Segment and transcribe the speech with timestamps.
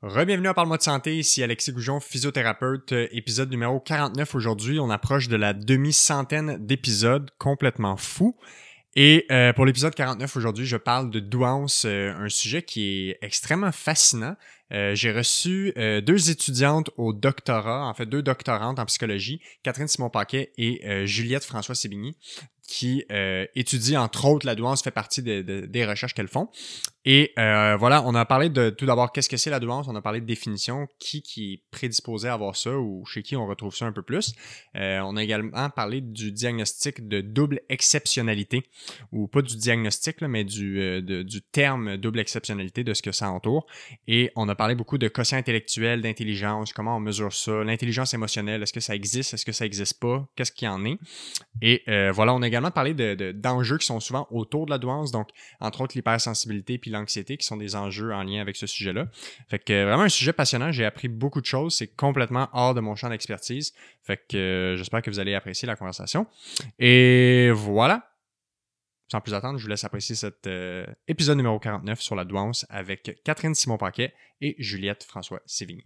[0.00, 4.78] Rebienvenue à Parle-moi de santé, ici Alexis Goujon, physiothérapeute, euh, épisode numéro 49 aujourd'hui.
[4.78, 8.36] On approche de la demi-centaine d'épisodes complètement fous.
[8.94, 13.18] Et euh, pour l'épisode 49 aujourd'hui, je parle de douance, euh, un sujet qui est
[13.22, 14.36] extrêmement fascinant.
[14.70, 21.06] J'ai reçu deux étudiantes au doctorat, en fait deux doctorantes en psychologie, Catherine Simon-Paquet et
[21.06, 22.16] Juliette François-Sébigny,
[22.66, 23.04] qui
[23.54, 26.48] étudient entre autres la douance, fait partie des recherches qu'elles font.
[27.10, 29.96] Et euh, voilà, on a parlé de tout d'abord qu'est-ce que c'est la douance, on
[29.96, 33.46] a parlé de définition, qui qui est prédisposé à avoir ça ou chez qui on
[33.46, 34.34] retrouve ça un peu plus.
[34.76, 38.66] Euh, on a également parlé du diagnostic de double exceptionnalité,
[39.10, 43.30] ou pas du diagnostic, mais du, euh, du terme double exceptionnalité, de ce que ça
[43.30, 43.66] entoure.
[44.06, 48.62] Et on a parlé beaucoup de quotient intellectuel, d'intelligence, comment on mesure ça, l'intelligence émotionnelle,
[48.62, 50.98] est-ce que ça existe, est-ce que ça n'existe pas, qu'est-ce qu'il y en est.
[51.62, 55.12] Et voilà, on a également parlé d'enjeux de, qui sont souvent autour de la douance,
[55.12, 55.28] donc
[55.60, 59.06] entre autres l'hypersensibilité puis l'anxiété qui sont des enjeux en lien avec ce sujet-là.
[59.48, 62.80] Fait que vraiment un sujet passionnant, j'ai appris beaucoup de choses, c'est complètement hors de
[62.80, 63.72] mon champ d'expertise.
[64.02, 66.26] Fait que euh, j'espère que vous allez apprécier la conversation.
[66.78, 68.10] Et voilà.
[69.10, 72.66] Sans plus attendre, je vous laisse apprécier cet euh, épisode numéro 49 sur la douance
[72.68, 75.84] avec Catherine Simon-Paquet et Juliette François Sévigny.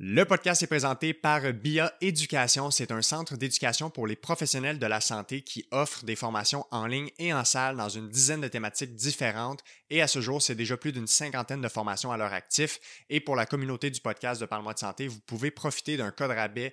[0.00, 2.70] Le podcast est présenté par BIA Éducation.
[2.70, 6.86] C'est un centre d'éducation pour les professionnels de la santé qui offre des formations en
[6.86, 9.64] ligne et en salle dans une dizaine de thématiques différentes.
[9.90, 12.78] Et à ce jour, c'est déjà plus d'une cinquantaine de formations à leur actif.
[13.10, 16.30] Et pour la communauté du podcast de Parle-moi de santé, vous pouvez profiter d'un code
[16.30, 16.72] rabais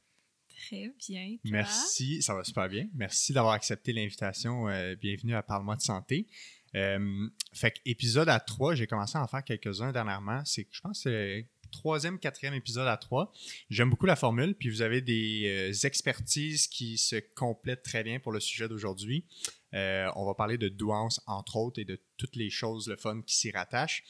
[0.67, 1.37] Très bien.
[1.45, 2.87] Merci, ça va super bien.
[2.93, 4.69] Merci d'avoir accepté l'invitation.
[4.69, 6.27] Euh, bienvenue à Parle-moi de santé.
[6.75, 10.43] Euh, fait épisode à trois, j'ai commencé à en faire quelques-uns dernièrement.
[10.45, 13.31] C'est, je pense, c'est troisième, quatrième épisode à trois.
[13.69, 18.19] J'aime beaucoup la formule, puis vous avez des euh, expertises qui se complètent très bien
[18.19, 19.25] pour le sujet d'aujourd'hui.
[19.73, 23.35] on va parler de douance, entre autres, et de toutes les choses, le fun qui
[23.35, 24.03] s'y rattachent.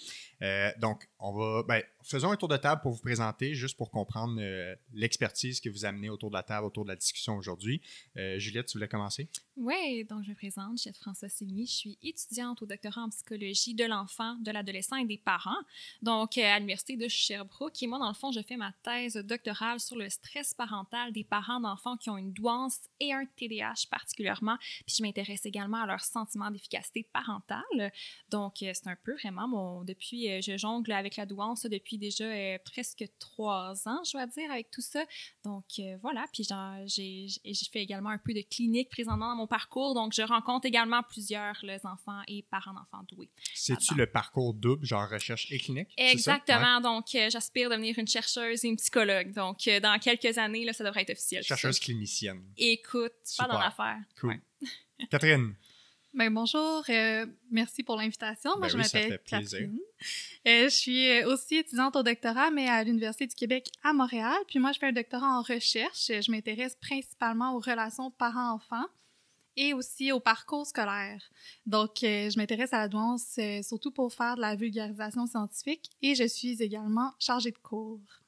[0.79, 4.38] donc, on va, ben, faisons un tour de table pour vous présenter, juste pour comprendre
[4.39, 7.81] euh, l'expertise que vous amenez autour de la table, autour de la discussion aujourd'hui.
[8.17, 9.29] Euh, Juliette, tu voulais commencer?
[9.57, 11.66] Oui, donc je me présente, Juliette François Sévigny.
[11.66, 15.61] Je suis étudiante au doctorat en psychologie de l'enfant, de l'adolescent et des parents,
[16.01, 17.81] donc euh, à l'Université de Sherbrooke.
[17.83, 21.23] Et moi, dans le fond, je fais ma thèse doctorale sur le stress parental des
[21.23, 24.57] parents d'enfants qui ont une douance et un TDAH particulièrement.
[24.85, 27.91] Puis je m'intéresse également à leur sentiment d'efficacité parentale.
[28.29, 29.84] Donc, c'est un peu vraiment mon.
[29.84, 34.51] Depuis, je jongle avec la douance depuis déjà euh, presque trois ans, je dois dire,
[34.51, 35.03] avec tout ça.
[35.44, 36.47] Donc euh, voilà, puis
[36.85, 37.28] j'ai
[37.72, 41.57] fait également un peu de clinique présentement dans mon parcours, donc je rencontre également plusieurs
[41.63, 43.29] les enfants et parents d'enfants doués.
[43.53, 45.89] C'est-tu le parcours double, genre recherche et clinique?
[45.97, 49.33] Exactement, donc euh, j'aspire devenir une chercheuse et une psychologue.
[49.33, 51.44] Donc dans quelques années, là, ça devrait être officiel.
[51.44, 52.44] Chercheuse clinicienne.
[52.57, 54.00] Écoute, pas dans l'affaire.
[54.19, 54.41] Cool.
[55.09, 55.56] Catherine.
[56.13, 58.51] Ben, bonjour, euh, merci pour l'invitation.
[58.57, 59.79] Moi, ben je m'appelle Catherine.
[60.45, 64.38] Euh, je suis euh, aussi étudiante au doctorat, mais à l'Université du Québec à Montréal.
[64.47, 66.07] Puis moi, je fais un doctorat en recherche.
[66.07, 68.88] Je m'intéresse principalement aux relations parents-enfants
[69.55, 71.21] et aussi au parcours scolaire.
[71.66, 76.27] Donc, je m'intéresse à la douance surtout pour faire de la vulgarisation scientifique et je
[76.27, 78.20] suis également chargée de cours.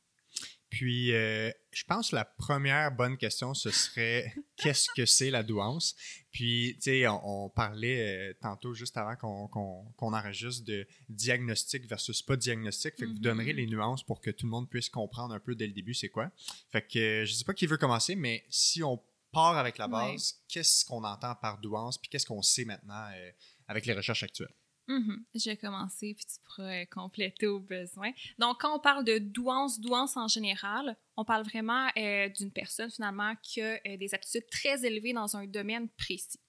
[0.73, 5.95] Puis, je pense que la première bonne question, ce serait qu'est-ce que c'est la douance?
[6.31, 9.47] Puis, tu sais, on, parlait euh, tantôt, juste avant qu'on
[9.95, 12.95] qu enregistre, de diagnostic versus pas diagnostic.
[12.97, 13.55] Fait que vous donnerez mm-hmm.
[13.55, 16.09] les nuances pour que tout le monde puisse comprendre un peu dès le début c'est
[16.09, 16.31] quoi.
[16.71, 18.99] Fait que euh, je sais pas qui veut commencer, mais si on
[19.31, 21.99] part avec la base, qu'est-ce qu'on entend par douance?
[21.99, 23.31] Puis qu'est-ce qu'on sait maintenant euh,
[23.67, 24.53] avec les recherches actuelles?
[24.87, 25.23] Mhm.
[25.33, 28.11] Je vais commencer, puis tu pourras euh, compléter au besoin.
[28.37, 32.91] Donc, quand on parle de douance, douance en général, on parle vraiment euh, d'une personne
[32.91, 36.39] finalement qui a euh, des aptitudes très élevées dans un domaine précis.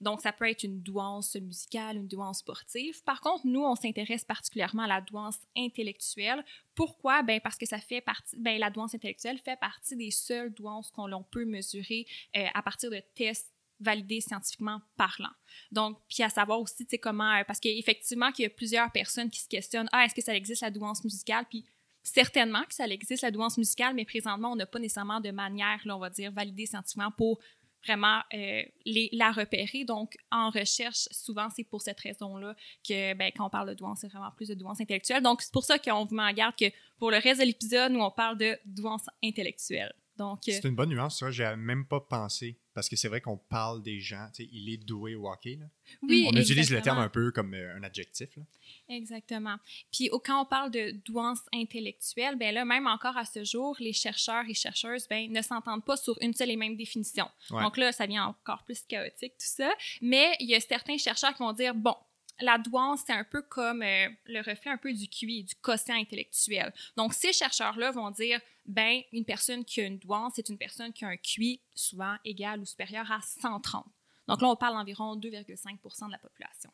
[0.00, 3.02] Donc, ça peut être une douance musicale, une douance sportive.
[3.02, 6.44] Par contre, nous, on s'intéresse particulièrement à la douance intellectuelle.
[6.76, 7.24] Pourquoi?
[7.24, 10.92] Ben, parce que ça fait partie, ben, la douance intellectuelle fait partie des seules douances
[10.92, 15.32] qu'on peut mesurer à partir de tests validé scientifiquement parlant.
[15.70, 18.90] Donc, puis à savoir aussi, tu sais, comment, euh, parce qu'effectivement, qu'il y a plusieurs
[18.92, 21.44] personnes qui se questionnent, ah, est-ce que ça existe la douance musicale?
[21.48, 21.64] Puis
[22.02, 25.80] certainement que ça existe la douance musicale, mais présentement, on n'a pas nécessairement de manière,
[25.84, 27.40] là, on va dire, validée scientifiquement pour
[27.86, 29.84] vraiment euh, la repérer.
[29.84, 32.54] Donc, en recherche, souvent, c'est pour cette raison-là
[32.86, 35.22] que ben, quand on parle de douance, c'est vraiment plus de douance intellectuelle.
[35.22, 36.66] Donc, c'est pour ça qu'on vous met en garde que
[36.98, 39.92] pour le reste de l'épisode, nous, on parle de douance intellectuelle.
[40.16, 41.30] Donc, euh, c'est une bonne nuance, ça.
[41.30, 42.58] J'ai même pas pensé.
[42.74, 45.56] Parce que c'est vrai qu'on parle des gens, tu sais, il est doué au hockey.
[45.60, 45.66] Là.
[46.02, 48.36] Oui, On utilise le terme un peu comme euh, un adjectif.
[48.36, 48.42] Là.
[48.88, 49.56] Exactement.
[49.92, 53.92] Puis quand on parle de douance intellectuelle, ben là, même encore à ce jour, les
[53.92, 57.28] chercheurs et chercheuses ben, ne s'entendent pas sur une seule et même définition.
[57.50, 59.72] Donc là, ça devient encore plus chaotique, tout ça.
[60.02, 61.94] Mais il y a certains chercheurs qui vont dire, bon,
[62.40, 65.96] la douance, c'est un peu comme euh, le reflet un peu du QI, du quotient
[65.96, 66.72] intellectuel.
[66.96, 70.92] Donc, ces chercheurs-là vont dire, ben, une personne qui a une douance, c'est une personne
[70.92, 73.86] qui a un QI souvent égal ou supérieur à 130.
[74.26, 76.70] Donc là, on parle d'environ 2,5% de la population.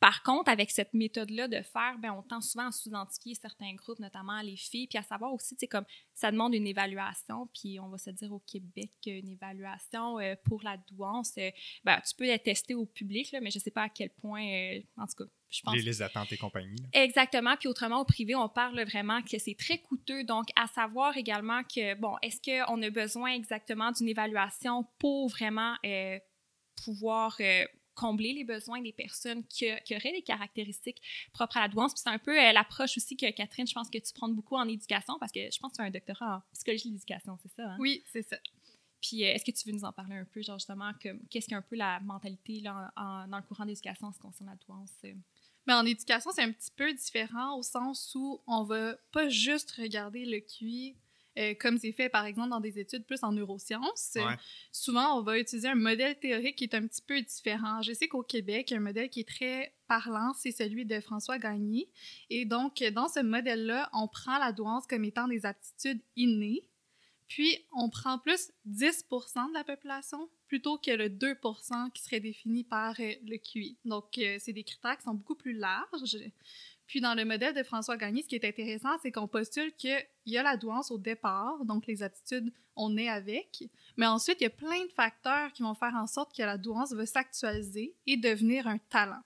[0.00, 3.98] Par contre, avec cette méthode-là de faire, ben, on tend souvent à sous-identifier certains groupes,
[3.98, 5.84] notamment les filles, puis à savoir aussi, c'est comme
[6.14, 10.62] ça demande une évaluation, puis on va se dire au Québec une évaluation euh, pour
[10.62, 11.50] la douance, euh,
[11.84, 14.10] ben, tu peux la tester au public, là, mais je ne sais pas à quel
[14.10, 15.74] point, euh, en tout cas, je pense.
[15.74, 16.82] Les listes d'attente et compagnie.
[16.92, 17.56] Exactement.
[17.56, 20.24] Puis autrement, au privé, on parle vraiment que c'est très coûteux.
[20.24, 25.76] Donc, à savoir également que, bon, est-ce qu'on a besoin exactement d'une évaluation pour vraiment
[26.84, 27.38] pouvoir
[27.96, 31.02] combler les besoins des personnes qui, auraient des caractéristiques
[31.32, 31.94] propres à la douance.
[31.94, 34.54] Puis c'est un peu euh, l'approche aussi que Catherine, je pense que tu prends beaucoup
[34.54, 37.36] en éducation parce que je pense que tu as un doctorat en psychologie de l'éducation,
[37.42, 37.70] c'est ça?
[37.70, 37.76] Hein?
[37.80, 38.36] Oui, c'est ça.
[39.00, 40.92] Puis euh, est-ce que tu veux nous en parler un peu, genre justement,
[41.30, 42.92] qu'est-ce qu'un peu la mentalité là,
[43.28, 44.92] dans le courant d'éducation en ce qui concerne la douance?
[45.04, 45.14] Euh?
[45.66, 49.72] Mais en éducation, c'est un petit peu différent au sens où on va pas juste
[49.72, 50.96] regarder le QI
[51.38, 54.16] euh, comme c'est fait par exemple dans des études plus en neurosciences.
[54.72, 57.82] Souvent, on va utiliser un modèle théorique qui est un petit peu différent.
[57.82, 61.88] Je sais qu'au Québec, un modèle qui est très parlant, c'est celui de François Gagné.
[62.30, 66.68] Et donc, dans ce modèle-là, on prend la douance comme étant des aptitudes innées.
[67.28, 72.62] Puis, on prend plus 10% de la population plutôt que le 2% qui serait défini
[72.62, 73.76] par euh, le QI.
[73.84, 76.18] Donc, euh, c'est des critères qui sont beaucoup plus larges.
[76.86, 80.06] Puis dans le modèle de François Gagné, ce qui est intéressant, c'est qu'on postule qu'il
[80.26, 83.64] y a la douance au départ, donc les attitudes, on est avec,
[83.96, 86.58] mais ensuite, il y a plein de facteurs qui vont faire en sorte que la
[86.58, 89.22] douance va s'actualiser et devenir un talent.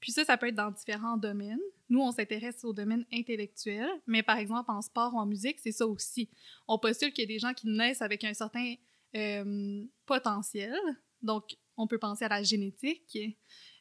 [0.00, 1.60] Puis ça, ça peut être dans différents domaines.
[1.88, 5.72] Nous, on s'intéresse au domaine intellectuel, mais par exemple, en sport ou en musique, c'est
[5.72, 6.28] ça aussi.
[6.66, 8.74] On postule qu'il y a des gens qui naissent avec un certain
[9.14, 10.78] euh, potentiel,
[11.22, 13.18] donc on peut penser à la génétique.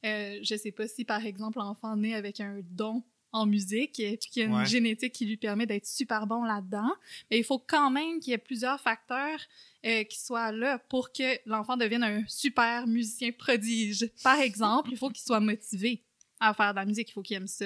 [0.06, 3.03] Euh, je sais pas si, par exemple, l'enfant naît avec un don
[3.36, 6.92] en musique et qu'il y a une génétique qui lui permet d'être super bon là-dedans.
[7.30, 9.39] Mais il faut quand même qu'il y ait plusieurs facteurs
[9.86, 14.09] euh, qui soient là pour que l'enfant devienne un super musicien prodige.
[14.24, 16.01] Par exemple, il faut qu'il soit motivé
[16.39, 17.65] à faire de la musique, il faut qu'il aime ça.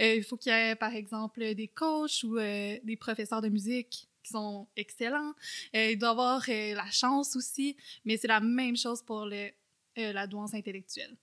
[0.00, 3.48] Euh, il faut qu'il y ait, par exemple, des coachs ou euh, des professeurs de
[3.48, 5.32] musique qui sont excellents.
[5.72, 9.48] il doit avoir la chance aussi, mais c'est la même chose pour le,
[10.02, 11.16] la douance intellectuelle.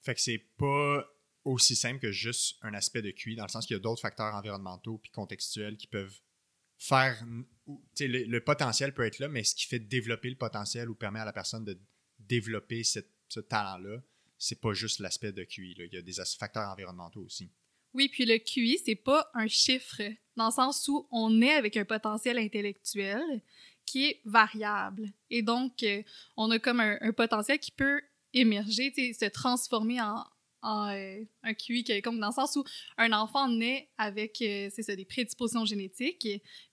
[0.00, 1.04] Fait que c'est pas
[1.44, 4.02] aussi simple que juste un aspect de QI, dans le sens qu'il y a d'autres
[4.02, 6.20] facteurs environnementaux puis contextuels qui peuvent
[6.76, 7.24] faire.
[8.00, 11.20] Le, le, potentiel peut être là, mais ce qui fait développer le potentiel ou permet
[11.20, 11.78] à la personne de
[12.18, 14.02] développer ce talent-là,
[14.38, 15.74] c'est pas juste l'aspect de QI.
[15.74, 15.84] Là.
[15.84, 17.50] Il y a des facteurs environnementaux aussi.
[17.94, 20.02] Oui, puis le QI, c'est pas un chiffre,
[20.36, 23.42] dans le sens où on est avec un potentiel intellectuel
[23.84, 25.10] qui est variable.
[25.30, 26.02] Et donc, euh,
[26.36, 28.02] on a comme un potentiel qui peut
[28.34, 30.24] émerger, se transformer en,
[30.64, 32.64] euh, un QI comme dans le sens où
[32.96, 36.26] un enfant naît avec euh, c'est ça, des prédispositions génétiques.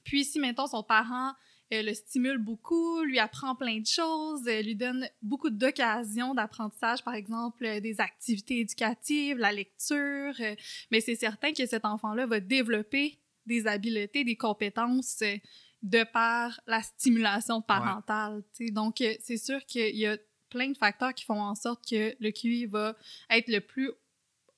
[0.03, 1.33] Puis si, maintenant son parent
[1.71, 7.13] euh, le stimule beaucoup, lui apprend plein de choses, lui donne beaucoup d'occasions d'apprentissage, par
[7.13, 10.33] exemple des activités éducatives, la lecture,
[10.91, 15.23] mais c'est certain que cet enfant-là va développer des habiletés, des compétences
[15.83, 18.43] de par la stimulation parentale.
[18.71, 20.17] Donc, c'est sûr qu'il y a
[20.49, 22.95] plein de facteurs qui font en sorte que le QI va
[23.29, 23.91] être le plus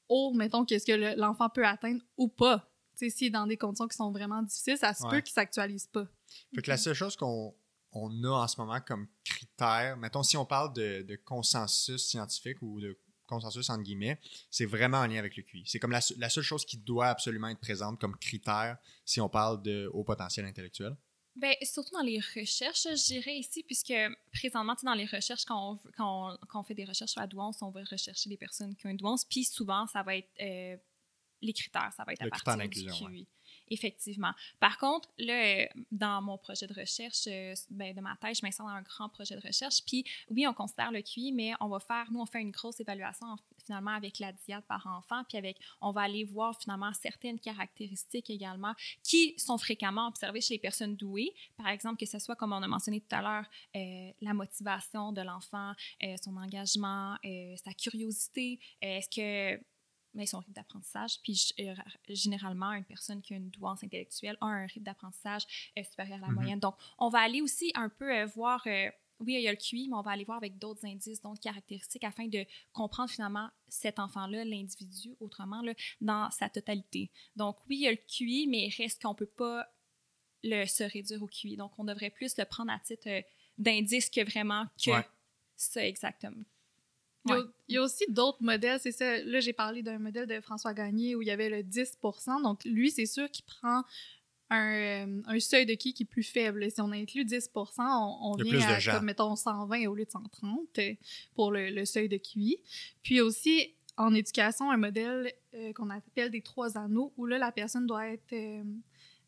[0.10, 2.72] haut, mettons, que ce que l'enfant peut atteindre ou pas.
[2.98, 5.42] Tu sais, si dans des conditions qui sont vraiment difficiles, ça se peut qu'il ne
[5.42, 6.08] s'actualise pas.
[6.56, 7.56] Fait que la seule chose qu'on
[7.92, 12.62] on a en ce moment comme critère, mettons, si on parle de, de consensus scientifique
[12.62, 15.64] ou de consensus entre guillemets, c'est vraiment en lien avec le QI.
[15.68, 19.30] C'est comme la, la, seule chose qui doit absolument être présente comme critère si on
[19.30, 20.96] parle de haut potentiel intellectuel.
[21.38, 23.94] Bien, surtout dans les recherches, je dirais ici, puisque
[24.34, 27.70] présentement, dans les recherches, quand on, quand, on, fait des recherches sur la douance, on
[27.70, 30.76] va rechercher des personnes qui ont une douance, puis souvent, ça va être euh,
[31.42, 33.28] les critères, ça va être à partir du QI.
[33.70, 34.32] Effectivement.
[34.60, 38.46] Par contre, là, euh, dans mon projet de recherche, euh, ben, de ma thèse, je
[38.46, 39.84] m'insère dans un grand projet de recherche.
[39.86, 42.80] Puis, oui, on considère le QI, mais on va faire, nous, on fait une grosse
[42.80, 43.28] évaluation
[43.66, 48.30] finalement avec la diade par enfant, puis avec, on va aller voir finalement certaines caractéristiques
[48.30, 51.34] également qui sont fréquemment observées chez les personnes douées.
[51.58, 53.46] Par exemple, que ce soit, comme on a mentionné tout à l'heure,
[53.76, 55.74] euh, la motivation de l'enfant,
[56.24, 57.18] son engagement,
[57.64, 58.60] sa curiosité.
[58.82, 59.62] Est-ce que
[60.18, 61.22] mais son rythme d'apprentissage.
[61.24, 61.76] Puis euh,
[62.10, 66.22] généralement, une personne qui a une douance intellectuelle a un rythme d'apprentissage euh, supérieur à
[66.22, 66.34] la mm-hmm.
[66.34, 66.60] moyenne.
[66.60, 68.66] Donc, on va aller aussi un peu euh, voir,
[69.20, 71.40] oui, il y a le QI, mais on va aller voir avec d'autres indices, d'autres
[71.40, 77.12] caractéristiques afin de comprendre finalement cet enfant-là, l'individu, autrement, là, dans sa totalité.
[77.36, 79.68] Donc, oui, il y a le QI, mais il reste qu'on ne peut pas
[80.44, 81.58] le, se réduire au QI.
[81.58, 83.08] Donc, on devrait plus le prendre à titre
[83.58, 84.92] d'indice que vraiment que
[85.56, 86.44] ça exactement.
[87.68, 89.18] Il y, a, aussi d'autres modèles, c'est ça.
[89.24, 92.64] Là, j'ai parlé d'un modèle de François Gagné où il y avait le 10% Donc,
[92.66, 93.84] lui, c'est sûr qu'il prend
[94.50, 96.70] un, un, seuil de qui qui est plus faible.
[96.72, 100.80] Si on inclut 10 on, on vient à, comme, mettons, 120 au lieu de 130
[100.80, 100.94] euh,
[101.36, 102.58] pour le, le seuil de QI.
[103.04, 107.52] Puis aussi, en éducation, un modèle euh, qu'on appelle des trois anneaux, où là, la
[107.52, 108.34] personne doit être...
[108.34, 108.64] Euh,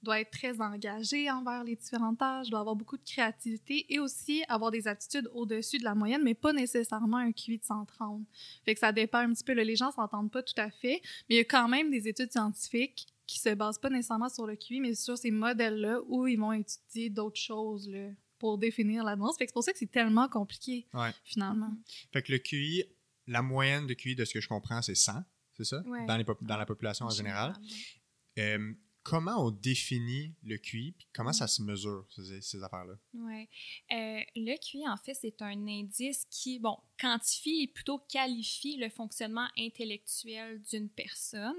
[0.02, 4.44] doit être très engagé envers les différentes tâches, doit avoir beaucoup de créativité et aussi
[4.48, 8.24] avoir des attitudes au-dessus de la moyenne, mais pas nécessairement un QI de 130.
[8.66, 9.54] Fait que ça dépend un petit peu.
[9.54, 12.32] les gens s'entendent pas tout à fait, mais il y a quand même des études
[12.32, 16.40] scientifiques qui se basent pas nécessairement sur le QI, mais sur ces modèles-là où ils
[16.40, 19.38] vont étudier d'autres choses là, pour définir la nuance.
[19.38, 20.88] Fait que c'est pour ça que c'est tellement compliqué,
[21.24, 21.72] finalement.
[22.12, 22.86] Fait que le QI,
[23.28, 25.84] la moyenne de QI, de ce que je comprends, c'est 100, c'est ça?
[26.08, 27.54] Dans, les dans la population en, général.
[28.40, 32.96] Euh, comment on définit le QI, puis comment ça se mesure, ces, affaires-là?
[33.14, 33.48] Oui.
[33.92, 38.90] Euh, le QI, en fait, c'est un indice qui, bon, quantifie et plutôt qualifie le
[38.90, 41.56] fonctionnement intellectuel d'une personne,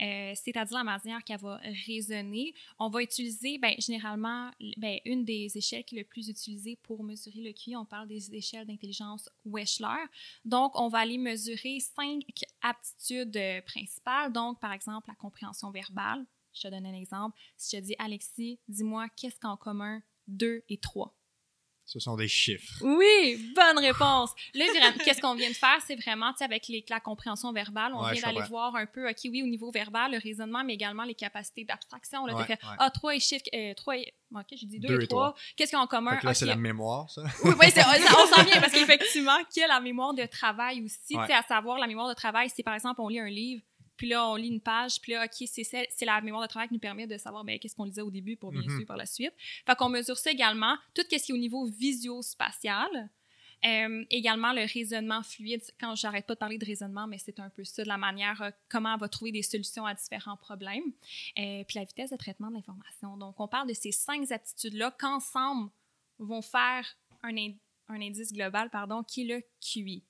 [0.00, 2.54] euh, c'est-à-dire la manière qu'elle va raisonner.
[2.78, 7.04] On va utiliser, ben, généralement, ben, une des échelles qui est le plus utilisée pour
[7.04, 10.06] mesurer le QI, on parle des échelles d'intelligence Wechsler.
[10.44, 12.22] Donc, on va aller mesurer cinq
[12.62, 16.24] aptitudes euh, principales, donc, par exemple, la compréhension verbale,
[16.58, 17.38] je te donne un exemple.
[17.56, 21.14] Si je te dis, Alexis, dis-moi, qu'est-ce qu'en commun 2 et 3?
[21.88, 22.82] Ce sont des chiffres.
[22.82, 24.32] Oui, bonne réponse.
[24.52, 24.66] Là,
[25.02, 25.78] qu'est-ce qu'on vient de faire?
[25.86, 29.16] C'est vraiment, tu sais, avec la compréhension verbale, on vient d'aller voir un peu, OK,
[29.24, 32.26] oui, au niveau verbal, le raisonnement, mais également les capacités d'abstraction.
[32.26, 35.34] Là, ouais, ah, 3 et chiffres, euh, 3 et, OK, j'ai dit 2 et 3.
[35.56, 36.18] Qu'est-ce qu'on a en commun?
[36.22, 37.22] là, c'est la mémoire, ça?
[37.42, 40.98] Oui, oui on s'en vient parce qu'effectivement, qu'il y a la mémoire de travail aussi.
[41.08, 43.62] Tu sais, à savoir, la mémoire de travail, c'est par exemple, on lit un livre,
[43.98, 46.74] puis là, on lit une page, puis là, OK, c'est la mémoire de travail qui
[46.74, 48.70] nous permet de savoir ben, qu'est-ce qu'on lisait au début pour bien mm-hmm.
[48.70, 49.32] suivre par la suite.
[49.66, 53.10] Fait qu'on mesure ça également, tout ce qui est au niveau visio-spatial.
[53.66, 55.62] Euh, également, le raisonnement fluide.
[55.80, 58.40] Quand j'arrête pas de parler de raisonnement, mais c'est un peu ça, de la manière
[58.40, 60.92] euh, comment on va trouver des solutions à différents problèmes.
[61.38, 63.16] Euh, puis la vitesse de traitement de l'information.
[63.16, 65.70] Donc, on parle de ces cinq aptitudes-là qu'ensemble
[66.20, 66.86] vont faire
[67.24, 67.34] un,
[67.88, 70.04] un indice global, pardon, qui est le QI.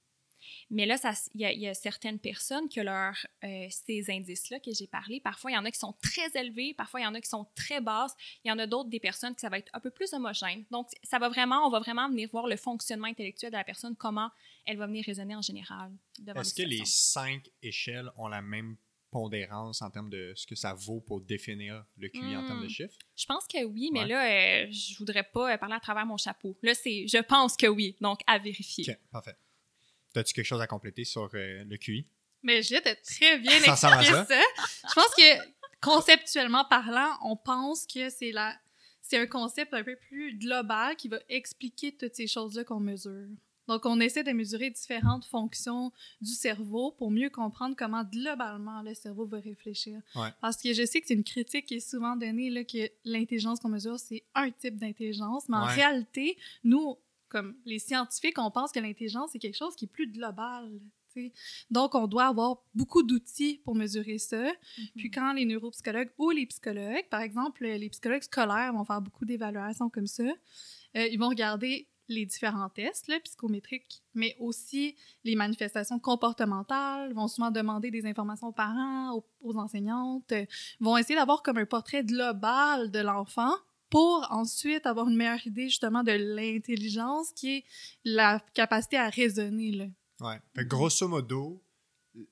[0.71, 0.97] Mais là,
[1.35, 3.12] il y, a certaines personnes qui ont
[3.45, 5.21] euh, ces indices-là que j'ai parlé.
[5.21, 7.28] Parfois, il y en a qui sont très élevés, parfois, il y en a qui
[7.28, 8.14] sont très basses.
[8.45, 10.64] Il y en a d'autres, des personnes qui ça va être un peu plus homogène.
[10.71, 13.97] Donc, ça va vraiment, on va vraiment venir voir le fonctionnement intellectuel de la personne,
[13.97, 14.31] comment
[14.67, 15.93] elle va venir raisonner en général.
[16.37, 18.76] Est-ce que les cinq échelles ont la même
[19.11, 22.67] pondérance en termes de ce que ça vaut pour définir le QI en termes de
[22.67, 22.71] hmm.
[22.71, 22.99] chiffres?
[23.17, 26.59] Je pense que oui, mais là, euh, je voudrais pas parler à travers mon chapeau.
[26.62, 28.85] Là, c'est je pense que oui, donc à vérifier.
[28.88, 29.37] OK, parfait.
[30.18, 32.06] As-tu quelque chose à compléter sur euh, le QI?
[32.42, 34.25] Mais je viens très bien expliquer ça.
[34.25, 34.40] ça.
[34.88, 38.56] Je pense que conceptuellement parlant, on pense que c'est la
[39.00, 43.28] c'est un concept un peu plus global qui va expliquer toutes ces choses-là qu'on mesure.
[43.66, 48.94] Donc, on essaie de mesurer différentes fonctions du cerveau pour mieux comprendre comment globalement le
[48.94, 50.00] cerveau va réfléchir.
[50.40, 53.60] Parce que je sais que c'est une critique qui est souvent donnée là, que l'intelligence
[53.60, 56.96] qu'on mesure, c'est un type d'intelligence, mais en réalité, nous,
[57.28, 60.80] comme les scientifiques, on pense que l'intelligence, c'est quelque chose qui est plus global.
[61.70, 64.42] Donc, on doit avoir beaucoup d'outils pour mesurer ça.
[64.42, 64.90] Mm-hmm.
[64.97, 69.25] Puis quand les neuropsychologues ou les psychologues, par exemple, les psychologues scolaires vont faire beaucoup
[69.25, 75.37] d'évaluations comme ça, euh, ils vont regarder les différents tests là, psychométriques, mais aussi les
[75.37, 80.32] manifestations comportementales, vont souvent demander des informations aux parents, aux, aux enseignantes,
[80.80, 83.52] vont essayer d'avoir comme un portrait global de l'enfant
[83.90, 87.64] pour ensuite avoir une meilleure idée justement de l'intelligence qui est
[88.04, 89.73] la capacité à raisonner.
[89.73, 89.87] Là.
[90.21, 90.40] Ouais.
[90.54, 91.64] Fait, grosso modo,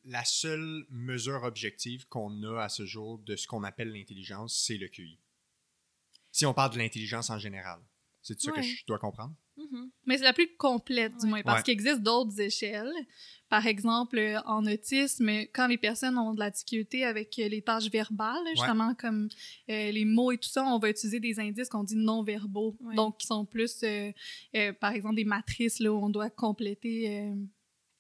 [0.05, 4.77] la seule mesure objective qu'on a à ce jour de ce qu'on appelle l'intelligence, c'est
[4.77, 5.21] le QI.
[6.33, 7.81] Si on parle de l'intelligence en général.
[8.23, 9.35] C'est ça que je dois comprendre?
[9.57, 9.91] Mhm.
[10.05, 11.31] Mais c'est la plus complète, du Ouais.
[11.31, 11.63] moins, parce Ouais.
[11.65, 12.93] qu'il existe d'autres échelles.
[13.49, 17.63] Par exemple, euh, en autisme, quand les personnes ont de la difficulté avec euh, les
[17.63, 19.29] tâches verbales, justement comme
[19.71, 22.77] euh, les mots et tout ça, on va utiliser des indices qu'on dit non-verbaux.
[22.81, 22.95] Ouais.
[22.97, 24.11] Donc, qui sont plus, euh,
[24.57, 27.35] euh, par exemple, des matrices là, où on doit compléter euh,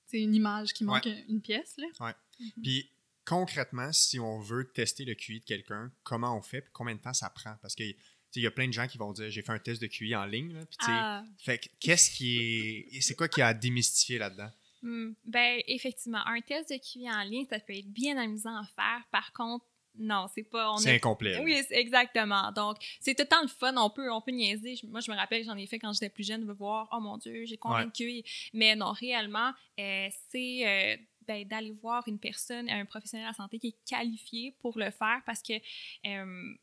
[0.08, 1.76] c'est une image qui manque une pièce.
[1.78, 2.14] Là.
[2.62, 2.90] Puis
[3.24, 6.60] concrètement, si on veut tester le QI de quelqu'un, comment on fait?
[6.60, 7.56] Puis combien de temps ça prend?
[7.60, 7.96] Parce sais,
[8.34, 10.14] il y a plein de gens qui vont dire j'ai fait un test de QI
[10.16, 10.52] en ligne.
[10.52, 13.00] Là, Ah, fait qu'est-ce qui est.
[13.00, 14.50] C'est quoi qui a à démystifier là-dedans?
[14.82, 15.12] hmm.
[15.24, 19.02] Ben, effectivement, un test de QI en ligne, ça peut être bien amusant à faire.
[19.10, 19.64] Par contre,
[19.98, 20.74] non, c'est pas.
[20.78, 21.40] C'est incomplet.
[21.42, 22.52] Oui, c'est- exactement.
[22.52, 23.74] Donc, c'est tout le temps le fun.
[23.78, 24.78] On peut, on peut niaiser.
[24.88, 27.00] Moi, je me rappelle que j'en ai fait quand j'étais plus jeune, de voir, oh
[27.00, 27.86] mon Dieu, j'ai combien Ouais.
[27.86, 28.22] de QI.
[28.52, 33.34] Mais non, réellement, euh, c'est euh, ben, d'aller voir une personne, un professionnel de la
[33.36, 35.60] santé qui est qualifié pour le faire parce que euh,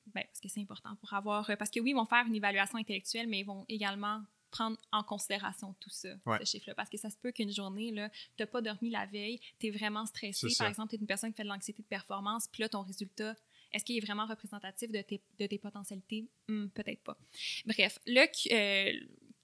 [0.08, 1.50] ben, parce que c'est important pour avoir.
[1.58, 5.02] Parce que oui, ils vont faire une évaluation intellectuelle, mais ils vont également prendre en
[5.04, 6.38] considération tout ça, Ouais.
[6.40, 6.76] ce chiffre-là.
[6.76, 9.72] Parce que ça se peut qu'une journée, tu n'as pas dormi la veille, tu es
[9.72, 10.48] vraiment stressé.
[10.60, 12.84] Par exemple, tu es une personne qui fait de l'anxiété de performance, puis là, ton
[12.84, 13.36] résultat,
[13.72, 16.28] est-ce qu'il est vraiment représentatif de tes, de tes potentialités?
[16.48, 17.18] Hmm, Peut-être pas.
[17.66, 18.92] Bref, euh,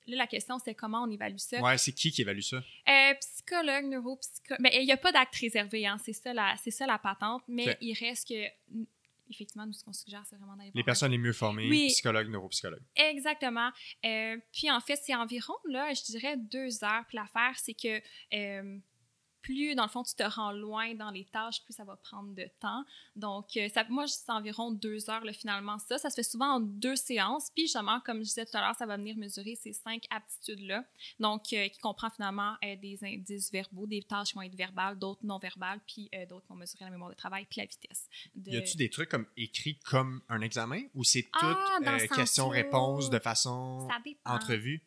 [0.09, 1.61] là, la question, c'est comment on évalue ça.
[1.61, 2.57] Ouais, c'est qui qui évalue ça?
[2.57, 4.61] Euh, psychologue, neuropsychologue.
[4.61, 7.77] Ben, il n'y a pas d'acte réservé, hein, c'est ça, la- ça la patente, mais
[7.81, 8.45] il reste que,
[9.31, 11.87] effectivement, nous, ce qu'on suggère, c'est vraiment d'aller Les personnes les mieux formées, Oui.
[11.87, 12.81] psychologues, neuropsychologues.
[12.95, 13.69] Exactement.
[14.05, 17.05] Euh, puis en fait, c'est environ, là, je dirais deux heures.
[17.07, 18.01] Puis l'affaire, c'est que
[18.33, 18.79] euh,
[19.49, 22.33] plus, dans le fond, tu te rends loin dans les tâches, plus ça va prendre
[22.35, 22.83] de temps.
[23.15, 25.97] Donc, euh, ça, moi, c'est environ deux heures, là, finalement, ça.
[25.97, 27.49] Ça se fait souvent en deux séances.
[27.55, 30.85] Puis, justement, comme je disais tout à l'heure, ça va venir mesurer ces cinq aptitudes-là.
[31.19, 34.99] Donc, euh, qui comprend finalement euh, des indices verbaux, des tâches qui vont être verbales,
[34.99, 38.07] d'autres non verbales, puis d'autres qui vont mesurer la mémoire de travail, puis la vitesse.
[38.35, 38.51] De...
[38.51, 41.79] Y a-tu des trucs comme écrits comme un examen ou c'est tout Ah,
[42.15, 43.87] question-réponse de façon
[44.25, 44.83] entrevue?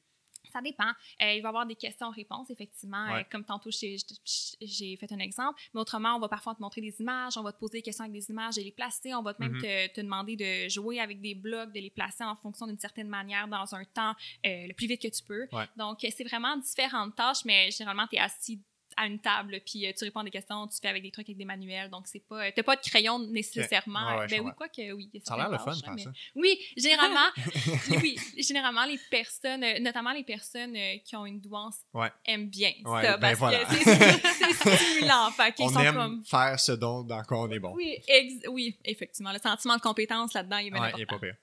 [0.52, 0.84] Ça dépend.
[1.22, 3.06] Euh, il va y avoir des questions-réponses, effectivement.
[3.12, 3.20] Ouais.
[3.20, 5.60] Euh, comme tantôt, j'ai fait un exemple.
[5.74, 8.04] Mais autrement, on va parfois te montrer des images, on va te poser des questions
[8.04, 9.14] avec des images, de les placer.
[9.14, 9.60] On va même Mhm.
[9.62, 13.08] te, te demander de jouer avec des blocs, de les placer en fonction d'une certaine
[13.08, 14.14] manière dans un temps
[14.46, 15.46] euh, le plus vite que tu peux.
[15.52, 15.66] Ouais.
[15.76, 18.60] Donc, c'est vraiment différentes tâches, mais généralement, tu es assis
[18.96, 21.26] à une table, puis euh, tu réponds à des questions, tu fais avec des trucs
[21.28, 24.06] avec des manuels, donc c'est pas, t'as pas de crayon nécessairement.
[24.14, 25.10] Ouais, ouais, je ben oui, quoi que oui.
[25.24, 25.92] Ça a l'air le fun tâches, ça.
[25.94, 27.28] mais- oui, généralement,
[28.02, 32.10] oui, généralement les personnes, euh, notamment les personnes euh, qui ont une douance, Ouais.
[32.24, 33.64] aiment bien ça ben parce voilà.
[33.64, 35.30] que c'est- stimulant.
[35.32, 37.72] Fait qu'ils On sont aime comme faire ce dont dans quoi on est bon.
[37.74, 41.18] oui, ex- oui, effectivement, le sentiment de compétence là-dedans il est bien il est pas
[41.18, 41.36] pire.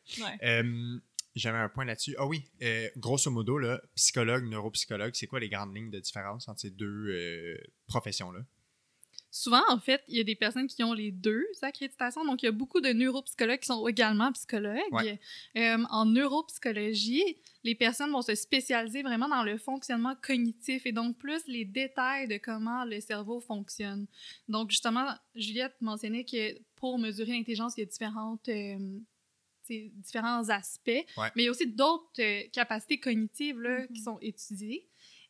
[1.35, 2.15] J'avais un point là-dessus.
[2.17, 6.47] Ah oui, euh, grosso modo, là, psychologue, neuropsychologue, c'est quoi les grandes lignes de différence
[6.47, 8.39] entre ces deux euh, professions-là?
[9.31, 12.25] Souvent, en fait, il y a des personnes qui ont les deux accréditations.
[12.25, 14.79] Donc, il y a beaucoup de neuropsychologues qui sont également psychologues.
[14.91, 15.19] Ouais.
[15.55, 21.19] Euh, en neuropsychologie, les personnes vont se spécialiser vraiment dans le fonctionnement cognitif et donc
[21.19, 24.07] plus les détails de comment le cerveau fonctionne.
[24.47, 28.49] Donc, justement, Juliette mentionnait que pour mesurer l'intelligence, il y a différentes,
[29.95, 31.29] différents aspects, Ouais.
[31.35, 34.03] mais il y a aussi d'autres euh, capacités cognitives là, qui Mhm.
[34.03, 34.85] sont étudiées.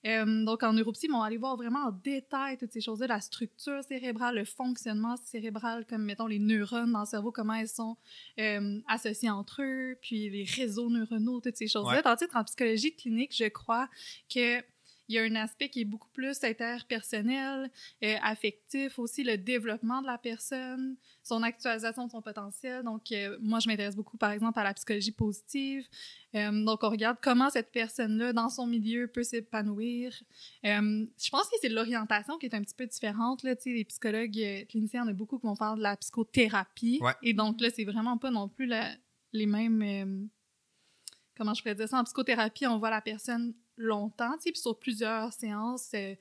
[0.06, 3.20] Euh, donc, en neuropsy, ils vont aller voir vraiment en détail toutes ces choses-là, la
[3.20, 7.98] structure cérébrale, le fonctionnement cérébral, comme, mettons, les neurones dans le cerveau, comment elles sont
[8.40, 11.98] euh, associées entre eux, puis les réseaux neuronaux, toutes ces choses-là.
[11.98, 12.02] Ouais.
[12.02, 13.90] Tandis qu'en psychologie clinique, je crois
[14.34, 14.62] que
[15.10, 17.72] il y a un aspect qui est beaucoup plus interpersonnel,
[18.04, 22.84] euh, affectif aussi, le développement de la personne, son actualisation de son potentiel.
[22.84, 25.88] Donc, euh, moi, je m'intéresse beaucoup, par exemple, à la psychologie positive.
[26.36, 30.14] Euh, donc, on regarde comment cette personne-là, dans son milieu, peut s'épanouir.
[30.64, 33.42] Je pense que c'est l'orientation qui est un petit peu différente.
[33.42, 33.56] Là.
[33.66, 37.00] Les psychologues cliniciens, en a beaucoup qui vont faire de la psychothérapie.
[37.02, 37.14] Ouais.
[37.24, 38.96] Et donc, là, c'est vraiment pas non plus la-
[39.34, 40.30] les mêmes...
[41.36, 41.98] comment je pourrais dire ça?
[41.98, 45.90] En psychothérapie, on voit la personne longtemps, puis sur plusieurs séances.
[45.96, 46.14] euh,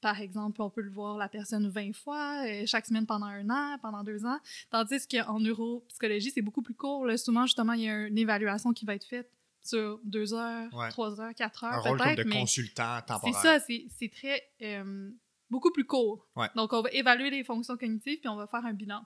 [0.00, 3.48] par exemple, on peut le voir la personne 20 fois, euh, chaque semaine pendant un
[3.48, 4.38] an, pendant deux ans.
[4.70, 7.06] Tandis qu'en neuropsychologie, c'est beaucoup plus court.
[7.06, 7.16] Là.
[7.16, 9.30] Souvent, justement, il y a une évaluation qui va être faite
[9.62, 10.90] sur deux heures, Ouais.
[10.90, 13.34] trois heures, quatre Un heures, rôle comme de mais consultant c'est temporaire.
[13.40, 14.42] ça, c'est c'est très...
[14.60, 15.10] euh,
[15.48, 16.26] beaucoup plus court.
[16.36, 16.48] Ouais.
[16.54, 19.00] Donc, on va évaluer les fonctions cognitives, puis on va faire un bilan.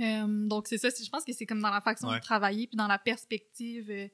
[0.00, 0.88] Euh, donc, c'est ça.
[0.90, 2.18] Je pense que c'est comme dans la façon Ouais.
[2.18, 4.08] de travailler, puis dans la perspective euh,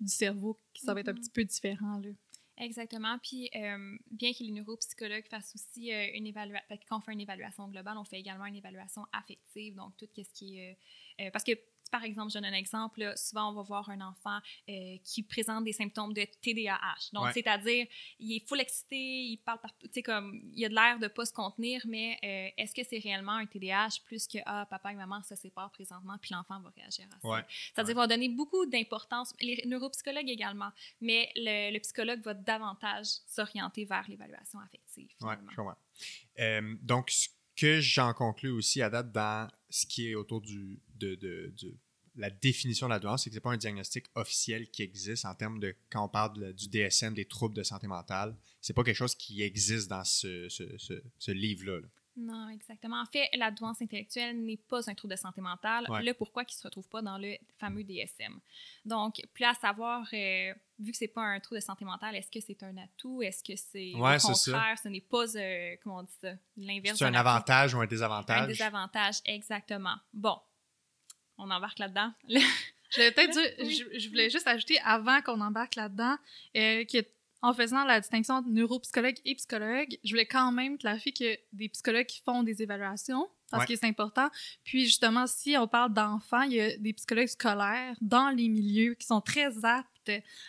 [0.00, 1.18] du cerveau, que ça va être un Mhm.
[1.20, 1.98] petit peu différent.
[1.98, 2.10] Là.
[2.58, 3.18] Exactement.
[3.18, 7.20] Puis, euh, bien que les neuropsychologues fassent aussi euh, une évaluation, quand on fait une
[7.20, 10.78] évaluation globale, on fait également une évaluation affective, donc tout ce qui est.
[11.20, 11.52] euh, euh, parce que
[11.90, 15.22] par exemple, je donne un exemple, là, souvent on va voir un enfant euh, qui
[15.22, 17.10] présente des symptômes de TDAH.
[17.12, 17.32] Donc, Ouais.
[17.32, 17.86] c'est-à-dire,
[18.18, 21.08] il est full excité, il parle partout, tu sais, comme, il a de l'air de
[21.08, 24.92] pas se contenir, mais euh, est-ce que c'est réellement un TDAH plus que, ah, papa
[24.92, 27.28] et maman se séparent présentement, puis l'enfant va réagir à ça?
[27.28, 27.44] Ouais.
[27.74, 30.70] C'est-à-dire, va donner beaucoup d'importance, les neuropsychologues également,
[31.00, 35.08] mais le, le psychologue va davantage s'orienter vers l'évaluation affective.
[35.20, 35.50] Ouais, finalement.
[35.50, 35.76] je comprends.
[36.40, 41.14] Euh, donc, ce que j'en conclus aussi à date dans ce qui est autour de,
[41.14, 41.52] de-
[42.16, 45.24] la définition de la douance, c'est que ce n'est pas un diagnostic officiel qui existe
[45.24, 48.84] en termes de, quand on parle du DSM, des troubles de santé mentale, c'est pas
[48.84, 51.80] quelque chose qui existe dans ce, ce- ce- ce livre-là.
[51.80, 51.88] là.
[52.16, 53.00] Non, exactement.
[53.00, 55.84] En fait, la douance intellectuelle n'est pas un trouble de santé mentale.
[55.90, 56.02] Ouais.
[56.02, 58.38] Le pourquoi qui se retrouve pas dans le fameux DSM.
[58.84, 62.30] Donc, plus à savoir, euh, vu que c'est pas un trouble de santé mentale, est-ce
[62.30, 63.20] que c'est un atout?
[63.22, 64.32] Est-ce que c'est Ouais, au ça.
[64.52, 64.78] contraire?
[64.80, 67.18] Ce n'est pas, euh, comment on dit ça, l'inverse C'est un atout.
[67.28, 68.46] avantage ou un Un désavantage?
[68.46, 69.96] désavantage, exactement.
[70.12, 70.38] Bon,
[71.38, 72.12] on embarque là-dedans.
[72.96, 73.00] Je
[73.60, 73.74] Oui.
[73.92, 76.16] je, je voulais juste ajouter avant qu'on embarque là-dedans,
[76.56, 77.04] euh, que
[77.44, 81.68] en faisant la distinction entre neuropsychologue et psychologue, je voulais quand même clarifier que des
[81.68, 83.74] psychologues qui font des évaluations, parce Ouais.
[83.74, 84.28] que c'est important.
[84.64, 88.94] Puis justement, si on parle d'enfants, il y a des psychologues scolaires dans les milieux
[88.94, 89.86] qui sont très aptes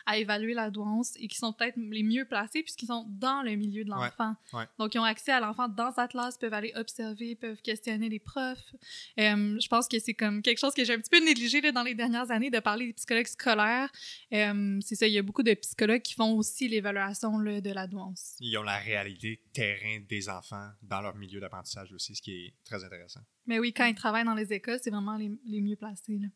[0.06, 3.56] à évaluer la douance et qui sont peut-être les mieux placés puisqu'ils sont dans le
[3.56, 4.36] milieu de l'enfant.
[4.54, 4.66] ouais.
[4.80, 8.20] Donc, ils ont accès à l'enfant dans sa classe, peuvent aller observer, peuvent questionner les
[8.20, 8.74] profs.
[9.20, 11.72] Euh, je pense que c'est comme quelque chose que j'ai un petit peu négligé là,
[11.72, 13.92] dans les dernières années de parler des psychologues scolaires.
[14.34, 17.72] Euh, c'est ça, il y a beaucoup de psychologues qui font aussi l'évaluation là, de
[17.72, 18.36] la douance.
[18.40, 22.54] Ils ont la réalité terrain des enfants dans leur milieu d'apprentissage aussi, ce qui est
[22.64, 23.22] très intéressant.
[23.46, 26.18] Mais oui, quand ils travaillent dans les écoles, c'est vraiment les, les mieux placés.
[26.18, 26.28] là.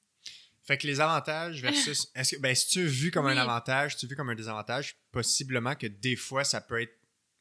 [0.69, 2.07] Fait que les avantages versus.
[2.15, 3.39] Est-ce que ben, si tu vu comme un Oui.
[3.39, 6.95] avantage, si tu vu comme un désavantage, possiblement que des fois ça peut être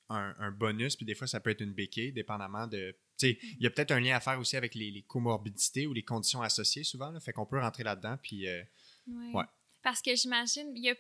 [0.08, 2.96] un, un bonus, puis des fois ça peut être une béquille, dépendamment de.
[3.18, 5.86] Tu sais, il y a peut-être un lien à faire aussi avec les, les comorbidités
[5.86, 7.10] ou les conditions associées souvent.
[7.10, 8.48] Là, fait qu'on peut rentrer là-dedans, puis.
[8.48, 8.62] euh,
[9.06, 9.32] Ouais.
[9.34, 9.44] Ouais.
[9.82, 10.94] Parce que j'imagine, il y a,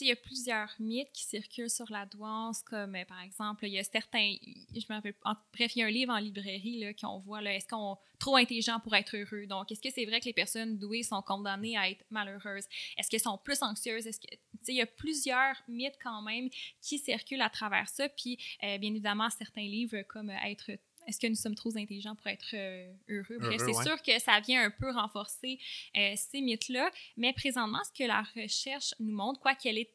[0.00, 3.72] il y a plusieurs mythes qui circulent sur la douance, comme euh, par exemple, il
[3.72, 4.34] y a certains.
[4.74, 5.14] Je me rappelle,
[5.52, 8.18] bref, il y a un livre en librairie là, qu'on voit, là, est-ce qu'on est
[8.18, 9.46] trop intelligent pour être heureux?
[9.46, 12.66] Donc, est-ce que c'est vrai que les personnes douées sont condamnées à être malheureuses?
[12.96, 14.06] Est-ce qu'elles sont plus anxieuses?
[14.06, 14.26] Est-ce que,
[14.66, 16.48] il y a plusieurs mythes quand même
[16.80, 18.08] qui circulent à travers ça.
[18.08, 20.70] Puis, euh, bien évidemment, certains livres comme euh, être
[21.08, 23.38] est-ce que nous sommes trop intelligents pour être euh, heureux?
[23.38, 23.84] Bref, Heureux, c'est ouais.
[23.84, 25.58] sûr que ça vient un peu renforcer
[25.96, 26.90] euh, ces mythes-là.
[27.16, 29.90] Mais présentement, ce que la recherche nous montre, quoi qu'elle est,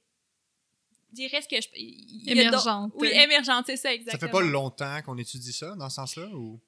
[1.12, 1.68] dirais ce que je...
[1.76, 2.94] il y a d'autres- Émergente.
[2.96, 4.20] Oui, émergente, c'est ça, Ça exactement.
[4.20, 6.60] fait pas longtemps qu'on étudie ça dans ce sens-là ou?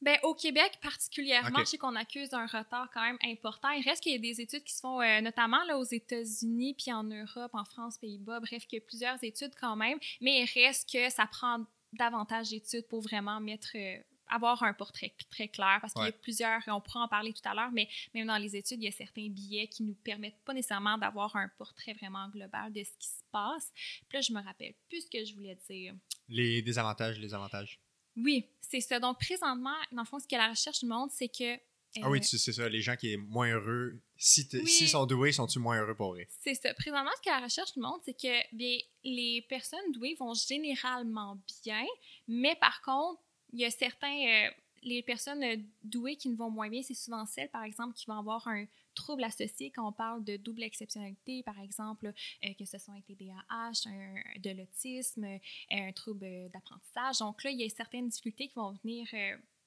[0.00, 3.70] Ben, au Québec particulièrement, je sais qu'on accuse un retard quand même important.
[3.70, 6.74] Il reste qu'il y a des études qui se font euh, notamment là, aux États-Unis,
[6.74, 8.40] puis en Europe, en France, Pays-Bas.
[8.40, 10.00] Bref, qu'il y a plusieurs études quand même.
[10.20, 13.70] Mais il reste que ça prend davantage d'études pour vraiment mettre...
[13.76, 17.34] euh, avoir un portrait très clair parce qu'il y a plusieurs, on pourra en parler
[17.34, 19.94] tout à l'heure, mais même dans les études, il y a certains billets qui nous
[19.94, 23.70] permettent pas nécessairement d'avoir un portrait vraiment global de ce qui se passe.
[24.08, 25.94] Puis là, je me rappelle plus ce que je voulais dire.
[26.28, 27.78] Les désavantages, les avantages.
[28.16, 28.98] Oui, c'est ça.
[28.98, 31.58] Donc, présentement, dans le fond, ce que la recherche montre, c'est que
[32.00, 32.68] Ah oui, euh, tu- c'est ça.
[32.68, 34.66] Les gens qui sont moins heureux, si Oui.
[34.68, 36.26] s'ils sont doués, sont-ils moins heureux pour vrai?
[36.40, 36.72] C'est ça.
[36.74, 41.38] Présentement, ce que la recherche nous montre, c'est que bien, les personnes douées vont généralement
[41.64, 41.84] bien,
[42.28, 43.20] mais par contre,
[43.52, 44.16] il y a certains.
[44.26, 44.50] euh,
[44.84, 48.04] les personnes euh, douées qui ne vont moins bien, c'est souvent celles, par exemple, qui
[48.06, 52.06] vont avoir un trouble associé quand on parle de double exceptionnalité, par exemple,
[52.44, 55.38] euh, que ce soit un TDAH, un- de l'autisme, euh,
[55.70, 57.18] un trouble d'apprentissage.
[57.20, 59.06] Donc là, il y a certaines difficultés qui vont venir.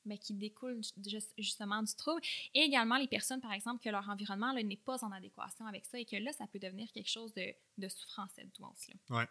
[0.06, 2.22] Ben, qui découlent juste- justement du trouble.
[2.54, 6.00] Et également les personnes, par exemple, que leur environnement n'est pas en adéquation avec ça
[6.00, 9.28] et que là, ça peut devenir quelque chose de, de souffrance, cette douance-là.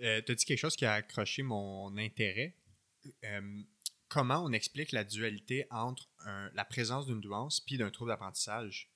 [0.00, 2.56] Euh, tu as dit quelque chose qui a accroché mon intérêt.
[3.24, 3.62] Euh,
[4.08, 8.90] comment on explique la dualité entre un- la présence d'une douance puis d'un trouble d'apprentissage?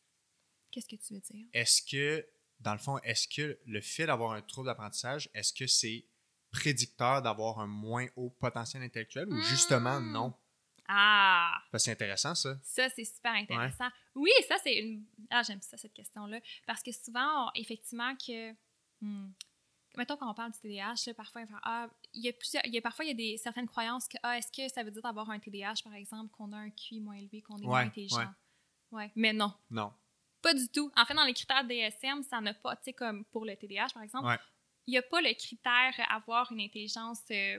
[0.70, 1.46] Qu'est-ce que tu veux dire?
[1.52, 2.26] Est-ce que,
[2.60, 6.04] dans le fond, est-ce que le fait d'avoir un trouble d'apprentissage, est-ce que c'est
[6.52, 10.12] prédicteur d'avoir un moins haut potentiel intellectuel ou justement Hmm.
[10.12, 10.34] non?
[10.88, 11.58] Ah!
[11.76, 12.56] C'est intéressant, ça.
[12.62, 13.88] Ça, c'est super intéressant.
[14.14, 15.04] Oui, ça, c'est une.
[15.30, 16.40] Ah, j'aime ça, cette question-là.
[16.66, 18.52] Parce que souvent, on- effectivement, que.
[19.00, 19.30] hmm,
[19.96, 22.62] Mettons, quand on parle du TDAH, là, parfois, il ah, il y a plusieurs.
[22.66, 24.82] Il y a, parfois, il y a des, certaines croyances que, ah, est-ce que ça
[24.82, 27.64] veut dire d'avoir un TDAH, par exemple, qu'on a un QI moins élevé, qu'on est
[27.64, 28.18] moins intelligent?
[28.18, 28.26] ouais.
[28.92, 29.12] Ouais.
[29.16, 29.52] Mais non.
[29.70, 29.92] Non.
[30.42, 30.92] Pas du tout.
[30.96, 33.88] En fait, dans les critères DSM, ça n'a pas, tu sais, comme pour le TDAH,
[33.94, 34.28] par exemple,
[34.86, 37.58] il n'y a pas le critère avoir une intelligence euh,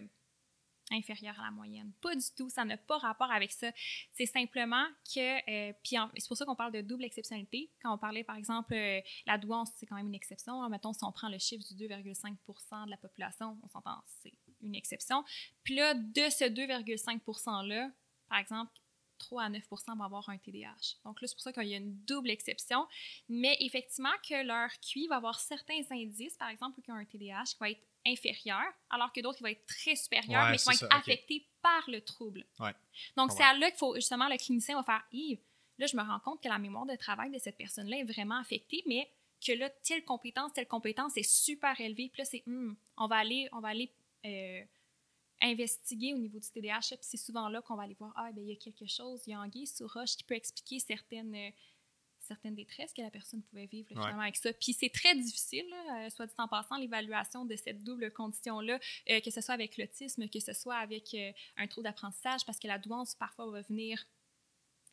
[0.91, 1.91] inférieure à la moyenne.
[2.01, 2.49] Pas du tout.
[2.49, 3.71] Ça n'a pas rapport avec ça.
[4.11, 7.71] C'est simplement que, euh, puis c'est pour ça qu'on parle de double exceptionnalité.
[7.81, 10.61] Quand on parlait, par exemple, euh, la douance, c'est quand même une exception.
[10.63, 10.69] hein.
[10.69, 14.75] Mettons, si on prend le chiffre du 2,5% de la population, on s'entend, c'est une
[14.75, 15.23] exception.
[15.63, 17.91] Puis là, de ce 2,5 %-là,
[18.29, 18.71] par exemple,
[19.17, 20.97] 3 à 9 vont avoir un TDAH.
[21.03, 22.87] Donc là, c'est pour ça qu'il y a une double exception.
[23.29, 27.43] Mais effectivement, que leur QI va avoir certains indices, par exemple, qui ont un TDAH
[27.45, 30.65] qui va être inférieur, alors que d'autres qui vont être très supérieurs, Ouais, mais qui
[30.65, 32.45] vont être affectés par le trouble.
[32.59, 32.73] Ouais,
[33.15, 35.41] Donc, c'est à là qu'il faut, justement, le clinicien va faire Yves,
[35.77, 38.39] là, je me rends compte que la mémoire de travail de cette personne-là est vraiment
[38.39, 39.11] affectée, mais
[39.45, 42.09] que là, telle compétence, telle compétence est super élevée.
[42.11, 43.93] Puis là, c'est, Hmm, on va aller, on va aller
[44.25, 44.63] euh,
[45.41, 46.79] investiguer au niveau du TDAH.
[46.89, 49.21] Puis c'est souvent là qu'on va aller voir, ah, ben il y a quelque chose,
[49.27, 51.49] il y a anguille sous roche qui peut expliquer certaines, euh,
[52.27, 54.03] certaines détresses que la personne pouvait vivre là, Ouais.
[54.03, 54.53] finalement avec ça.
[54.53, 58.79] Puis c'est très difficile, là, euh, soit dit en passant, l'évaluation de cette double condition-là,
[59.09, 62.59] euh, que ce soit avec l'autisme, que ce soit avec euh, un trouble d'apprentissage, parce
[62.59, 64.05] que la douance, parfois, va venir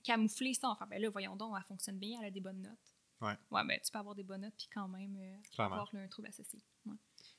[0.02, 0.68] camoufler ça.
[0.68, 2.94] Enfin, ben là, voyons donc, elle fonctionne bien, elle a des bonnes notes.
[3.20, 3.34] Ouais.
[3.50, 6.08] Ouais, ben tu peux avoir des bonnes notes, puis quand même euh, avoir là, un
[6.08, 6.60] trouble associé.
[6.84, 6.96] Ouais.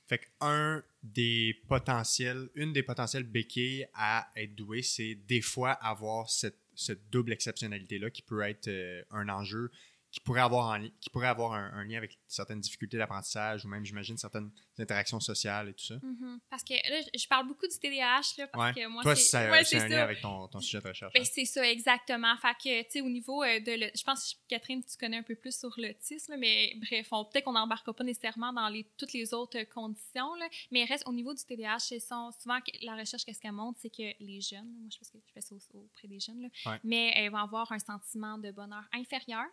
[0.08, 5.72] Fait que un des potentiels, une des potentielles béquilles à être doué, c'est des fois
[5.74, 9.72] avoir cette, cette double exceptionnalité-là qui peut être euh, un enjeu,
[10.16, 13.68] qui pourrait avoir, en qui pourrait avoir un, un lien avec certaines difficultés d'apprentissage ou
[13.68, 14.50] même, j'imagine, certaines
[14.80, 15.96] interactions sociales et tout ça.
[16.02, 16.40] Mhm.
[16.50, 18.82] Parce que là, je- parle beaucoup du TDAH, là, parce Ouais.
[18.82, 19.88] que moi, Toi, c'est ouais, un ça.
[19.90, 21.12] lien avec ton, ton sujet de recherche.
[21.14, 21.30] Ben, hein?
[21.30, 22.34] c'est ça, exactement.
[22.38, 23.72] Fait que, tu sais, au niveau euh, de...
[23.74, 27.44] le- Je pense, Catherine, tu connais un peu plus sur l'autisme, mais bref, on- peut-être
[27.44, 31.34] qu'on n'embarquera pas nécessairement dans les, toutes les autres conditions, là, mais reste au niveau
[31.34, 34.98] du TDAH, c'est souvent, la recherche, qu'est-ce qu'elle montre, c'est que les jeunes, moi, je
[34.98, 36.80] pense que je fais ça au- auprès des jeunes, là, Ouais.
[36.86, 39.46] mais elles vont avoir un sentiment de bonheur inférieur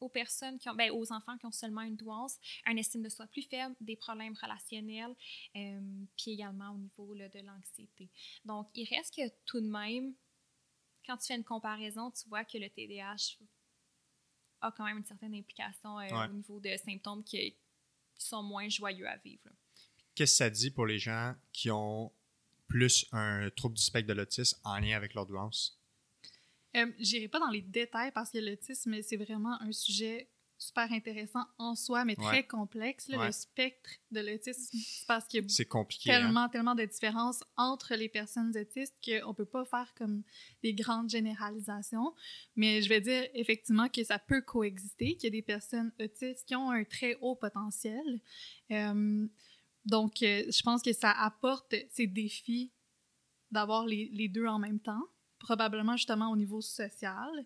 [0.00, 3.08] aux personnes qui ont, ben, aux enfants qui ont seulement une douance, un estime de
[3.08, 5.14] soi plus faible, des problèmes relationnels,
[5.56, 5.80] euh,
[6.16, 8.10] puis également au niveau là, de l'anxiété.
[8.44, 10.14] Donc, il reste que tout de même,
[11.06, 13.38] quand tu fais une comparaison, tu vois que le TDAH
[14.62, 16.28] a quand même une certaine implication euh, Ouais.
[16.28, 17.56] au niveau de symptômes qui,
[18.14, 19.48] qui sont moins joyeux à vivre.
[20.14, 22.12] Qu'est-ce que ça dit pour les gens qui ont
[22.68, 25.79] plus un trouble du spectre de l'autisme en lien avec leur douance?
[26.76, 30.30] Euh, J'irai pas dans les détails parce que l'autisme, c'est vraiment un sujet
[30.62, 32.46] super intéressant en soi, mais très Ouais.
[32.46, 33.08] complexe.
[33.08, 33.18] là.
[33.18, 33.26] Ouais.
[33.26, 34.76] Le spectre de l'autisme,
[35.08, 36.12] parce qu'il y a compliqué.
[36.12, 36.18] hein?
[36.20, 40.22] tellement, tellement de différences entre les personnes autistes qu'on peut pas faire comme
[40.62, 42.14] des grandes généralisations.
[42.56, 46.46] Mais je vais dire effectivement que ça peut coexister, qu'il y a des personnes autistes
[46.46, 48.20] qui ont un très haut potentiel.
[48.70, 49.26] Euh,
[49.86, 52.70] donc, euh, je pense que ça apporte ces défis
[53.50, 55.08] d'avoir les, les deux en même temps,
[55.40, 57.44] probablement justement au niveau social,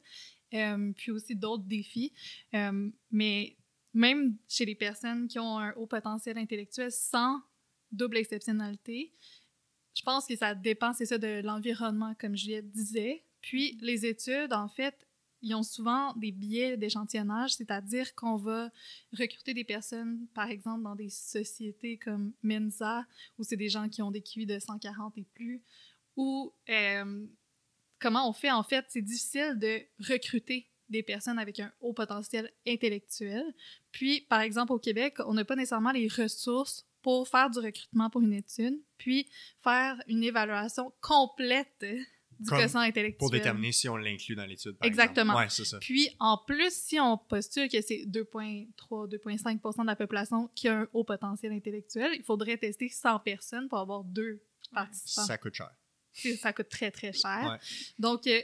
[0.52, 2.12] euh, puis aussi d'autres défis.
[2.52, 3.56] Euh, mais
[3.94, 7.40] même chez les personnes qui ont un haut potentiel intellectuel sans
[7.92, 9.12] double exceptionnalité,
[9.94, 13.24] je pense que ça dépend, c'est ça, de l'environnement, comme Juliette disait.
[13.40, 15.06] Puis les études, en fait,
[15.44, 18.70] ils ont souvent des biais d'échantillonnage, c'est-à-dire qu'on va
[19.12, 23.06] recruter des personnes, par exemple, dans des sociétés comme Mensa,
[23.38, 25.62] où c'est des gens qui ont des QI de 140 et plus,
[26.16, 27.26] ou euh,
[28.04, 29.80] comment on fait, en fait, c'est difficile de
[30.12, 33.42] recruter des personnes avec un haut potentiel intellectuel.
[33.92, 38.10] Puis, par exemple, au Québec, on n'a pas nécessairement les ressources pour faire du recrutement
[38.10, 39.26] pour une étude, puis
[39.62, 41.82] faire une évaluation complète
[42.40, 43.18] du Comme quotient intellectuel.
[43.18, 44.76] Pour déterminer si on l'inclut dans l'étude.
[44.76, 45.32] par Exactement.
[45.32, 45.44] exemple.
[45.44, 45.78] Ouais, c'est ça.
[45.78, 50.88] Puis, en plus, si on postule que c'est 2,3-2,5% de la population qui a un
[50.92, 54.42] haut potentiel intellectuel, il faudrait tester 100 personnes pour avoir deux
[54.74, 55.24] participants.
[55.24, 55.70] Ça coûte cher.
[56.14, 57.44] Ça, coûte très, très cher.
[57.44, 57.58] Ouais.
[57.98, 58.40] Donc, euh,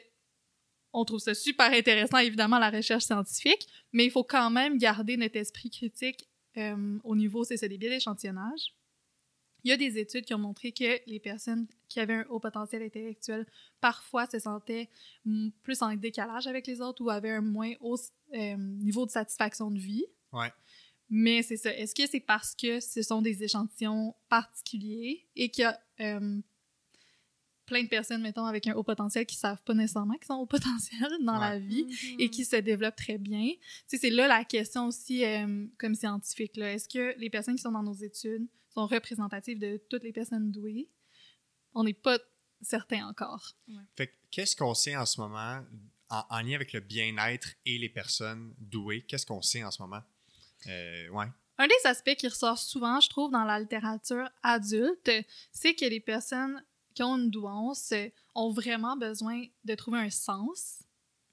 [0.92, 5.16] on trouve ça super intéressant, évidemment, la recherche scientifique, mais il faut quand même garder
[5.16, 8.74] notre esprit critique euh, au niveau, c'est ça, des biais d'échantillonnage.
[9.62, 12.40] Il y a des études qui ont montré que les personnes qui avaient un haut
[12.40, 13.46] potentiel intellectuel
[13.80, 14.88] parfois se sentaient
[15.62, 17.98] plus en décalage avec les autres ou avaient un moins haut
[18.34, 20.06] euh, niveau de satisfaction de vie.
[20.32, 20.50] Ouais.
[21.10, 21.74] Mais c'est ça.
[21.74, 26.40] Est-ce que c'est parce que ce sont des échantillons particuliers et qu'il y a euh,
[27.70, 30.46] plein de personnes, mettons, avec un haut potentiel qui savent pas nécessairement qu'ils sont au
[30.46, 31.60] potentiel dans la Ouais.
[31.60, 33.48] vie et qui se développent très bien?
[33.48, 36.56] Tu sais, c'est là la question aussi euh, comme scientifique.
[36.56, 36.72] là.
[36.74, 40.50] Est-ce que les personnes qui sont dans nos études sont représentatives de toutes les personnes
[40.52, 40.88] douées?
[41.74, 42.18] On n'est pas
[42.60, 43.54] certain encore.
[43.96, 45.60] Fait que qu'est-ce qu'on sait en ce moment
[46.10, 49.02] en, en lien avec le bien-être et les personnes douées?
[49.02, 50.02] Qu'est-ce qu'on sait en ce moment?
[50.66, 51.26] Euh, ouais.
[51.58, 55.10] Un des aspects qui ressort souvent, je trouve, dans la littérature adulte,
[55.52, 56.62] c'est que les personnes
[56.94, 60.82] qui ont une douance euh, ont vraiment besoin de trouver un sens,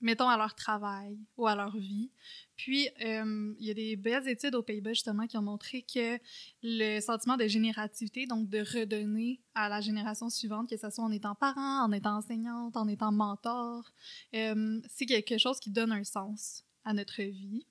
[0.02, 2.12] mettons, à leur travail ou à leur vie.
[2.56, 6.20] Puis, euh, il y a des belles études aux Pays-Bas, justement, qui ont montré que
[6.64, 11.12] le sentiment de générativité, donc de redonner à la génération suivante, que ce soit en
[11.12, 13.92] étant parent, en étant enseignante, en étant mentor,
[14.34, 17.66] euh, c'est quelque chose qui donne un sens à notre vie.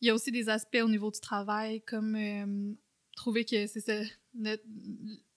[0.00, 2.76] Il y a aussi des aspects au niveau du travail, comme
[3.16, 4.02] trouver que c'est ça,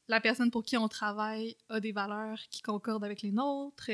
[0.08, 3.90] la personne pour qui on travaille a des valeurs qui concordent avec les nôtres,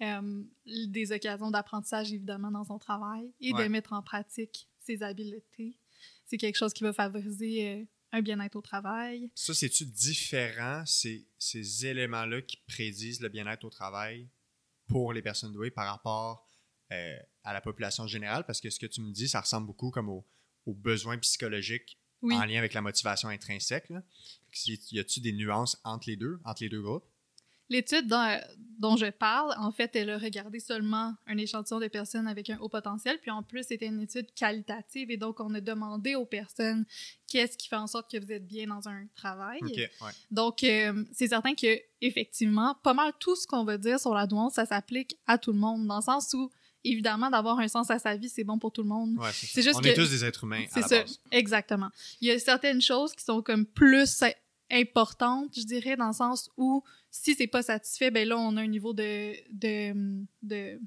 [0.00, 5.78] euh, des occasions d'apprentissage évidemment dans son travail et de mettre en pratique ses habiletés.
[6.24, 9.30] C'est quelque chose qui va favoriser euh, un bien-être au travail.
[9.34, 14.28] Ça, c'est-tu différent, ces, ces éléments-là qui prédisent le bien-être au travail
[14.86, 16.46] pour les personnes douées par rapport
[16.92, 18.44] euh, à la population générale?
[18.46, 20.26] Parce que ce que tu me dis, ça ressemble beaucoup comme aux,
[20.66, 23.88] besoins psychologiques en lien avec la motivation intrinsèque.
[23.90, 24.02] Là.
[24.66, 27.04] Y a-t-il des nuances entre les deux, entre les deux groupes?
[27.72, 28.06] L'étude
[28.78, 32.58] dont, je parle, en fait, elle a regardé seulement un échantillon de personnes avec un
[32.58, 36.26] haut potentiel, puis en plus, c'était une étude qualitative, et donc on a demandé aux
[36.26, 36.84] personnes
[37.28, 39.60] qu'est-ce qui fait en sorte que vous êtes bien dans un travail.
[40.30, 44.26] Donc, euh, c'est certain que effectivement, pas mal tout ce qu'on va dire sur la
[44.26, 46.50] douance, ça s'applique à tout le monde, dans le sens où
[46.84, 49.18] évidemment, d'avoir un sens à sa vie, c'est bon pour tout le monde.
[49.32, 50.64] c'est juste On est tous des êtres humains.
[50.70, 51.90] C'est ça, exactement.
[52.20, 54.22] Il y a certaines choses qui sont comme plus
[54.70, 58.62] importantes, je dirais, dans le sens où si c'est pas satisfait, ben là, on a
[58.62, 60.80] un niveau de, de, de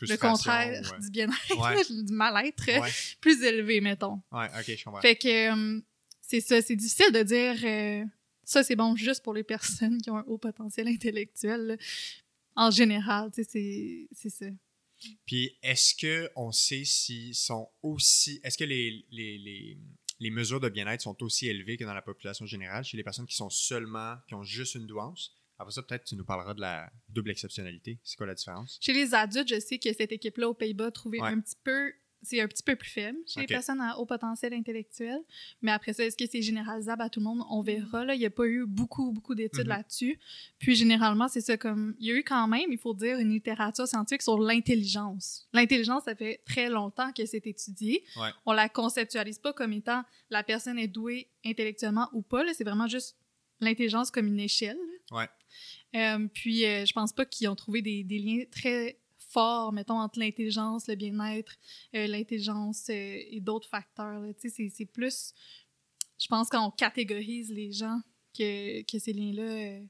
[0.00, 2.64] le contraire du bien-être, du mal-être
[3.20, 4.20] plus élevé, mettons.
[4.30, 5.00] Ouais, ok, je comprends.
[5.00, 5.80] Fait que euh,
[6.20, 8.04] c'est ça, c'est difficile de dire euh,
[8.44, 11.78] ça, c'est bon juste pour les personnes qui ont un haut potentiel intellectuel.
[12.54, 14.46] En général, tu sais, c'est ça.
[15.26, 15.94] Puis, est-ce
[16.34, 18.40] qu'on sait s'ils sont aussi.
[18.44, 19.78] Est-ce que les, les, les,
[20.20, 23.26] les, mesures de bien-être sont aussi élevées que dans la population générale chez les personnes
[23.26, 24.16] qui sont seulement.
[24.28, 25.34] qui ont juste une douance?
[25.58, 28.00] Après ça, peut-être tu nous parleras de la double exceptionnalité.
[28.02, 28.78] C'est quoi la différence?
[28.80, 32.40] Chez les adultes, je sais que cette équipe-là aux Pays-Bas trouvait un petit peu c'est
[32.40, 35.20] un petit peu plus faible chez les personnes à haut potentiel intellectuel.
[35.60, 37.42] Mais après ça, est-ce que c'est généralisable à tout le monde?
[37.50, 38.04] On verra.
[38.04, 38.14] Là.
[38.14, 39.68] Il n'y a pas eu beaucoup, beaucoup d'études mm-hmm.
[39.68, 40.18] là-dessus.
[40.58, 41.94] Puis généralement, c'est ça comme...
[41.98, 45.48] Il y a eu quand même, il faut dire, une littérature scientifique sur l'intelligence.
[45.52, 48.04] L'intelligence, ça fait très longtemps que c'est étudié.
[48.16, 48.30] Ouais.
[48.46, 52.42] On la conceptualise pas comme étant la personne est douée intellectuellement ou pas.
[52.54, 53.16] C'est vraiment juste
[53.60, 54.78] l'intelligence comme une échelle.
[55.10, 55.28] Ouais.
[55.94, 58.98] Euh, puis, euh, je pense pas qu'ils ont trouvé des, des, liens très
[59.32, 61.54] forts, mettons, entre l'intelligence, le bien-être,
[61.94, 64.22] euh, l'intelligence et d'autres facteurs.
[64.40, 65.32] Tu sais, c'est plus...
[66.20, 68.00] Je pense qu'on catégorise les gens
[68.36, 69.80] que, que ces liens-là...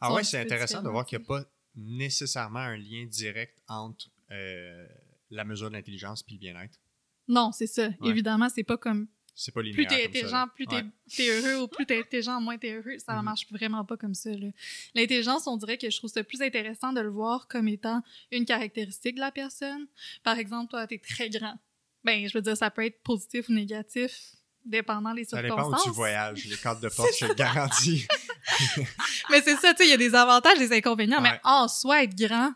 [0.00, 1.44] ah ouais, c'est intéressant de voir qu'il n'y a pas
[1.76, 4.08] nécessairement un lien direct entre
[5.30, 6.78] la mesure de l'intelligence et le bien-être.
[7.28, 7.90] Non, c'est ça.
[8.04, 11.98] Évidemment, c'est pas comme c'est pas Plus t'es intelligent, plus t'es heureux, ou plus t'es
[11.98, 12.98] intelligent, moins t'es heureux.
[12.98, 13.22] Ça ne mm-hmm.
[13.22, 14.30] marche vraiment pas comme ça.
[14.94, 18.44] L'intelligence, on dirait que je trouve ça plus intéressant de le voir comme étant une
[18.44, 19.86] caractéristique de la personne.
[20.22, 21.58] Par exemple, toi, t'es très grand.
[22.04, 25.58] Ben, je veux dire, ça peut être positif ou négatif, dépendant des circonstances.
[25.58, 26.44] Ça dépend où tu voyages.
[26.46, 28.06] Les cartes de porte, je te garantis.
[29.30, 32.02] mais c'est ça, tu sais, il y a des avantages, des inconvénients, mais en soi,
[32.02, 32.52] être grand,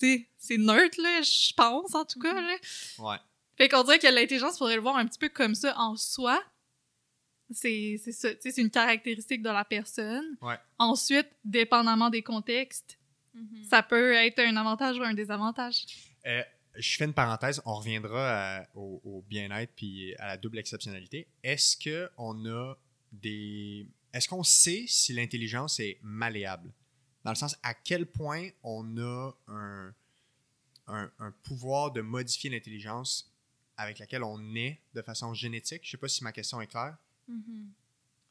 [0.00, 2.56] tu sais, c'est neutre, là, je pense, en tout cas, là.
[2.98, 3.18] Ouais.
[3.60, 6.42] Fait qu'on dirait que l'intelligence, faudrait le voir un petit peu comme ça en soi.
[7.50, 10.24] C'est ça, c'est une caractéristique de la personne.
[10.78, 12.98] Ensuite, dépendamment des contextes,
[13.36, 13.68] mm-hmm.
[13.68, 15.84] ça peut être un avantage ou un désavantage.
[16.24, 16.42] Euh,
[16.74, 21.28] je fais une parenthèse, on reviendra au, bien-être puis à la double exceptionnalité.
[21.42, 22.76] Est-ce que on a
[23.12, 26.72] des est-ce qu'on sait si l'intelligence est malléable?
[27.24, 29.92] Dans le sens à quel point on a un,
[30.86, 33.29] un, un pouvoir de modifier l'intelligence
[33.80, 35.80] avec laquelle on est de façon génétique.
[35.84, 36.96] Je sais pas si ma question est claire.
[37.30, 37.66] Mm-hmm.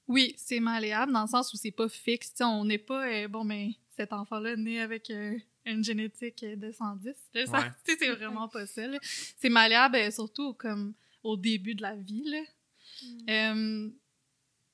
[0.07, 2.33] Oui, c'est malléable dans le sens où c'est pas fixe.
[2.41, 7.13] on n'est pas, euh, bon, mais cet enfant-là né avec euh, une génétique de 110.
[7.85, 8.83] C'est vraiment pas ça.
[9.01, 12.45] C'est malléable euh, surtout comme au début de la vie.
[13.27, 13.89] Mm.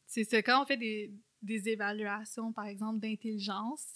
[0.05, 1.11] c'est ça, quand on fait des,
[1.41, 3.93] des évaluations, par exemple, d'intelligence,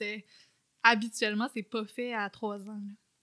[0.82, 2.82] habituellement, c'est pas fait à trois ans.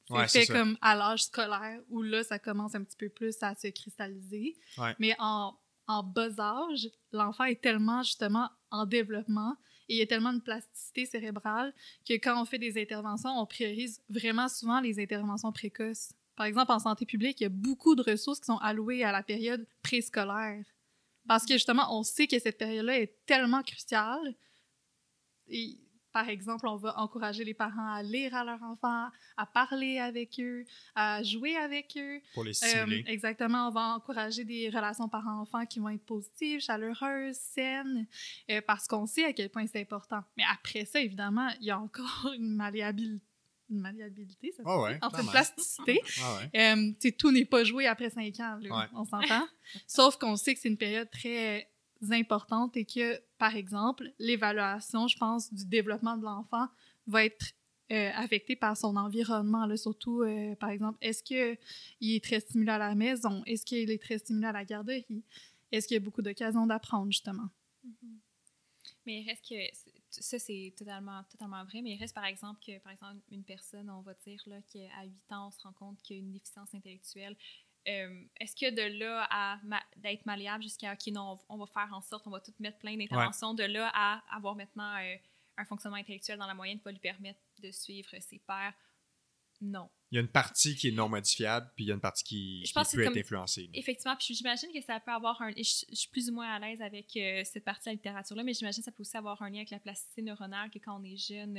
[0.08, 3.54] C'est fait comme à l'âge scolaire où là, ça commence un petit peu plus à
[3.54, 4.56] se cristalliser.
[4.98, 5.54] Mais en,
[5.86, 9.56] en bas âge, l'enfant est tellement justement en développement
[9.88, 11.72] et il y a tellement de plasticité cérébrale
[12.08, 16.12] que quand on fait des interventions, on priorise vraiment souvent les interventions précoces.
[16.34, 19.12] Par exemple, en santé publique, il y a beaucoup de ressources qui sont allouées à
[19.12, 20.64] la période préscolaire.
[21.28, 24.34] Parce que justement, on sait que cette période-là est tellement cruciale.
[25.48, 25.78] Et
[26.16, 30.40] par exemple, on va encourager les parents à lire à leurs enfants, à parler avec
[30.40, 32.22] eux, à jouer avec eux.
[32.32, 33.04] Pour les stimuler.
[33.06, 38.06] Euh, exactement, on va encourager des relations parents-enfants qui vont être positives, chaleureuses, saines,
[38.50, 40.24] euh, parce qu'on sait à quel point c'est important.
[40.38, 43.22] Mais après ça, évidemment, il y a encore une malléabilité
[43.68, 46.00] une malléabilité, ça oh ouais, entre une plasticité.
[46.20, 46.76] Oh ouais.
[46.76, 48.58] euh, tout n'est pas joué après cinq ans,
[48.94, 49.46] on s'entend.
[49.88, 51.68] Sauf qu'on sait que c'est une période très
[52.10, 56.68] importantes et que, par exemple, l'évaluation, je pense, du développement de l'enfant
[57.06, 57.52] va être
[57.92, 61.56] euh, affectée par son environnement, surtout, euh, par exemple, est-ce qu'il
[62.00, 63.42] est très stimulé à la maison?
[63.46, 65.22] Est-ce qu'il est très stimulé à la garderie?
[65.70, 67.48] Est-ce qu'il y a beaucoup d'occasions d'apprendre, justement?
[67.86, 68.16] Mm-hmm.
[69.06, 69.54] Mais il reste que
[70.10, 73.88] ça, c'est totalement, totalement vrai, mais il reste par exemple que, par exemple, une personne,
[73.90, 76.32] on va dire, là, qu'à 8 ans, on se rend compte qu'il y a une
[76.32, 77.36] déficience intellectuelle.
[77.88, 79.60] Euh, est-ce que de là à
[79.96, 82.96] d'être malléable jusqu'à, OK, non, on, va faire en sorte, on va tout mettre plein
[82.96, 85.16] d'interventions, de là à avoir maintenant euh,
[85.56, 88.74] un fonctionnement intellectuel dans la moyenne qui va lui permettre de suivre ses pairs,
[89.60, 89.88] non.
[90.12, 92.22] Il y a une partie qui est non modifiable, puis il y a une partie
[92.22, 93.68] qui, peut être influencée.
[93.74, 95.50] Effectivement, puis j'imagine que ça peut avoir un.
[95.56, 98.52] Je, suis plus ou moins à l'aise avec euh, cette partie de la littérature-là, mais
[98.52, 101.04] j'imagine que ça peut aussi avoir un lien avec la plasticité neuronale, que quand on
[101.04, 101.56] est jeune,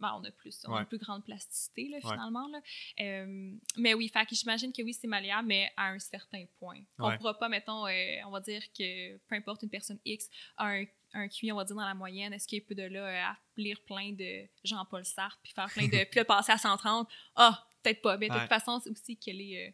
[0.00, 2.48] ben, on a plus, on a une plus grande plasticité, là, finalement.
[2.48, 2.60] Là.
[3.00, 6.80] Euh, mais oui, j'imagine que oui, c'est malléable, mais à un certain point.
[6.98, 10.66] On ne pourra pas, mettons, on va dire que peu importe une personne X a
[10.66, 10.84] un
[11.14, 13.36] un QI, on va dire, dans la moyenne, est-ce qu'il peut de là euh, à
[13.56, 16.04] lire plein de Jean-Paul Sartre, puis faire plein de...
[16.10, 17.08] puis là, passer à 130?
[17.34, 18.16] Ah, peut-être pas.
[18.16, 19.68] Mais de toute façon, c'est aussi qu'elle est...
[19.68, 19.70] Euh,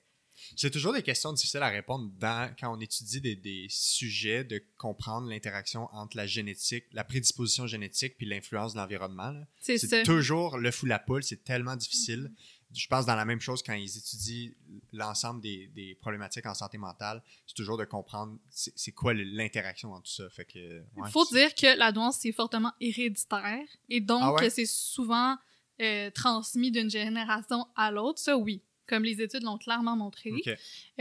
[0.56, 4.62] c'est toujours des questions difficiles à répondre dans, quand on étudie des, des sujets, de
[4.76, 9.34] comprendre l'interaction entre la génétique, la prédisposition génétique puis l'influence de l'environnement.
[9.60, 12.32] C'est toujours le fou la poule, c'est tellement difficile.
[12.32, 14.50] Mm-hmm je pense dans la même chose quand ils étudient
[14.92, 20.04] l'ensemble des, des, problématiques en santé mentale, c'est toujours de comprendre c'est quoi l'interaction entre
[20.04, 20.30] tout ça.
[20.30, 24.66] Fait que, Il faut dire que la douance, c'est fortement héréditaire et donc ah c'est
[24.66, 25.36] souvent
[25.80, 28.18] euh, transmis d'une génération à l'autre.
[28.18, 30.32] Ça, oui, comme les études l'ont clairement montré.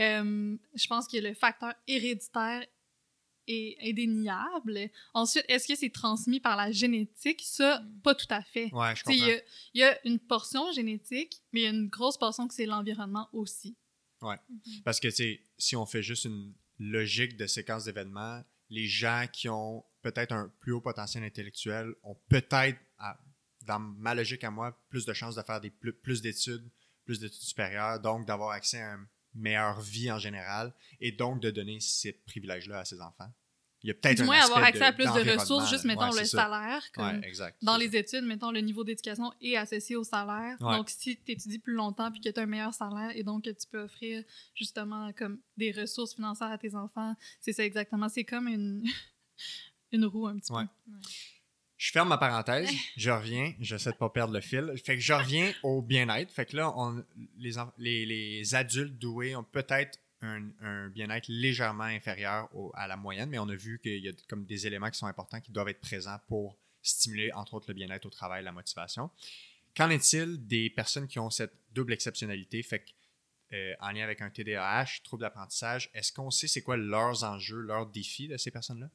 [0.00, 2.64] Euh, je pense que le facteur héréditaire
[3.46, 4.90] est indéniable.
[5.12, 7.42] Ensuite, est-ce que c'est transmis par la génétique?
[7.44, 8.00] Ça, mm.
[8.00, 8.72] pas tout à fait.
[8.72, 9.26] Ouais, je comprends.
[9.74, 12.66] Il y, a une portion génétique, mais il y a une grosse portion que c'est
[12.66, 13.76] l'environnement aussi.
[14.22, 14.36] Ouais.
[14.36, 14.82] Mm-hmm.
[14.82, 19.84] Parce que, si on fait juste une logique de séquence d'événements, les gens qui ont
[20.02, 22.78] peut-être un plus haut potentiel intellectuel ont peut-être,
[23.62, 26.68] dans ma logique à moi, plus de chances de faire des plus, plus d'études,
[27.04, 31.50] plus d'études supérieures, donc d'avoir accès à un meilleure vie en général et donc de
[31.50, 33.30] donner ces privilèges-là à ses enfants.
[33.82, 36.24] Il y a peut-être Du moins, avoir accès à plus de ressources, juste mettons le
[36.24, 36.82] salaire.
[36.94, 37.20] Comme
[37.60, 40.56] dans les études, mettons le niveau d'éducation est associé au salaire.
[40.58, 43.44] Donc, si tu étudies plus longtemps puis que tu as un meilleur salaire et donc
[43.44, 44.24] que tu peux offrir
[44.54, 48.08] justement comme des ressources financières à tes enfants, c'est ça exactement.
[48.08, 48.82] C'est comme une,
[49.92, 50.64] une roue un petit peu.
[51.84, 54.72] Je ferme ma parenthèse, je reviens, j'essaie de pas perdre le fil.
[54.82, 56.32] Fait que je reviens au bien-être.
[56.32, 57.04] Fait que là, on,
[57.36, 63.50] les, les, adultes doués ont peut-être un, bien-être légèrement inférieur à la moyenne, mais on
[63.50, 66.16] a vu qu'il y a comme des éléments qui sont importants qui doivent être présents
[66.26, 69.10] pour stimuler, entre autres, le bien-être au travail, la motivation.
[69.76, 72.90] Qu'en est-il des personnes qui ont cette double exceptionnalité, fait que,
[73.56, 77.60] euh, en lien avec un TDAH, trouble d'apprentissage, est-ce qu'on sait c'est quoi leurs enjeux,
[77.60, 78.88] leurs défis de ces personnes-là?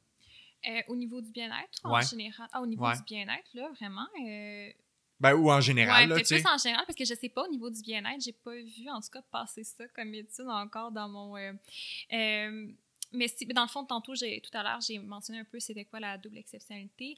[0.66, 2.48] Euh, au niveau du bien-être, en général.
[2.52, 4.06] Ah, au niveau du bien-être, là, vraiment.
[4.26, 4.70] Euh,
[5.18, 7.70] ben, ou en général, ouais, plus en général, parce que je sais pas, au niveau
[7.70, 11.36] du bien-être, j'ai pas vu, en tout cas, passer ça comme étude encore dans mon...
[11.36, 12.72] Euh,
[13.12, 15.98] mais si, dans le fond, tantôt, tout à l'heure, j'ai mentionné un peu c'était quoi
[15.98, 17.16] la double exceptionnalité.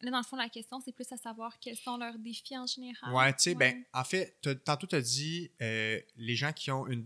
[0.00, 2.66] Là, dans le fond, la question, c'est plus à savoir quels sont leurs défis en
[2.66, 3.12] général.
[3.12, 7.04] Ouais, tu sais, ben, en fait, tantôt, tu as dit les gens qui ont une,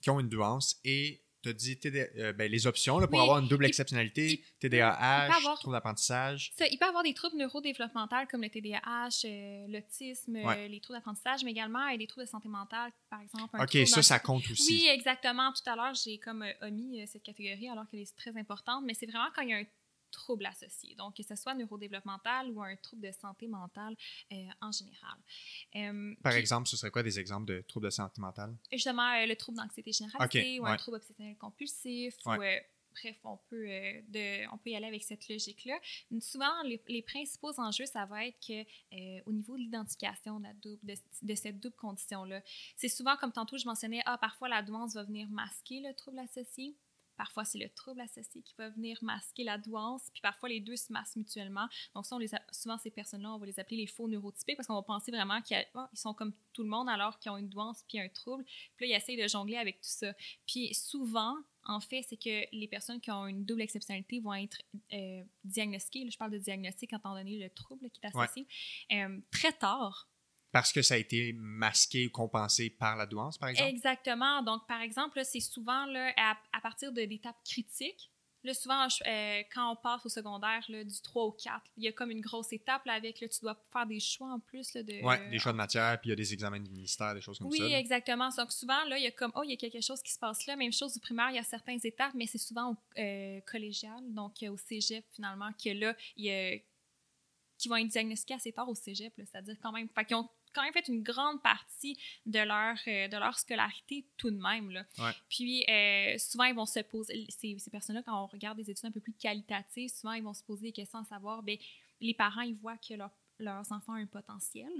[0.00, 1.78] qui ont une douance et tu as dit
[2.18, 6.52] euh, ben, les options là, pour avoir une double exceptionnalité, TDAH, trouble d'apprentissage.
[6.60, 10.98] Il peut y avoir des troubles neurodéveloppementaux comme le TDAH, euh, l'autisme, euh, les troubles
[10.98, 13.56] d'apprentissage, mais également des troubles de santé mentale, par exemple.
[13.60, 14.72] OK, ça, ça compte aussi.
[14.72, 15.52] Oui, exactement.
[15.52, 19.06] Tout à l'heure, j'ai comme omis cette catégorie alors qu'elle est très importante, mais c'est
[19.06, 19.64] vraiment quand il y a un
[20.10, 23.96] troubles associés, donc que ce soit neurodéveloppemental ou un trouble de santé mentale
[24.32, 25.18] euh, en général.
[25.76, 28.56] Euh, Par exemple, ce serait quoi des exemples de troubles de santé mentale?
[28.72, 32.14] Justement, euh, le trouble d'anxiété généralisée ou un trouble obsessionnel compulsif
[33.02, 33.66] bref, on peut,
[34.08, 35.78] de, on peut y aller avec cette logique-là.
[36.18, 41.34] Souvent, les, principaux enjeux, ça va être que au niveau de l'identification de, de, de,
[41.34, 42.40] cette double condition-là,
[42.74, 46.20] c'est souvent, comme tantôt je mentionnais, ah, parfois la douance va venir masquer le trouble
[46.20, 46.74] associé.
[47.16, 50.76] Parfois, c'est le trouble associé qui va venir masquer la douance, puis parfois, les deux
[50.76, 51.66] se masquent mutuellement.
[51.94, 54.66] Donc, ça, on les souvent, ces personnes-là, on va les appeler les faux neurotypiques parce
[54.66, 57.48] qu'on va penser vraiment qu'ils oh, sont comme tout le monde alors qu'ils ont une
[57.48, 58.44] douance puis un trouble.
[58.76, 60.12] Puis là, ils essayent de jongler avec tout ça.
[60.46, 64.62] Puis souvent, en fait, c'est que les personnes qui ont une double exceptionnalité vont être
[64.92, 68.46] euh, diagnostiquées, je parle de diagnostic étant donné le trouble qui est associé,
[68.92, 70.08] euh, très tard
[70.52, 73.70] parce que ça a été masqué ou compensé par la douance, par exemple?
[73.70, 74.42] Exactement.
[74.42, 78.10] Donc, par exemple, c'est souvent là, à, partir de l'étape critique.
[78.44, 81.88] Là, souvent, euh, quand on passe au secondaire, là, du 3 au 4, il y
[81.88, 84.72] a comme une grosse étape là, avec, là, tu dois faire des choix en plus.
[84.72, 87.12] Là, de, oui, des choix de matière, puis il y a des examens du ministère,
[87.12, 87.64] des choses comme ça.
[87.64, 88.28] Oui, exactement.
[88.36, 90.18] Donc, souvent, là, il y a comme, oh, il y a quelque chose qui se
[90.18, 90.54] passe là.
[90.54, 94.00] Même chose au primaire, il y a certaines étapes, mais c'est souvent au euh, collégial,
[94.14, 96.56] donc au cégep, finalement, que là, il y a
[97.58, 100.62] qui vont être diagnostiqués assez tard au cégep, c'est-à-dire quand même, fait qu'ils ont quand
[100.62, 104.70] même fait une grande partie de leur, euh, de leur scolarité tout de même.
[104.70, 104.86] Là.
[104.98, 105.12] Ouais.
[105.28, 108.86] Puis euh, souvent, ils vont se poser, ces, ces personnes-là, quand on regarde des études
[108.86, 111.58] un peu plus qualitatives, souvent, ils vont se poser des questions à savoir, ben,
[112.00, 114.70] les parents, ils voient que leur- leurs enfants ont un potentiel,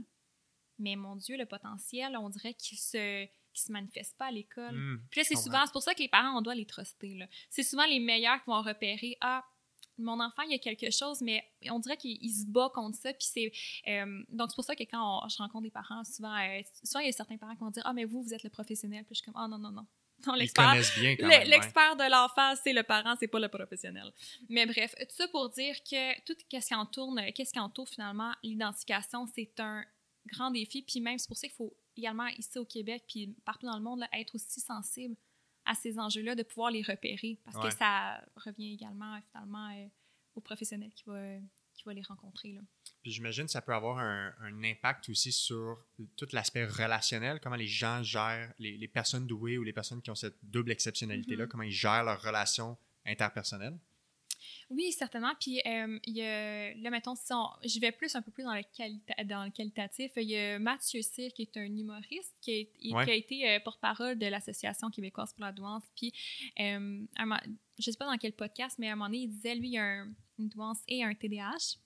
[0.79, 4.75] mais mon Dieu, le potentiel, on dirait qu'il se, qu'il se manifeste pas à l'école.
[4.75, 5.01] Hmm.
[5.11, 7.19] Puis là, c'est souvent, c'est pour ça que les parents, on doit les truster.
[7.51, 9.45] C'est souvent les meilleurs qui vont repérer Ah,
[9.99, 12.97] mon enfant, il y a quelque chose, mais on dirait qu'il il se bat contre
[12.99, 13.13] ça.
[13.13, 13.53] Puis c'est.
[13.89, 17.01] euh, donc, c'est pour ça que quand on- je rencontre des parents, souvent, euh, souvent,
[17.01, 19.05] il y a certains parents qui vont dire Ah, mais vous, vous êtes le professionnel.
[19.05, 19.87] Puis je suis comme Ah, non, non, non.
[20.27, 20.71] Non, Ils l'expert.
[20.71, 21.41] connaissent bien quand le- même.
[21.43, 21.49] ouais.
[21.49, 24.11] L'expert de l'enfant, c'est le parent, c'est pas le professionnel.
[24.49, 28.33] Mais bref, tout ça pour dire que tout ce qui entoure, qu'est-ce qui entoure finalement
[28.43, 29.85] l'identification, c'est un
[30.27, 30.83] grand défi.
[30.83, 33.83] Puis même, c'est pour ça qu'il faut également ici au Québec, puis partout dans le
[33.83, 35.17] monde, là, être aussi sensible
[35.67, 37.69] à ces enjeux-là, de pouvoir les repérer, parce Ouais.
[37.71, 39.87] que ça revient également euh, finalement euh,
[40.35, 41.37] aux professionnels qui va,
[41.75, 42.53] qui va les rencontrer.
[42.53, 42.61] Là.
[43.03, 45.79] Puis j'imagine que ça peut avoir un, un impact aussi sur
[46.17, 50.11] tout l'aspect relationnel, comment les gens gèrent, les, les personnes douées ou les personnes qui
[50.11, 51.49] ont cette double exceptionnalité-là, Mhm.
[51.51, 53.79] comment ils gèrent leurs relations interpersonnelles.
[54.69, 55.33] Oui, certainement.
[55.41, 58.43] Puis, euh, il y a, là, mettons, si on- je vais plus un peu plus
[58.43, 60.11] dans le, qualita- dans le qualitatif.
[60.17, 63.05] Il y a Mathieu Cyr, qui est un humoriste, qui a, il- Ouais.
[63.05, 65.85] qui a été euh, porte-parole de l'Association québécoise pour la douance.
[65.97, 66.13] Puis,
[66.59, 67.41] euh, un
[67.79, 69.79] je sais pas dans quel podcast, mais à un moment donné, il disait, lui, il
[69.79, 71.77] a un- une douance et un TDAH.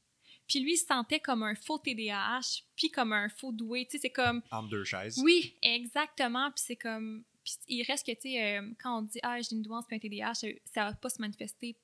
[0.48, 3.84] Puis lui, il se sentait comme un faux TDAH, puis comme un faux doué.
[3.86, 5.18] Tu sais, c'est comme Entre deux chaises.
[5.22, 6.50] oui, exactement.
[6.52, 7.24] Puis c'est comme.
[7.44, 9.96] Puis il reste que, tu sais, euh, quand on dit Ah, j'ai une douance puis
[9.96, 11.76] un TDAH, ça, ça va pas se manifester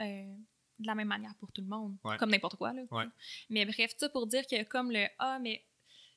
[0.00, 0.34] euh,
[0.78, 1.96] de la même manière pour tout le monde.
[2.04, 2.16] Ouais.
[2.18, 2.82] Comme n'importe quoi, là.
[2.90, 3.04] Ouais.
[3.50, 5.64] Mais bref, ça pour dire que, comme le Ah, mais.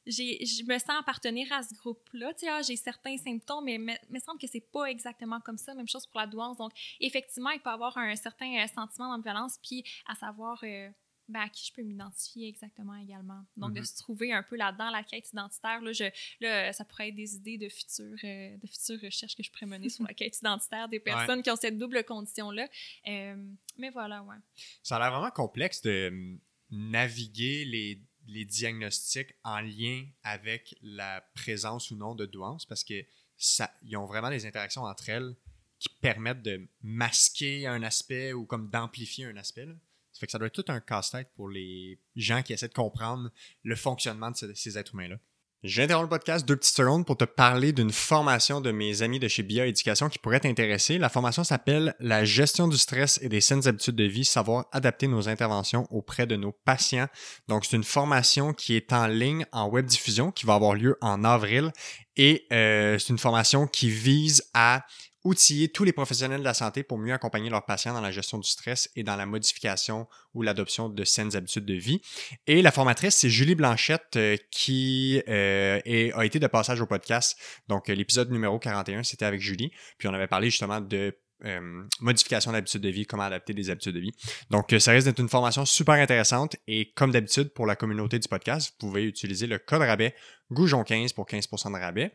[0.06, 2.34] j'ai- Je me sens appartenir à ce groupe-là.
[2.34, 5.58] Tu sais, ah, j'ai certains symptômes, mais me, me semble que c'est pas exactement comme
[5.58, 5.74] ça.
[5.76, 6.58] Même chose pour la douance.
[6.58, 10.90] Donc, effectivement, il peut y avoir un certain euh, sentiment d'ambivalence, puis à savoir euh,
[11.32, 13.44] ben, à qui je peux m'identifier exactement également.
[13.58, 13.86] Donc, de Mhm.
[13.86, 16.06] se trouver un peu là-dedans, la quête identitaire, là, je,
[16.40, 19.66] là, ça pourrait être des idées de futures, euh, de futures recherches que je pourrais
[19.66, 21.00] mener sur la quête identitaire des
[21.36, 22.68] personnes qui ont cette double condition-là.
[23.08, 24.36] Euh, mais voilà, ouais.
[24.84, 31.22] Ça a l'air vraiment complexe de hum, naviguer les, les diagnostics en lien avec la
[31.34, 33.04] présence ou non de douance parce que
[33.38, 35.36] ça, ils ont vraiment des interactions entre elles
[35.80, 39.66] qui permettent de masquer un aspect ou comme d'amplifier un aspect.
[39.66, 39.74] là.
[40.14, 42.74] Ça fait que ça doit être tout un casse-tête pour les gens qui essaient de
[42.74, 43.30] comprendre
[43.64, 45.16] le fonctionnement de ce- ces êtres humains-là.
[45.64, 49.28] J'interromps le podcast deux petites secondes pour te parler d'une formation de mes amis de
[49.28, 50.98] chez BIA Éducation qui pourrait t'intéresser.
[50.98, 55.08] La formation s'appelle La gestion du stress et des saines habitudes de vie, savoir adapter
[55.08, 57.08] nos interventions auprès de nos patients.
[57.48, 60.98] Donc, c'est une formation qui est en ligne en web diffusion qui va avoir lieu
[61.00, 61.72] en avril
[62.16, 64.84] et euh, c'est une formation qui vise à
[65.24, 68.38] outiller tous les professionnels de la santé pour mieux accompagner leurs patients dans la gestion
[68.38, 72.02] du stress et dans la modification ou l'adoption de saines habitudes de vie.
[72.48, 77.38] Et la formatrice, c'est Julie Blanchette euh, qui euh, a été de passage au podcast.
[77.68, 79.72] Donc, euh, l'épisode numéro 41, c'était avec Julie.
[79.98, 81.16] Puis on avait parlé justement de
[81.46, 84.12] euh, modification d'habitudes de vie, comment adapter des habitudes de vie.
[84.50, 86.56] Donc, euh, ça risque d'être une formation super intéressante.
[86.68, 90.14] Et comme d'habitude, pour la communauté du podcast, vous pouvez utiliser le code rabais
[90.52, 92.14] Goujon15 pour 15% de rabais.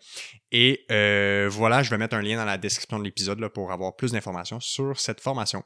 [0.53, 3.97] Et euh, voilà, je vais mettre un lien dans la description de l'épisode pour avoir
[3.97, 5.63] plus d'informations sur cette formation.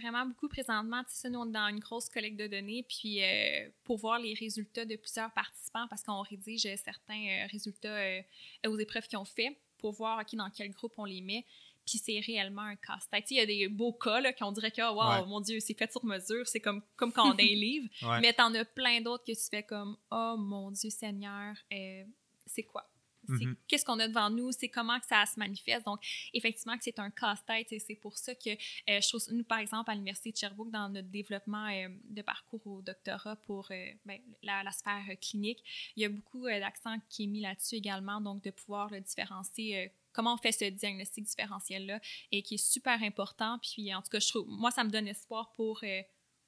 [0.00, 1.02] Vraiment beaucoup présentement.
[1.02, 3.20] Tu sais, nous, on est dans une grosse collecte de données, puis
[3.84, 8.22] pour voir les résultats de plusieurs participants, parce qu'on rédige certains résultats
[8.66, 11.44] aux épreuves qu'ils ont fait, pour voir ok, dans quel groupe on les met.
[11.90, 13.28] Puis c'est réellement un casse-tête.
[13.30, 15.26] Il y a des beaux cas là, qu'on dirait que, oh, wow, Ouais.
[15.26, 16.46] mon Dieu, c'est fait sur mesure.
[16.46, 17.88] C'est comme, comme quand on a un livre.
[18.02, 18.20] Ouais.
[18.20, 22.04] Mais t'en as plein d'autres que tu fais comme, oh mon Dieu Seigneur, euh,
[22.46, 22.86] c'est quoi?
[23.28, 23.54] C'est- Mhm.
[23.68, 24.50] Qu'est-ce qu'on a devant nous?
[24.50, 25.84] C'est comment que ça se manifeste?
[25.84, 26.00] Donc,
[26.32, 28.56] effectivement, que c'est un casse-tête et c'est pour ça que euh,
[29.00, 32.66] je trouve, nous, par exemple, à l'Université de Sherbrooke, dans notre développement euh, de parcours
[32.66, 35.62] au doctorat pour euh, ben, la, la sphère clinique,
[35.96, 39.92] il y a beaucoup d'accent qui est mis là-dessus également, donc de pouvoir le différencier.
[40.12, 42.00] Comment on fait ce diagnostic différentiel-là
[42.32, 43.58] et qui est super important.
[43.62, 46.02] Puis, en tout cas, je trouve, moi, ça me donne espoir pour, euh,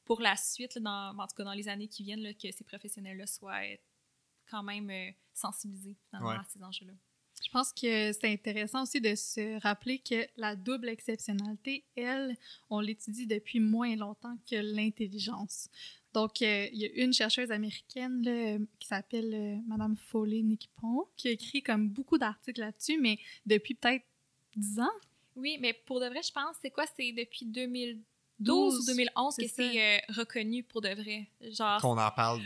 [0.04, 2.50] pour la suite, là, dans, en tout cas dans les années qui viennent, là, que
[2.50, 3.76] ces professionnels-là soient euh,
[4.50, 6.34] quand même euh, sensibilisés Ouais.
[6.34, 6.92] à ces enjeux-là.
[7.44, 12.36] Je pense que c'est intéressant aussi de se rappeler que la double exceptionnalité, elle,
[12.70, 15.68] on l'étudie depuis moins longtemps que l'intelligence.
[16.14, 21.06] Donc, euh, il y a une chercheuse américaine là, qui s'appelle euh, Madame Foley Nippon
[21.16, 24.04] qui a écrit comme beaucoup d'articles là-dessus, mais depuis peut-être
[24.56, 24.90] 10 ans?
[25.36, 26.84] Oui, mais pour de vrai, je pense, c'est quoi?
[26.96, 31.28] C'est depuis 2012 ou 12, 2011 que c'est euh, reconnu pour de vrai.
[31.40, 32.42] Genre, Qu'on en parle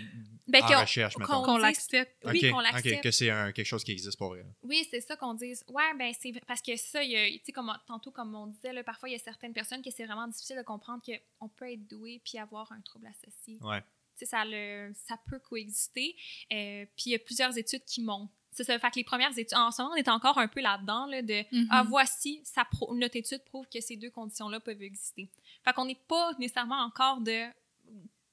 [0.48, 1.32] ben, en qu'on- recherche, mettons.
[1.34, 2.16] qu'on Qu'on dise- l'accepte.
[2.26, 3.02] oui, Ok, qu'on l'accepte.
[3.02, 4.46] que c'est un- quelque chose qui existe pour elle.
[4.62, 5.64] Oui, c'est ça qu'on dise.
[5.68, 7.10] Ouais, ben c'est vrai- parce que ça, tu
[7.44, 10.04] sais, comme tantôt, comme on disait, là, parfois, il y a certaines personnes que c'est
[10.06, 11.02] vraiment difficile de comprendre
[11.38, 13.58] qu'on peut être doué puis avoir un trouble associé.
[13.62, 13.82] Ouais.
[14.18, 16.16] tu sais, ça, le, ça peut coexister.
[16.50, 18.32] Euh, puis il y a plusieurs études qui montrent.
[18.50, 18.78] C'est ça.
[18.78, 21.20] Fait que les premières études, en ce moment, on est encore un peu là-dedans, là,
[21.20, 21.66] de Mhm.
[21.70, 25.28] ah, voici, ça pro- notre étude prouve que ces deux conditions-là peuvent exister.
[25.62, 27.44] Fait qu'on n'est pas nécessairement encore de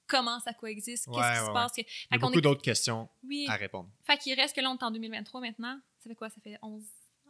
[0.07, 1.53] comment ça coexiste, qu'est-ce Ouais, qui ouais, se ouais.
[1.53, 1.71] passe.
[1.73, 3.45] que- Il y a beaucoup est- d'autres questions Oui.
[3.49, 3.89] à répondre.
[4.05, 5.79] Fait qu'il reste que là, on est en 2023 maintenant.
[5.99, 6.29] Ça fait quoi?
[6.29, 6.83] Ça fait 11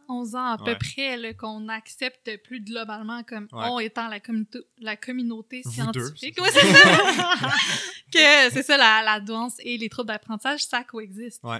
[0.06, 0.74] 11 ans à Ouais.
[0.74, 3.64] peu près qu'on accepte plus globalement comme Ouais.
[3.70, 5.74] on étant la, communauté la communauté Vous deux,
[6.10, 6.38] scientifique.
[6.52, 7.38] c'est ça.
[8.12, 11.42] que c'est ça, la, la douance et les troubles d'apprentissage, ça coexiste.
[11.42, 11.58] Ouais.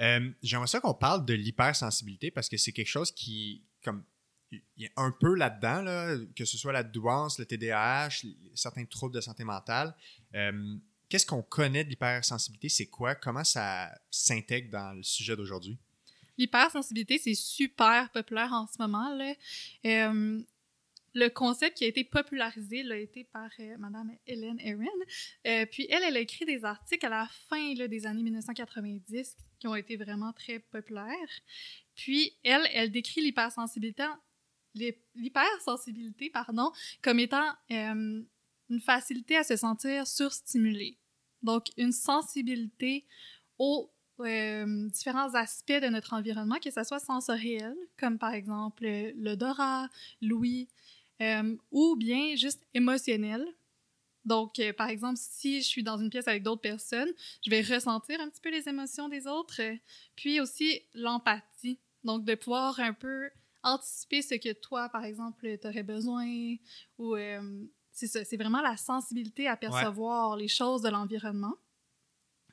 [0.00, 4.04] Euh, J'aimerais ça qu'on parle de l'hypersensibilité parce que c'est quelque chose qui, comme,
[4.50, 8.24] il y a un peu là-dedans, là, que ce soit la douance, le TDAH,
[8.54, 9.94] certains troubles de santé mentale.
[10.34, 10.76] Euh,
[11.10, 12.68] Qu'est-ce qu'on connaît de l'hypersensibilité?
[12.68, 13.14] C'est quoi?
[13.14, 15.78] Comment ça s'intègre dans le sujet d'aujourd'hui?
[16.36, 19.18] L'hypersensibilité, c'est super populaire en ce moment.
[19.86, 20.42] Euh,
[21.14, 24.86] le concept qui a été popularisé l'a été par euh, Madame Hélène Aaron.
[25.46, 29.66] Euh, puis elle, elle a écrit des articles à la fin des années 1990 qui
[29.66, 31.30] ont été vraiment très populaires.
[31.96, 34.10] Puis elle, elle décrit l'hypersensibilité, l'hy-
[34.74, 38.22] l'hypersensibilité, pardon, comme étant euh,
[38.70, 40.98] une facilité à se sentir surstimulé.
[41.42, 43.06] Donc une sensibilité
[43.58, 43.90] aux
[44.20, 49.88] euh, différents aspects de notre environnement, que ce soit sensoriel, comme par exemple euh, l'odorat,
[50.20, 50.68] l'ouïe,
[51.72, 53.44] ou bien juste émotionnel.
[54.24, 57.08] Donc, par exemple, si je suis dans une pièce avec d'autres personnes,
[57.44, 59.60] je vais ressentir un petit peu les émotions des autres.
[60.14, 61.80] puis aussi l'empathie.
[62.04, 63.30] Donc, de pouvoir un peu
[63.62, 66.26] anticiper ce que toi, par exemple, tu aurais besoin.
[66.98, 71.56] Ou euh, c'est ça, c'est vraiment la sensibilité à percevoir les choses de l'environnement.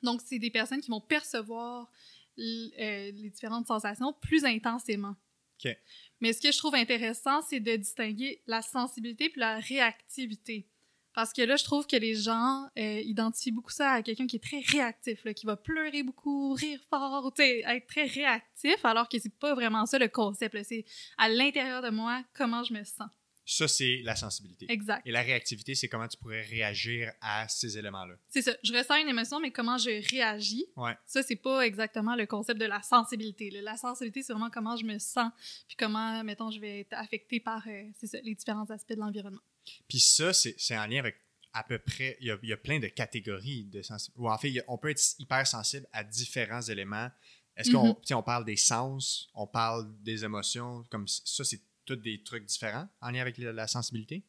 [0.03, 1.89] Donc, c'est des personnes qui vont percevoir
[2.37, 5.15] euh, les différentes sensations plus intensément.
[5.63, 5.75] OK.
[6.19, 10.67] Mais ce que je trouve intéressant, c'est de distinguer la sensibilité puis la réactivité.
[11.15, 14.35] Parce que là, je trouve que les gens euh, identifient beaucoup ça à quelqu'un qui
[14.35, 19.17] est très réactif, là, qui va pleurer beaucoup, rire fort, être très réactif, alors que
[19.17, 20.57] c'est pas vraiment ça le concept.
[20.63, 20.85] C'est
[21.17, 23.07] à l'intérieur de moi comment je me sens.
[23.47, 24.65] Ça, c'est la sensibilité.
[24.69, 25.03] Exact.
[25.05, 28.15] Et la réactivité, c'est comment tu pourrais réagir à ces éléments-là.
[28.27, 28.51] C'est ça.
[28.63, 30.97] Je ressens une émotion, mais comment je réagis, Ouais.
[31.05, 33.51] ça, c'est pas exactement le concept de la sensibilité.
[33.51, 33.61] là.
[33.61, 35.31] La sensibilité, c'est vraiment comment je me sens,
[35.67, 39.41] puis comment, mettons, je vais être affectée par euh, ça, les différents aspects de l'environnement.
[39.87, 41.17] Puis ça, c'est en lien avec
[41.53, 44.19] à peu près, il y a, il y a plein de catégories de sensibilité.
[44.21, 47.09] Ou en fait, a- on peut être hypersensible à différents éléments.
[47.55, 47.95] Est-ce qu'on Mhm.
[48.03, 52.43] sais, on parle des sens, on parle des émotions, comme ça, c'est tous des trucs
[52.45, 54.25] différents en lien avec la, la sensibilité?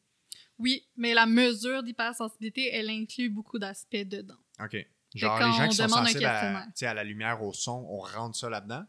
[0.57, 4.37] Oui, mais la mesure d'hypersensibilité, elle inclut beaucoup d'aspects dedans.
[4.63, 4.77] OK.
[5.13, 8.49] Genre, les gens qui sont sensibles à, à la lumière, au son, on rentre ça
[8.49, 8.85] là-dedans?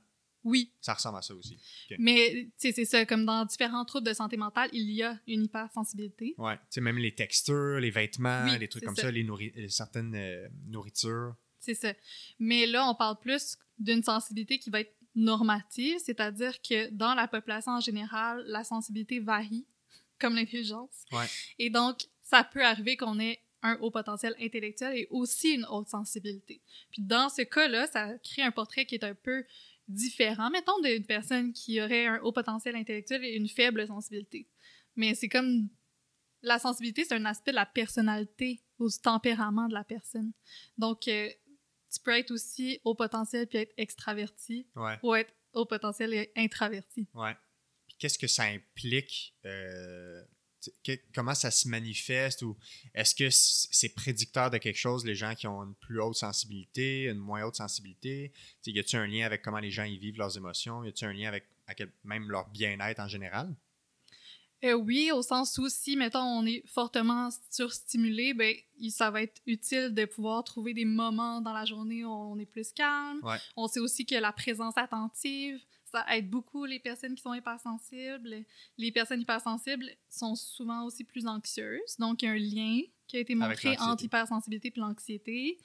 [0.49, 1.59] Oui, Ça ressemble à ça aussi.
[1.99, 6.35] mais c'est ça, comme dans différents troubles de santé mentale, il y a une hypersensibilité.
[6.71, 9.03] Sais, même les textures, les vêtements, Oui, les trucs comme ça.
[9.03, 11.35] ça, les nourri- euh, certaines euh, nourritures.
[11.61, 11.93] C'est ça.
[12.39, 17.29] Mais là, on parle plus d'une sensibilité qui va être normative, c'est-à-dire que dans la
[17.29, 19.67] population en général, la sensibilité varie,
[20.19, 21.05] comme l'intelligence.
[21.13, 21.27] Ouais.
[21.59, 25.89] Et donc, ça peut arriver qu'on ait un haut potentiel intellectuel et aussi une haute
[25.89, 26.63] sensibilité.
[26.93, 29.45] Puis dans ce cas-là, ça crée un portrait qui est un peu
[29.89, 34.49] différent, mettons, d'une personne qui aurait un haut potentiel intellectuel et une faible sensibilité.
[34.97, 35.69] Mais c'est comme...
[36.43, 40.33] La sensibilité, c'est un aspect de la personnalité ou du tempérament de la personne.
[40.77, 41.29] Donc, euh,
[41.93, 44.99] tu peux être aussi au potentiel puis être extraverti Ouais.
[45.03, 47.09] ou être au potentiel et intraverti.
[47.15, 47.35] Ouais.
[47.99, 49.35] Qu'est-ce que ça implique?
[49.47, 50.23] euh,
[51.15, 52.43] comment ça se manifeste?
[52.43, 52.57] Ou
[52.95, 57.05] est-ce que c'est prédicteur de quelque chose, les gens qui ont une plus haute sensibilité,
[57.05, 58.33] une moins haute sensibilité?
[58.63, 60.85] Tu sais, y a-t-il un lien avec comment les gens y vivent leurs émotions?
[60.85, 63.55] Y a-t-il un lien avec, avec même leur bien-être en général?
[64.65, 68.57] Euh, oui, au sens où si, mettons, on est fortement surstimulé, ben,
[68.91, 72.47] ça va être utile de pouvoir trouver des moments dans la journée où on est
[72.47, 73.21] plus calme.
[73.23, 73.37] Ouais.
[73.57, 75.61] On sait aussi que la présence attentive,
[75.91, 78.45] ça aide beaucoup les personnes qui sont hypersensibles.
[78.77, 81.97] Les personnes hypersensibles sont souvent aussi plus anxieuses.
[81.99, 85.59] Donc, il y a un lien qui a été montré entre hypersensibilité et l'anxiété.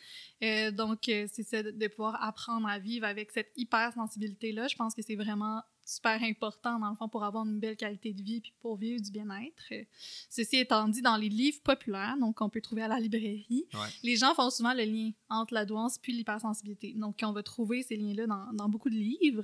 [0.43, 4.67] Euh, donc, euh, c'est de pouvoir apprendre à vivre avec cette hypersensibilité-là.
[4.67, 8.13] Je pense que c'est vraiment super important, dans le fond, pour avoir une belle qualité
[8.13, 9.63] de vie puis pour vivre du bien-être.
[9.71, 9.83] Euh,
[10.29, 13.79] Ceci étant dit, dans les livres populaires, donc qu'on peut trouver à la librairie, Ouais.
[14.03, 16.93] les gens font souvent le lien entre la douance puis l'hypersensibilité.
[16.95, 19.43] Donc, on va trouver ces liens-là dans, dans beaucoup de livres.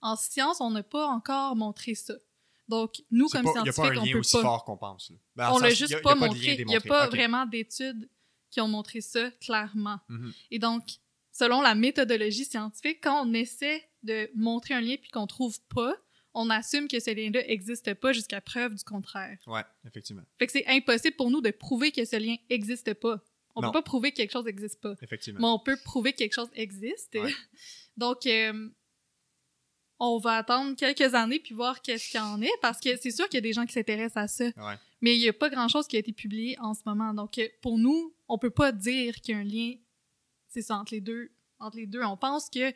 [0.00, 2.14] En science, on n'a pas encore montré ça.
[2.68, 4.42] Donc, nous, comme pas- y a pas scientifiques, un on lien peut aussi pas.
[4.42, 5.12] fort qu'on pense.
[5.36, 6.56] Ben, on l'a juste a- a pas lien montré.
[6.60, 8.08] Il n'y a pas vraiment d'études
[8.50, 9.98] qui ont montré ça clairement.
[10.08, 10.32] Mhm.
[10.50, 10.84] Et donc,
[11.32, 15.96] selon la méthodologie scientifique, quand on essaie de montrer un lien puis qu'on trouve pas,
[16.34, 19.38] on assume que ce lien-là n'existe pas jusqu'à preuve du contraire.
[19.46, 20.22] Ouais, effectivement.
[20.38, 23.20] Fait que c'est impossible pour nous de prouver que ce lien n'existe pas.
[23.54, 23.68] On Non.
[23.68, 24.94] peut pas prouver que quelque chose n'existe pas.
[25.02, 25.40] Effectivement.
[25.40, 27.14] Mais on peut prouver que quelque chose existe.
[27.14, 27.30] Ouais.
[27.98, 28.70] Donc, euh,
[29.98, 33.10] on va attendre quelques années puis voir qu'est-ce qu'il y en est parce que c'est
[33.10, 34.44] sûr qu'il y a des gens qui s'intéressent à ça.
[34.46, 34.74] Ouais.
[35.02, 37.12] Mais il n'y a pas grand-chose qui a été publié en ce moment.
[37.12, 39.74] Donc, euh, pour nous, on peut pas dire qu'il y a un lien,
[40.52, 41.30] c'est ça, entre les deux.
[41.58, 42.02] Entre les deux.
[42.02, 42.72] On pense que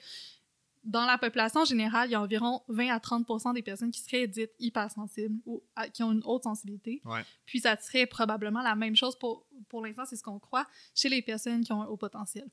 [0.85, 4.29] dans la population générale, il y a environ 20 à 30% des personnes qui seraient
[4.29, 7.01] dites hypersensibles ou à- qui ont une haute sensibilité.
[7.05, 7.25] Ouais.
[7.45, 11.09] Puis ça serait probablement la même chose pour, pour l'instant, c'est ce qu'on croit, chez
[11.09, 12.49] les personnes qui ont un haut potentiel.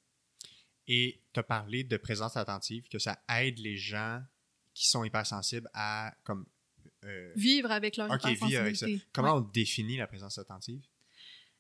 [0.88, 4.22] Et tu as parlé de présence attentive, que ça aide les gens
[4.74, 6.46] qui sont hypersensibles à comme
[7.06, 8.88] euh, Vivre avec leur OK, vivre avec ça.
[8.88, 9.06] hypersensibilité.
[9.14, 9.42] Comment Ouais.
[9.46, 10.82] on définit la présence attentive?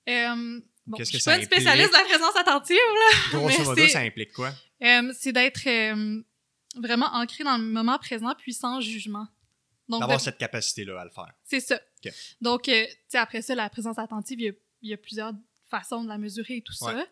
[0.09, 2.11] Euh, bon, Qu'est-ce je que suis ça pas une spécialiste de implique?
[2.11, 3.29] la présence attentive, là.
[3.39, 4.51] Grosso modo, ça implique quoi?
[4.83, 6.21] Euh, c'est d'être euh,
[6.75, 9.27] vraiment ancré dans le moment présent puis sans jugement.
[9.89, 11.31] Donc, D'avoir de- cette capacité-là à le faire.
[11.43, 11.79] c'est ça.
[12.05, 12.11] Ok.
[12.41, 15.33] Donc, euh, tu sais, après ça, la présence attentive, il y y a plusieurs
[15.69, 16.93] façons de la mesurer et tout ça.
[16.95, 17.05] Ouais.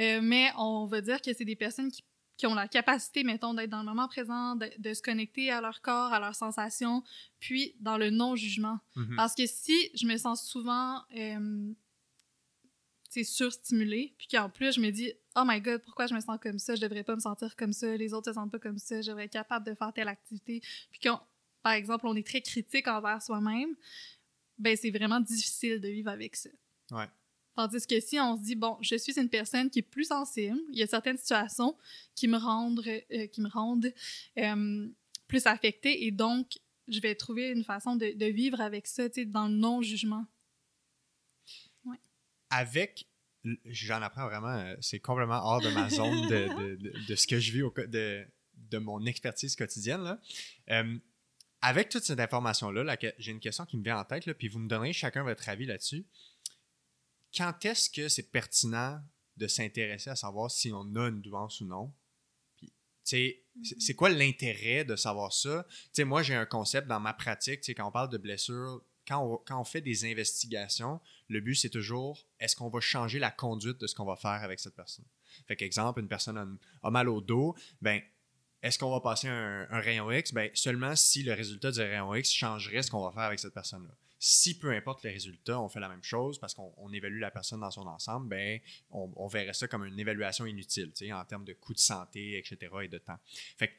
[0.00, 2.02] Euh, mais on va dire que c'est des personnes qui,
[2.36, 5.60] qui ont la capacité, mettons, d'être dans le moment présent, de, de se connecter à
[5.60, 7.02] leur corps, à leurs sensations,
[7.38, 8.78] puis dans le non-jugement.
[8.96, 9.16] Mhm.
[9.16, 11.72] Parce que si je me sens souvent euh,
[13.10, 16.58] surstimulée, puis qu'en plus je me dis Oh my god, pourquoi je me sens comme
[16.58, 16.74] ça?
[16.74, 19.08] Je devrais pas me sentir comme ça, les autres se sentent pas comme ça, je
[19.08, 20.60] devrais être capable de faire telle activité.
[20.90, 21.18] Puis qu'on,
[21.62, 23.74] par exemple, on est très critique envers soi-même,
[24.58, 26.50] ben c'est vraiment difficile de vivre avec ça.
[26.92, 27.06] Ouais.
[27.56, 30.58] Tandis que si on se dit, bon, je suis une personne qui est plus sensible,
[30.70, 31.76] il y a certaines situations
[32.14, 33.92] qui me rendent, euh, qui me rendent
[34.38, 34.88] euh,
[35.26, 36.58] plus affectée et donc
[36.88, 40.26] je vais trouver une façon de, de vivre avec ça, tu sais, dans le non-jugement.
[42.50, 43.06] Avec,
[43.64, 47.26] j'en apprends vraiment, euh, c'est complètement hors de ma zone de, de- de- de ce
[47.26, 50.02] que je vis, au, de, de mon expertise quotidienne.
[50.02, 50.20] Là.
[50.70, 50.98] Euh,
[51.62, 54.48] avec toute cette information-là, là, j'ai une question qui me vient en tête, là, puis
[54.48, 56.06] vous me donnerez chacun votre avis là-dessus.
[57.36, 59.00] Quand est-ce que c'est pertinent
[59.36, 61.92] de s'intéresser à savoir si on a une douance ou non?
[63.04, 63.42] Sais,
[63.78, 65.66] c'est- quoi l'intérêt de savoir ça?
[65.98, 69.80] Moi, j'ai un concept dans ma pratique, quand on parle de blessures, quand on, fait
[69.80, 74.04] des investigations, le but, c'est toujours, est-ce qu'on va changer la conduite de ce qu'on
[74.04, 75.04] va faire avec cette personne?
[75.48, 78.00] Fait qu'exemple, une personne a, mal au dos, ben,
[78.62, 80.32] est-ce qu'on va passer un, rayon X?
[80.32, 83.54] Ben, seulement si le résultat du rayon X changerait ce qu'on va faire avec cette
[83.54, 83.94] personne-là.
[84.22, 87.30] Si peu importe les résultats, on fait la même chose parce qu'on on évalue la
[87.30, 91.54] personne dans son ensemble, ben, on, verrait ça comme une évaluation inutile, en termes de
[91.54, 92.70] coût de santé, etc.
[92.82, 93.18] et de temps.
[93.56, 93.74] Fait que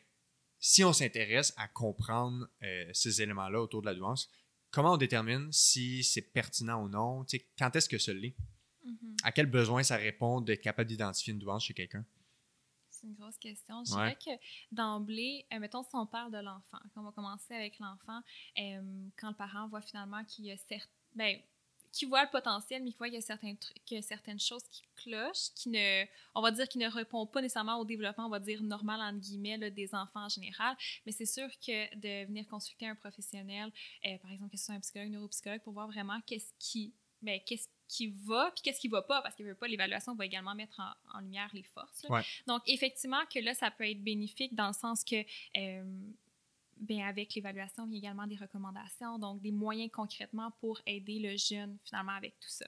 [0.59, 4.29] si on s'intéresse à comprendre euh, ces éléments-là autour de la douance,
[4.71, 7.23] comment on détermine si c'est pertinent ou non?
[7.25, 8.35] Tu sais, quand est-ce que ce l'est?
[8.83, 9.15] Mhm.
[9.23, 12.05] À quel besoin ça répond d'être capable d'identifier une douance chez quelqu'un?
[12.89, 13.83] C'est une grosse question.
[13.83, 14.15] Je Ouais.
[14.15, 14.43] dirais que
[14.75, 18.21] d'emblée, euh, mettons si on parle de l'enfant, on va commencer avec l'enfant,
[18.59, 21.39] euh, quand le parent voit finalement qu'il y a certes, ben,
[21.91, 24.63] qui voit le potentiel, mais qui voit qu'il y a certains trucs, a certaines choses
[24.69, 28.29] qui clochent, qui ne, on va dire, qui ne répondent pas nécessairement au développement, on
[28.29, 30.75] va dire normal entre guillemets là, des enfants en général.
[31.05, 33.71] Mais c'est sûr que de venir consulter un professionnel,
[34.05, 37.39] euh, par exemple que ce soit un psychologue, neuropsychologue, pour voir vraiment qu'est-ce qui, ben,
[37.45, 40.55] qu'est-ce qui va, puis qu'est-ce qui va pas, parce qu'il veut pas l'évaluation va également
[40.55, 42.05] mettre en, en lumière les forces.
[42.09, 42.21] Ouais.
[42.47, 45.25] Donc, effectivement, que là, ça peut être bénéfique dans le sens que,
[45.57, 45.83] euh,
[46.81, 51.19] ben, avec l'évaluation, il y a également des recommandations, donc des moyens concrètement pour aider
[51.19, 52.65] le jeune, finalement, avec tout ça.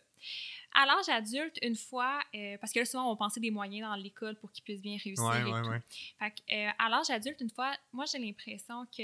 [0.73, 3.95] À l'âge adulte, une fois, euh, parce que là, souvent, on pensait des moyens dans
[3.95, 5.69] l'école pour qu'ils puissent bien réussir Ouais, et ouais, tout.
[5.69, 5.81] ouais.
[6.19, 9.01] Fait que, euh, à l'âge adulte, une fois, moi, j'ai l'impression que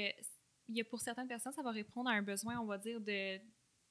[0.72, 3.02] il y a pour certaines personnes, ça va répondre à un besoin, on va dire,
[3.02, 3.40] de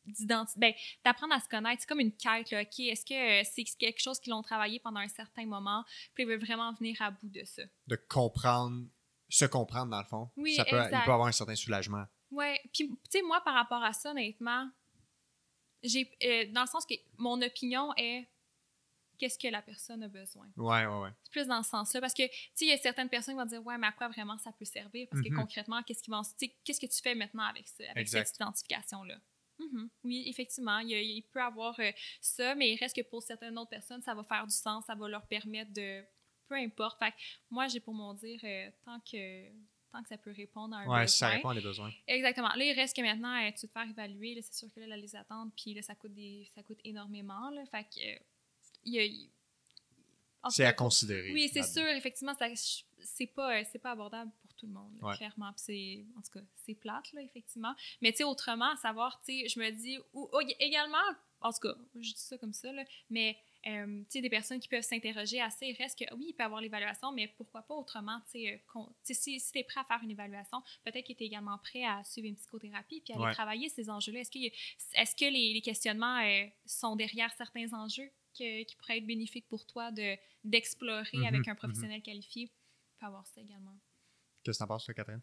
[0.07, 0.73] d'identi- ben,
[1.05, 1.83] d'apprendre à se connaître.
[1.83, 4.79] C'est comme une quête, là, OK, est-ce que euh, c'est quelque chose qu'ils ont travaillé
[4.79, 7.63] pendant un certain moment, puis ils veulent vraiment venir à bout de ça?
[7.89, 8.87] De comprendre,
[9.29, 10.31] se comprendre dans le fond.
[10.37, 11.05] Oui, ça peut, il exact.
[11.05, 12.05] peut avoir un certain soulagement.
[12.31, 14.71] Ouais, puis, tu sais, moi, par rapport à ça, honnêtement,
[15.83, 18.29] j'ai, euh, dans le sens que mon opinion est
[19.19, 20.47] qu'est-ce que la personne a besoin?
[20.57, 21.11] Ouais, ouais, ouais.
[21.25, 22.01] C'est plus dans ce sens-là.
[22.01, 23.93] Parce que, tu sais, il y a certaines personnes qui vont dire, ouais, mais à
[23.93, 25.09] quoi vraiment ça peut servir?
[25.11, 25.37] Parce que Mhm.
[25.37, 26.23] concrètement, qu'est-ce qu'ils vont,
[26.65, 28.27] qu'est-ce que tu fais maintenant avec ça, avec Exact.
[28.27, 29.19] cette identification-là?
[29.59, 29.91] Mhm.
[30.05, 33.71] Oui, effectivement, il, il peut avoir euh, ça, mais il reste que pour certaines autres
[33.71, 36.05] personnes, ça va faire du sens, ça va leur permettre de.
[36.49, 36.99] Peu importe.
[36.99, 37.17] Fait que
[37.51, 39.49] moi, j'ai pour mon dire, euh, tant, que,
[39.93, 41.37] tant que ça peut répondre à un Ouais, si ça besoin.
[41.37, 41.93] répond à des besoins.
[42.07, 42.49] Exactement.
[42.49, 44.41] Là, il reste que maintenant, euh, tu te faire évaluer.
[44.43, 47.51] C'est sûr que là, là, les attentes, puis là, ça coûte, des, ça coûte énormément.
[47.51, 48.01] Là, fait que.
[48.01, 48.19] euh,
[48.85, 48.99] y
[50.45, 51.33] a- C'est à considérer.
[51.33, 52.35] Oui, c'est sûr, effectivement,
[53.03, 55.17] c'est pas, c'est pas abordable pour tout le monde, là, Ouais.
[55.17, 55.53] clairement.
[55.53, 57.75] Puis c'est, en tout cas, c'est plate, là, effectivement.
[58.01, 60.97] Mais tu sais, autrement, à savoir, tu sais, je me dis, ou, ou également,
[61.41, 63.37] en tout cas, je dis ça comme ça, là, mais
[63.67, 66.43] euh, tu sais, des personnes qui peuvent s'interroger assez, il reste que, oui, il peut
[66.43, 69.65] y avoir l'évaluation, mais pourquoi pas autrement, tu sais, euh, tu si, si tu es
[69.65, 73.01] prêt à faire une évaluation, peut-être que tu es également prêt à suivre une psychothérapie
[73.01, 73.33] puis aller Ouais.
[73.33, 74.21] travailler ces enjeux-là.
[74.21, 78.99] Est-ce, a- est-ce que les, les questionnements euh, sont derrière certains enjeux que- qui pourrait
[78.99, 81.57] être bénéfique pour toi de d'explorer Mhm, avec un mhm.
[81.59, 82.47] professionnel qualifié?
[82.49, 83.77] Tu peux avoir ça également.
[84.45, 85.21] Qu'est-ce que t'en penses, toi, Catherine?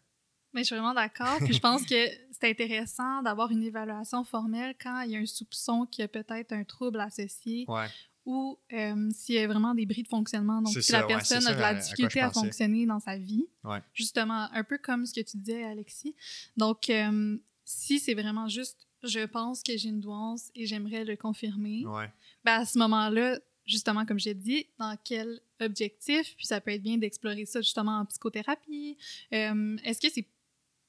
[0.52, 1.38] Mais je suis vraiment d'accord.
[1.44, 5.26] Puis je pense que c'est intéressant d'avoir une évaluation formelle quand il y a un
[5.26, 7.88] soupçon qu'il y a peut-être un trouble associé Ouais.
[8.26, 10.60] Ou euh, s'il y a vraiment des bris de fonctionnement.
[10.60, 13.46] Donc, si ça, la personne a de la difficulté à fonctionner dans sa vie.
[13.64, 13.78] Ouais.
[13.94, 16.14] Justement, un peu comme ce que tu disais, Alexis.
[16.56, 21.16] Donc, euh, si c'est vraiment juste, je pense que j'ai une douance et j'aimerais le
[21.16, 22.10] confirmer, Ouais.
[22.44, 26.82] ben, à ce moment-là, justement, comme j'ai dit, dans quel objectif, puis ça peut être
[26.82, 28.96] bien d'explorer ça justement en psychothérapie.
[29.32, 30.26] Euh, Est-ce que c'est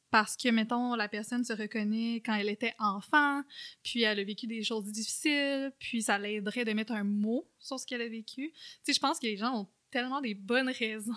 [0.09, 3.43] parce que, mettons, la personne se reconnaît quand elle était enfant,
[3.83, 7.79] puis elle a vécu des choses difficiles, puis ça l'aiderait de mettre un mot sur
[7.79, 8.51] ce qu'elle a vécu.
[8.53, 11.13] Tu sais, je pense que les gens ont tellement des bonnes raisons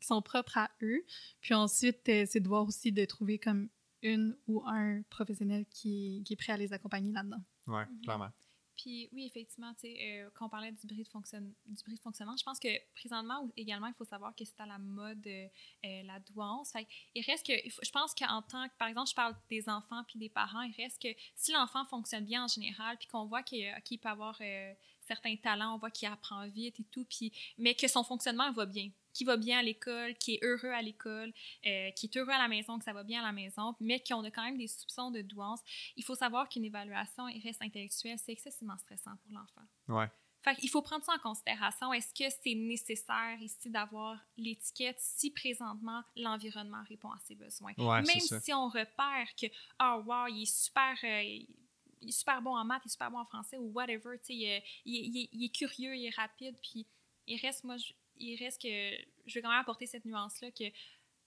[0.00, 1.04] qui sont propres à eux.
[1.40, 3.68] Puis ensuite, euh, c'est de voir aussi de trouver comme
[4.02, 7.42] une ou un professionnel qui, qui est prêt à les accompagner là-dedans.
[7.66, 8.00] Ouais, Mhm.
[8.02, 8.28] clairement.
[8.76, 12.00] Puis oui, effectivement, tu sais, euh, quand on parlait du bris, de du bris de
[12.00, 15.46] fonctionnement, je pense que présentement également, il faut savoir que c'est à la mode euh,
[15.84, 16.72] euh, la douance.
[16.72, 20.02] Fait il reste que, je pense qu'en tant que, par exemple, je parle des enfants
[20.08, 23.42] puis des parents, il reste que si l'enfant fonctionne bien en général, puis qu'on voit
[23.42, 27.32] qu'il qu'il peut avoir euh, certains talents, on voit qu'il apprend vite et tout, puis,
[27.58, 30.82] mais que son fonctionnement va bien, qu'il va bien à l'école, qu'il est heureux à
[30.82, 31.32] l'école,
[31.66, 34.00] euh, qu'il est heureux à la maison, que ça va bien à la maison, mais
[34.06, 35.60] qu'on a quand même des soupçons de douance,
[35.96, 39.62] il faut savoir qu'une évaluation et reste intellectuelle, c'est excessivement stressant pour l'enfant.
[39.88, 40.10] Ouais.
[40.42, 41.90] Fait qu'il faut prendre ça en considération.
[41.94, 47.72] Est-ce que c'est nécessaire ici d'avoir l'étiquette si présentement l'environnement répond à ses besoins?
[47.78, 48.40] Ouais, Même ça.
[48.40, 49.46] si on repère que,
[49.80, 50.98] oh wow, il est super.
[51.02, 51.22] euh,
[52.02, 54.26] il est super bon en maths, il est super bon en français ou whatever, tu
[54.26, 56.86] sais, il, il il il est curieux, il est rapide, puis
[57.26, 58.68] il reste, moi, je- il reste que,
[59.26, 60.64] je vais quand même apporter cette nuance-là, que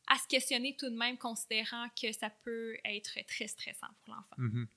[0.10, 4.36] à se questionner tout de même, considérant que ça peut être très stressant pour l'enfant.
[4.38, 4.68] Mhm.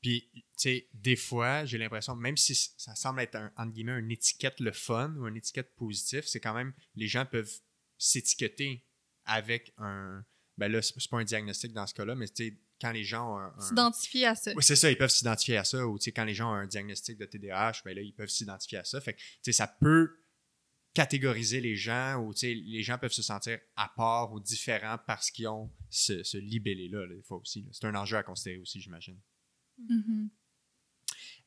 [0.00, 3.98] Puis, tu sais, des fois, j'ai l'impression, même si ça semble être, un, entre guillemets,
[3.98, 7.52] une étiquette le fun ou une étiquette positive, c'est quand même, les gens peuvent
[7.98, 8.84] s'étiqueter
[9.24, 10.24] avec un.
[10.56, 13.34] Ben là, c'est pas un diagnostic dans ce cas-là, mais tu sais, quand les gens
[13.34, 13.54] ont un.
[13.56, 14.52] un- S'identifier à ça.
[14.54, 15.84] Oui, c'est ça, ils peuvent s'identifier à ça.
[15.86, 18.28] Ou tu sais, quand les gens ont un diagnostic de TDAH, ben là, ils peuvent
[18.28, 19.00] s'identifier à ça.
[19.00, 20.16] Fait que, tu sais, ça peut
[20.94, 24.98] catégoriser les gens ou tu sais, les gens peuvent se sentir à part ou différents
[25.06, 27.68] parce qu'ils ont ce, ce libellé-là, là, des fois aussi.
[27.72, 29.18] C'est un enjeu à considérer aussi, j'imagine.
[29.78, 30.30] Mhm.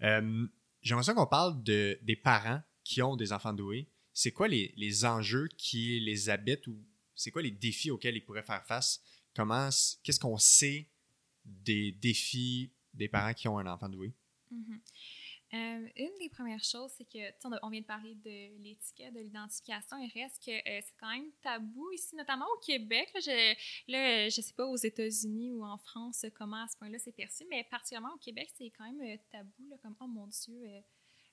[0.03, 0.47] Euh,
[0.81, 3.87] J'aimerais ça qu'on parle de, des parents qui ont des enfants doués.
[4.13, 6.83] C'est quoi les, les enjeux qui les habitent ou
[7.13, 9.01] c'est quoi les défis auxquels ils pourraient faire face?
[9.35, 9.69] Comment,
[10.03, 10.89] qu'est-ce qu'on sait
[11.45, 14.13] des défis des parents qui ont un enfant doué?
[14.49, 14.81] Mhm.
[15.53, 19.13] Euh, une des premières choses, c'est que, on, a- on vient de parler de l'étiquette,
[19.13, 19.97] de l'identification.
[19.97, 23.11] Il reste que euh, c'est quand même tabou ici, notamment au Québec.
[23.13, 27.11] Là, je, je sais pas aux États-Unis ou en France comment à ce point-là c'est
[27.11, 30.81] perçu, mais particulièrement au Québec, c'est quand même euh, tabou, là, comme, oh mon Dieu.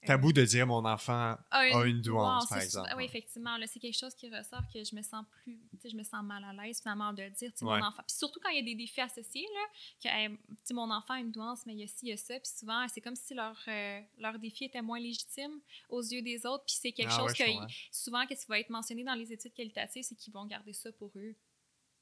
[0.06, 2.90] Tabou de dire mon enfant a a une douance, douance, par exemple.
[2.96, 3.56] Oui, effectivement.
[3.56, 6.42] là, C'est quelque chose qui ressort que je me sens plus, je me sens mal
[6.44, 7.50] à l'aise finalement de le dire.
[7.52, 7.78] tu sais, Ouais.
[7.80, 8.02] Mon enfant.
[8.06, 9.66] Puis surtout quand il y a des défis associés, là,
[10.02, 10.38] que hey,
[10.72, 12.34] mon enfant a une douance, mais il y a ci, il y a ça.
[12.38, 16.46] Puis souvent, c'est comme si leur, euh, leur défi était moins légitime aux yeux des
[16.46, 16.64] autres.
[16.64, 19.32] Puis c'est quelque Ah chose ouais, que souvent, qu'est-ce qui va être mentionné dans les
[19.32, 21.34] études qualitatives, c'est qu'ils vont garder ça pour eux.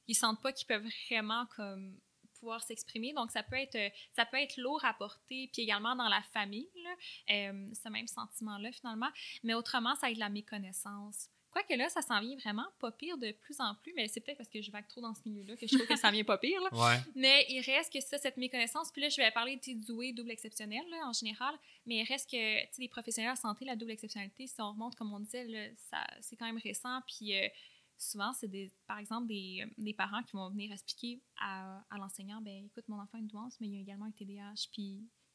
[0.06, 1.98] Ils sentent pas qu'ils peuvent vraiment comme
[2.38, 3.12] pouvoir s'exprimer.
[3.12, 6.22] Donc, ça peut être, euh, ça peut être lourd à porter, puis également dans la
[6.32, 6.90] famille, là,
[7.30, 9.10] euh, ce même sentiment-là, finalement.
[9.42, 11.28] Mais autrement, ça aide la méconnaissance.
[11.50, 14.36] Quoique là, ça s'en vient vraiment pas pire de plus en plus, mais c'est peut-être
[14.36, 16.36] parce que je vague trop dans ce milieu-là que je trouve que ça vient pas
[16.36, 16.60] pire.
[16.60, 16.68] là.
[16.72, 17.00] Ouais.
[17.14, 18.92] Mais il reste que ça, cette méconnaissance.
[18.92, 21.54] Puis là, je vais parler de doué, double exceptionnel, là, en général.
[21.86, 24.72] Mais il reste que, tu sais, les professionnels de santé, la double exceptionnalité, si on
[24.72, 27.00] remonte, comme on disait, là, ça, c'est quand même récent.
[27.06, 27.48] Puis euh,
[27.98, 32.40] souvent, c'est des, par exemple des, des parents qui vont venir expliquer à, à l'enseignant,
[32.40, 34.82] ben écoute, mon enfant a une douance, mais il y a également un TDAH, puis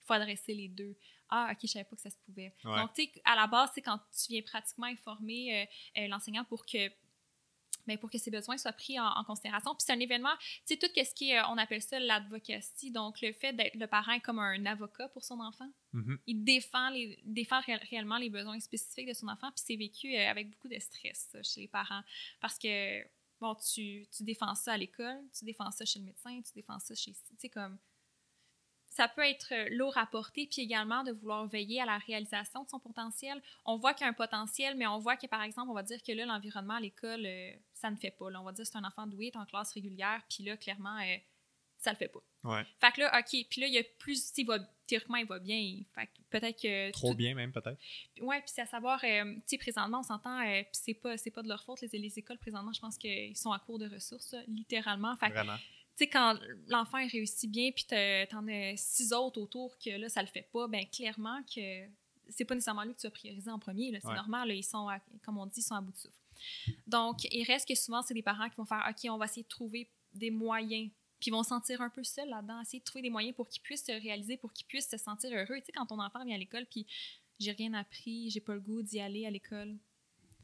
[0.01, 0.95] il faut adresser les deux.
[1.30, 2.53] Ah, ok, je savais pas que ça se pouvait.
[2.66, 2.76] Ouais.
[2.76, 6.43] Donc, tu sais, à la base, c'est quand tu viens pratiquement informer euh, euh, l'enseignant
[6.43, 6.89] pour que
[7.91, 9.71] ben, pour que ses besoins soient pris en, en considération.
[9.75, 10.35] Puis c'est un événement,
[10.65, 13.75] tu sais, tout ce qui est, euh, on appelle ça l'advocacy, donc le fait d'être
[13.75, 15.69] le parent est comme un avocat pour son enfant.
[15.93, 16.19] Mhm.
[16.27, 20.15] Il défend, les, défend ré- réellement les besoins spécifiques de son enfant, puis c'est vécu
[20.15, 22.03] euh, avec beaucoup de stress ça, chez les parents.
[22.39, 23.03] Parce que,
[23.39, 26.79] bon, tu, tu défends ça à l'école, tu défends ça chez le médecin, tu défends
[26.79, 27.11] ça chez...
[27.11, 27.77] Tu sais, comme...
[28.93, 32.65] Ça peut être euh, lourd à porter, puis également de vouloir veiller à la réalisation
[32.65, 33.41] de son potentiel.
[33.63, 35.81] On voit qu'il y a un potentiel, mais on voit que, par exemple, on va
[35.81, 37.25] dire que là, l'environnement à l'école,
[37.82, 38.29] ça ne fait pas.
[38.29, 38.39] Là.
[38.41, 40.97] On va dire que c'est un enfant doué, est en classe régulière, puis là, clairement,
[40.99, 41.17] euh,
[41.77, 42.19] ça le fait pas.
[42.43, 42.63] Ouais.
[42.79, 45.79] Fait que là, OK, puis là, il y a plus, va, théoriquement, il va bien.
[45.95, 46.91] Fait que peut-être que.
[46.91, 47.79] Trop tout- bien, même, peut-être.
[48.21, 51.17] Ouais, puis c'est à savoir, euh, tu sais, présentement, on s'entend, euh, puis c'est pas,
[51.17, 53.79] c'est pas de leur faute, les, les écoles, présentement, je pense qu'ils sont à court
[53.79, 55.15] de ressources, là, littéralement.
[55.17, 55.57] Fait que, Vraiment.
[55.57, 55.63] tu
[55.95, 60.27] sais, quand l'enfant réussit bien, puis t'en as six autres autour que là, ça le
[60.27, 61.86] fait pas, ben clairement que
[62.29, 63.91] c'est pas nécessairement lui que tu vas prioriser en premier.
[64.01, 64.15] C'est Ouais.
[64.15, 66.15] normal, là, ils sont, à- comme on dit, ils sont à bout de souffle.
[66.87, 69.43] Donc, il reste que souvent, c'est des parents qui vont faire OK, on va essayer
[69.43, 70.89] de trouver des moyens.
[71.19, 73.47] Puis ils vont se sentir un peu seuls là-dedans, essayer de trouver des moyens pour
[73.47, 75.59] qu'ils puissent se réaliser, pour qu'ils puissent se sentir heureux.
[75.59, 76.87] Tu sais, quand ton enfant vient à l'école, puis
[77.39, 79.77] j'ai rien appris, j'ai pas le goût d'y aller à l'école.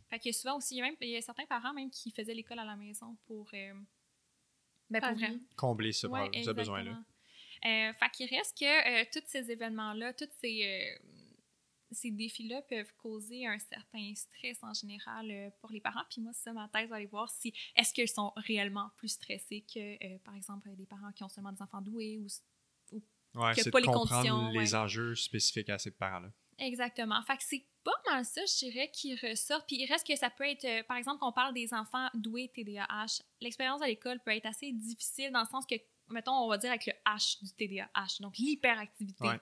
[0.09, 2.11] Fait que souvent aussi, il y a, même, il y a certains parents même qui
[2.11, 3.49] faisaient l'école à la maison pour.
[3.53, 3.73] euh,
[4.89, 5.27] ben, pour Pallier.
[5.27, 5.37] vrai.
[5.55, 6.91] Combler ce, Ouais, ce besoin-là.
[7.65, 8.65] Euh, fait qu'il reste que
[9.01, 10.99] euh, tous ces événements-là, tous ces, euh,
[11.91, 16.03] ces défis-là peuvent causer un certain stress en général euh, pour les parents.
[16.09, 19.09] Puis moi, c'est ça, ma thèse va aller voir si est-ce qu'ils sont réellement plus
[19.09, 22.27] stressés que, euh, par exemple, des parents qui ont seulement des enfants doués ou
[23.35, 24.75] Ouais, que c'est pas de les conditions, les ouais.
[24.75, 26.31] enjeux spécifiques à ces parents-là.
[26.57, 27.21] Exactement.
[27.21, 29.63] Fait que c'est pas mal ça, je dirais, qui ressort.
[29.67, 32.51] Puis il reste que ça peut être, euh, par exemple, on parle des enfants doués
[32.53, 33.21] TDAH.
[33.41, 35.75] L'expérience à l'école peut être assez difficile dans le sens que,
[36.09, 39.23] mettons, on va dire avec le H du TDAH, donc l'hyperactivité.
[39.23, 39.39] Ouais.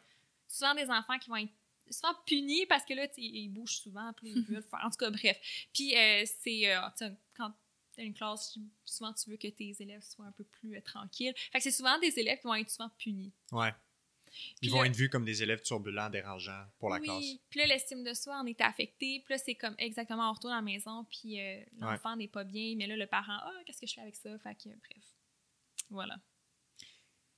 [0.47, 1.53] Souvent des enfants qui vont être
[1.91, 4.81] souvent punis parce que là, tu ils bougent souvent, puis ils veulent faire.
[4.83, 5.37] En tout cas, bref.
[5.73, 7.53] Puis euh, c'est, euh, tu sais, quand
[7.95, 11.33] t'as une classe, souvent tu veux que tes élèves soient un peu plus euh, tranquilles.
[11.51, 13.31] Fait que c'est souvent des élèves qui vont être souvent punis.
[13.51, 13.73] Ouais.
[14.61, 17.05] Ils Puis vont là- être vus comme des élèves turbulents, dérangeants pour la oui.
[17.05, 17.25] classe.
[17.49, 19.21] Puis là, l'estime de soi en est affectée.
[19.23, 22.43] Puis là, c'est comme exactement, on retourne à la maison, puis euh, l'enfant n'est pas
[22.43, 24.37] bien, mais là, le parent, ah, qu'est-ce que je fais avec ça?
[24.39, 25.05] Fait que, bref.
[25.89, 26.17] Voilà.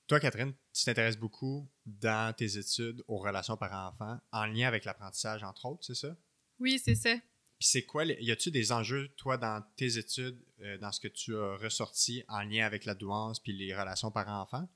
[0.08, 5.44] Toi, Catherine, tu t'intéresses beaucoup dans tes études aux relations parents-enfants en lien avec l'apprentissage,
[5.44, 6.16] entre autres, c'est ça?
[6.60, 7.14] Oui, c'est ça.
[7.60, 11.10] Puis c'est quoi, y a-tu des enjeux, toi, dans tes études, euh, dans ce que
[11.10, 14.70] tu as ressorti en lien avec la douance puis les relations parents-enfants?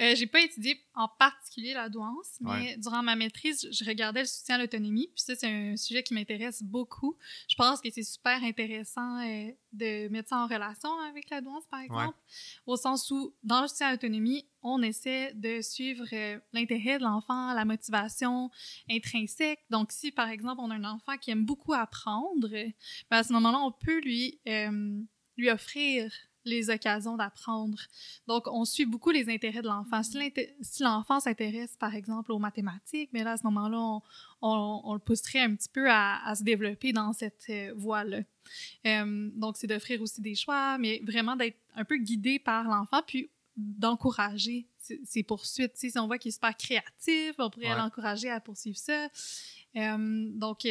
[0.00, 2.76] Euh, j'ai pas étudié en particulier la douance, mais Ouais.
[2.78, 5.08] durant ma maîtrise, je regardais le soutien à l'autonomie.
[5.14, 7.16] Puis ça, c'est un sujet qui m'intéresse beaucoup.
[7.48, 11.64] Je pense que c'est super intéressant euh, de mettre ça en relation avec la douance,
[11.70, 12.18] par exemple,
[12.66, 17.04] au sens où, dans le soutien à l'autonomie, on essaie de suivre euh, l'intérêt de
[17.04, 18.50] l'enfant, la motivation
[18.90, 19.60] intrinsèque.
[19.70, 22.72] Donc, si, par exemple, on a un enfant qui aime beaucoup apprendre, ben,
[23.10, 25.00] à ce moment-là, on peut lui, euh,
[25.36, 26.12] lui offrir
[26.48, 27.78] les occasions d'apprendre.
[28.26, 30.02] Donc, on suit beaucoup les intérêts de l'enfant.
[30.02, 34.02] Si l'inté- si l'enfant s'intéresse, par exemple, aux mathématiques, mais là, à ce moment-là, on,
[34.42, 38.20] on- on le pousserait un petit peu à, à se développer dans cette euh, voie-là.
[38.86, 43.02] Euh, donc, c'est d'offrir aussi des choix, mais vraiment d'être un peu guidé par l'enfant,
[43.06, 44.66] puis d'encourager
[45.04, 45.72] ses, poursuites.
[45.76, 47.76] Si on voit qu'il est super créatif, on pourrait Ouais.
[47.76, 49.08] l'encourager à poursuivre ça.
[49.76, 50.66] Euh, donc,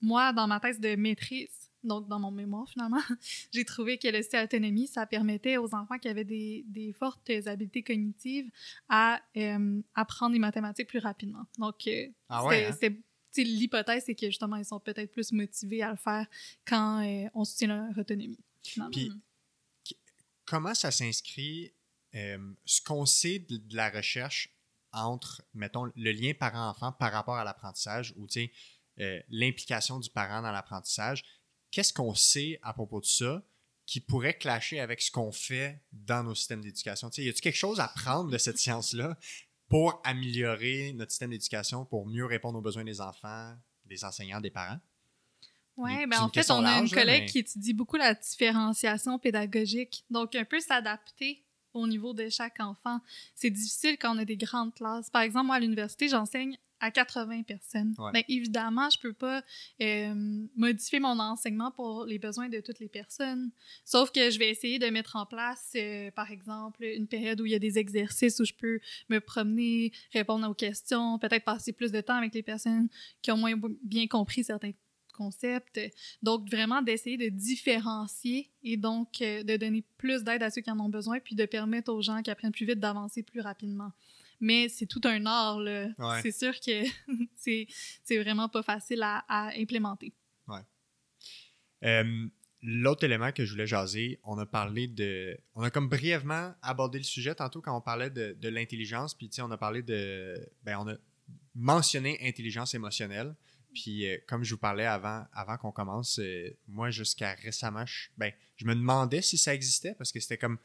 [0.00, 3.00] moi, dans ma thèse de maîtrise, donc dans mon mémoire finalement,
[3.52, 7.30] j'ai trouvé que le style autonomie, ça permettait aux enfants qui avaient des, des fortes
[7.46, 8.50] habiletés cognitives
[8.88, 11.44] à euh, apprendre les mathématiques plus rapidement.
[11.58, 12.94] Donc, euh, Ah ouais, hein?
[13.36, 16.26] l'hypothèse, c'est que justement, ils sont peut-être plus motivés à le faire
[16.66, 18.38] quand euh, on soutient leur autonomie.
[18.92, 19.10] Puis,
[20.44, 21.72] comment ça s'inscrit,
[22.12, 24.54] ce qu'on sait de, de la recherche
[24.92, 28.52] entre, mettons, le lien parent-enfant par rapport à l'apprentissage ou, tu
[28.96, 31.24] sais, l'implication du parent dans l'apprentissage,
[31.72, 33.42] qu'est-ce qu'on sait à propos de ça
[33.84, 37.08] qui pourrait clasher avec ce qu'on fait dans nos systèmes d'éducation?
[37.08, 39.18] Y a-t-il quelque chose à prendre de cette science-là
[39.68, 43.56] pour améliorer notre système d'éducation, pour mieux répondre aux besoins des enfants,
[43.86, 44.78] des enseignants, des parents?
[45.78, 47.96] Oui, ben une en fait, on a une large, là, collègue mais- qui étudie beaucoup
[47.96, 50.04] la différenciation pédagogique.
[50.10, 51.42] Donc, un peu s'adapter
[51.72, 53.00] au niveau de chaque enfant.
[53.34, 55.08] C'est difficile quand on a des grandes classes.
[55.08, 57.94] Par exemple, moi, à l'université, j'enseigne à 80 personnes.
[57.96, 58.10] Ouais.
[58.12, 59.42] Ben, évidemment, je peux pas
[59.80, 63.50] euh, modifier mon enseignement pour les besoins de toutes les personnes.
[63.84, 67.46] Sauf que je vais essayer de mettre en place, euh, par exemple, une période où
[67.46, 71.72] il y a des exercices où je peux me promener, répondre aux questions, peut-être passer
[71.72, 72.88] plus de temps avec les personnes
[73.22, 73.54] qui ont moins
[73.84, 74.72] bien compris certains
[75.12, 75.80] concepts.
[76.20, 80.70] Donc, vraiment d'essayer de différencier et donc euh, de donner plus d'aide à ceux qui
[80.70, 83.92] en ont besoin, puis de permettre aux gens qui apprennent plus vite d'avancer plus rapidement.
[84.42, 85.88] Mais c'est tout un art, là.
[85.98, 86.20] Ouais.
[86.20, 86.82] C'est sûr que
[88.04, 90.12] c'est vraiment pas facile à, à implémenter.
[91.84, 92.26] Euh,
[92.64, 95.36] L'autre élément que je voulais jaser, on a parlé de.
[95.56, 99.28] On a comme brièvement abordé le sujet tantôt quand on parlait de, de l'intelligence, puis
[99.28, 100.36] tu sais, on a parlé de.
[100.62, 100.94] Ben, on a
[101.56, 103.34] mentionné intelligence émotionnelle.
[103.74, 108.10] Puis euh, comme je vous parlais avant, avant qu'on commence, euh, moi jusqu'à récemment, je,
[108.16, 110.58] ben, je me demandais si ça existait parce que c'était comme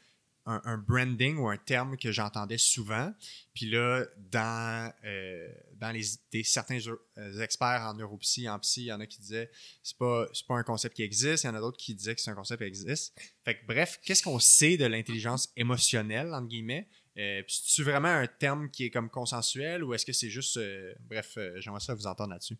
[0.48, 3.12] un, un branding ou un terme que j'entendais souvent.
[3.54, 8.86] Puis là, dans, euh, dans les, des, certains euh, experts en neuropsy, en psy, il
[8.86, 9.50] y en a qui disaient
[9.82, 11.44] c'est pas, c'est pas un concept qui existe.
[11.44, 13.14] Il y en a d'autres qui disaient que c'est un concept qui existe.
[13.44, 16.88] Fait que bref, qu'est-ce qu'on sait de l'intelligence émotionnelle, entre guillemets?
[17.18, 20.56] Euh, c'est-tu vraiment un terme qui est comme consensuel ou est-ce que c'est juste...
[20.56, 22.56] euh, bref, j'aimerais ça vous entendre là-dessus?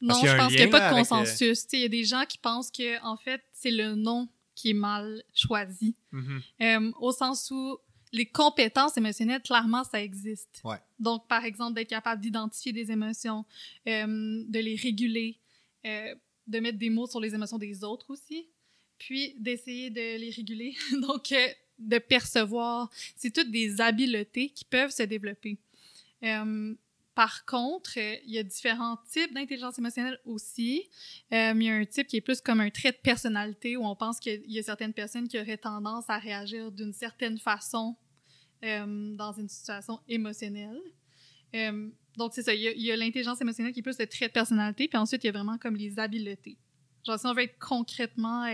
[0.00, 1.66] Non, je pense qu'il n'y a pas de consensus.
[1.72, 4.28] Il y a des gens qui pensent que en fait, c'est le nom
[4.58, 5.94] qui est mal choisi.
[6.10, 6.42] Mhm.
[6.62, 7.78] Euh, au sens où
[8.12, 10.60] les compétences émotionnelles, clairement, ça existe.
[10.64, 10.78] Ouais.
[10.98, 13.44] Donc, par exemple, d'être capable d'identifier des émotions,
[13.86, 15.38] euh, de les réguler,
[15.86, 16.12] euh,
[16.48, 18.48] de mettre des mots sur les émotions des autres aussi,
[18.98, 20.74] puis d'essayer de les réguler.
[21.02, 21.48] Donc, euh,
[21.78, 22.90] de percevoir.
[23.14, 25.58] C'est toutes des habiletés qui peuvent se développer.
[27.18, 30.88] Par contre, euh, il y a différents types d'intelligence émotionnelle aussi.
[31.32, 33.84] Euh, il y a un type qui est plus comme un trait de personnalité où
[33.84, 37.96] on pense qu'il y a certaines personnes qui auraient tendance à réagir d'une certaine façon
[38.64, 40.80] euh, dans une situation émotionnelle.
[42.16, 42.54] Donc, c'est ça.
[42.54, 45.26] Il y a, l'intelligence émotionnelle qui est plus le trait de personnalité, puis ensuite, il
[45.26, 46.56] y a vraiment comme les habiletés.
[47.04, 48.46] Genre, si on veut être concrètement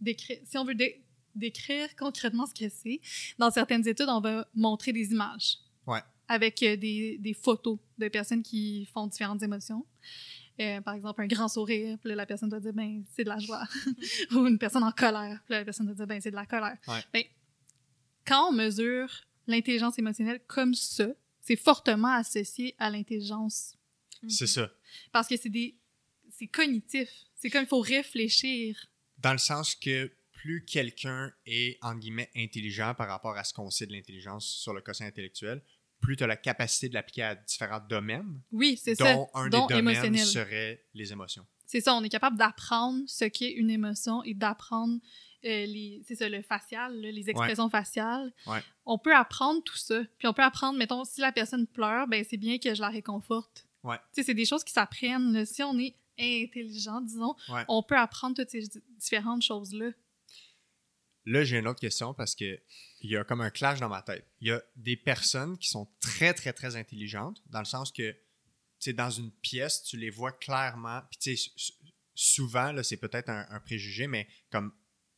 [0.00, 1.04] décrire, si on veut dé-
[1.34, 3.02] décrire concrètement ce que c'est,
[3.38, 5.58] dans certaines études, on va montrer des images.
[5.86, 6.00] Ouais.
[6.28, 9.84] Avec euh, des, des photos de personnes qui font différentes émotions.
[10.60, 13.28] Euh, par exemple, un grand sourire, puis là, la personne doit dire, ben, c'est de
[13.28, 13.62] la joie.
[14.32, 16.46] Ou une personne en colère, puis là, la personne doit dire, ben, c'est de la
[16.46, 16.76] colère.
[16.88, 17.00] Ouais.
[17.12, 17.22] Ben,
[18.26, 19.08] quand on mesure
[19.46, 21.08] l'intelligence émotionnelle comme ça,
[21.40, 23.76] c'est fortement associé à l'intelligence.
[24.28, 24.70] C'est ça.
[25.12, 25.76] Parce que c'est des.
[26.30, 27.08] C'est cognitif.
[27.34, 28.90] C'est comme il faut réfléchir.
[29.18, 33.70] Dans le sens que plus quelqu'un est, entre guillemets, intelligent par rapport à ce qu'on
[33.70, 35.62] sait de l'intelligence sur le quotient intellectuel,
[36.00, 39.40] plus tu as la capacité de l'appliquer à différents domaines, Oui, c'est dont ça.
[39.40, 40.26] un dont des domaines émotionnel.
[40.26, 41.46] serait les émotions.
[41.66, 44.98] C'est ça, on est capable d'apprendre ce qu'est une émotion et d'apprendre
[45.44, 48.32] euh, les, c'est ça, le facial, là, les expressions faciales.
[48.46, 48.60] Ouais.
[48.86, 50.00] On peut apprendre tout ça.
[50.18, 52.88] Puis on peut apprendre, mettons, si la personne pleure, ben c'est bien que je la
[52.88, 53.66] réconforte.
[53.84, 53.96] Ouais.
[53.96, 55.44] Tu sais, c'est des choses qui s'apprennent.
[55.46, 57.34] Si on est intelligent, disons,
[57.68, 59.90] on peut apprendre toutes ces di- différentes choses-là.
[61.28, 62.58] Là, j'ai une autre question parce que
[63.00, 64.26] il y a comme un clash dans ma tête.
[64.40, 68.16] Il y a des personnes qui sont très, très, très intelligentes, dans le sens que,
[68.80, 71.00] tu dans une pièce, tu les vois clairement.
[71.10, 71.72] Puis, tu sais, sou-
[72.14, 74.72] souvent, là, c'est peut-être un, préjugé, mais comme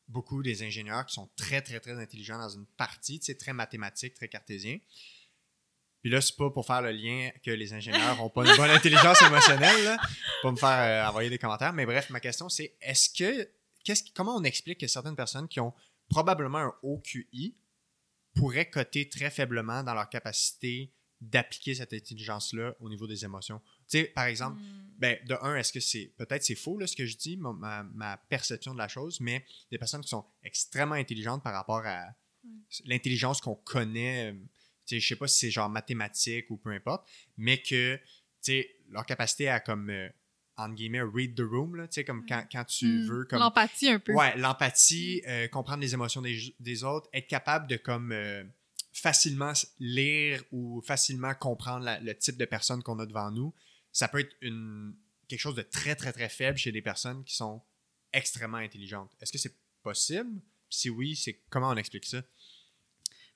[0.09, 4.15] beaucoup des ingénieurs qui sont très, très, très intelligents dans une partie, tu très mathématique,
[4.15, 4.79] très cartésien.
[6.03, 8.71] Puis là, c'est pas pour faire le lien que les ingénieurs n'ont pas une bonne
[8.71, 9.99] intelligence émotionnelle, là,
[10.43, 11.75] pas me faire euh, envoyer des commentaires.
[11.75, 13.49] Mais bref, ma question, c'est est-ce que,
[13.85, 15.75] qu'est-ce, comment on explique que certaines personnes qui ont
[16.11, 17.57] probablement un haut QI
[18.35, 23.61] pourraient coter très faiblement dans leur capacité d'appliquer cette intelligence-là au niveau des émotions.
[23.89, 24.91] Tu sais, par exemple, Hmm.
[24.99, 27.53] ben, de un, est-ce que c'est peut-être c'est faux là, ce que je dis, ma,
[27.53, 31.85] ma- ma perception de la chose, mais des personnes qui sont extrêmement intelligentes par rapport
[31.87, 32.07] à
[32.87, 34.39] l'intelligence qu'on connaît, euh,
[34.87, 37.07] tu sais, je sais pas si c'est genre mathématique ou peu importe,
[37.37, 38.03] mais que tu
[38.43, 40.09] sais, leur capacité à comme euh,
[40.61, 43.07] entre guillemets read the room, là, tu sais, comme quand, quand tu Hmm.
[43.09, 44.13] veux comme L'empathie un peu.
[44.13, 48.45] Ouais, l'empathie, euh, comprendre les émotions des, des autres, être capable de comme euh,
[48.93, 53.55] facilement lire ou facilement comprendre la- le type de personne qu'on a devant nous,
[53.93, 54.95] ça peut être une,
[55.29, 57.63] quelque chose de très très très faible chez des personnes qui sont
[58.13, 59.11] extrêmement intelligentes.
[59.21, 60.41] Est-ce que c'est possible?
[60.69, 62.23] Si oui, c'est comment on explique ça?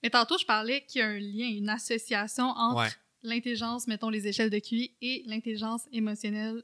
[0.03, 2.89] Mais tantôt, je parlais qu'il y a un lien, une association entre Ouais.
[3.22, 6.62] l'intelligence, mettons les échelles de QI, et l'intelligence émotionnelle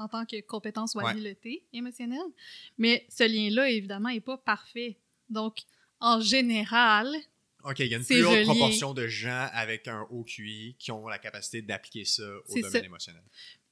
[0.00, 1.10] en tant que compétence ou Ouais.
[1.10, 2.18] habileté émotionnelle.
[2.78, 4.98] Mais ce lien-là, évidemment, n'est pas parfait.
[5.28, 5.58] Donc,
[6.00, 7.14] en général,
[7.64, 10.90] OK, il y a une plus haute proportion de gens avec un haut QI qui
[10.92, 12.78] ont la capacité d'appliquer ça au domaine ça.
[12.84, 13.22] émotionnel.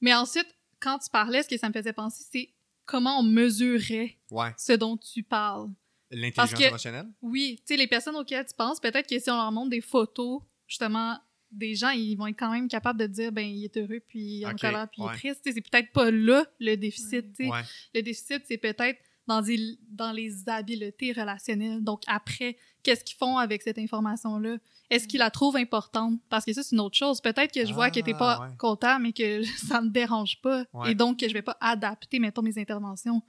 [0.01, 0.47] mais ensuite,
[0.79, 2.49] quand tu parlais, ce que ça me faisait penser, c'est
[2.85, 4.53] comment on mesurait Ouais.
[4.57, 5.69] ce dont tu parles.
[6.11, 7.07] L'intelligence émotionnelle?
[7.21, 9.81] Oui, tu sais, les personnes auxquelles tu penses, peut-être que si on leur montre des
[9.81, 11.19] photos, justement,
[11.51, 14.19] des gens, ils vont être quand même capables de dire, ben, il est heureux, puis
[14.19, 15.41] il est en colère, puis il est triste.
[15.43, 17.25] C'est peut-être pas là le déficit.
[17.39, 17.61] Ouais.
[17.95, 21.83] Le déficit, c'est peut-être dans, des- dans les habiletés relationnelles.
[21.83, 24.57] Donc, après, qu'est-ce qu'ils font avec cette information-là?
[24.89, 26.19] Est-ce qu'ils la trouvent importante?
[26.29, 27.21] Parce que ça, c'est une autre chose.
[27.21, 28.55] Peut-être que je vois que t'es pas Ah, ouais.
[28.57, 30.65] content, mais que ça me dérange pas.
[30.73, 30.91] Ouais.
[30.91, 33.21] Et donc, que je vais pas adapter, mettons, mes interventions.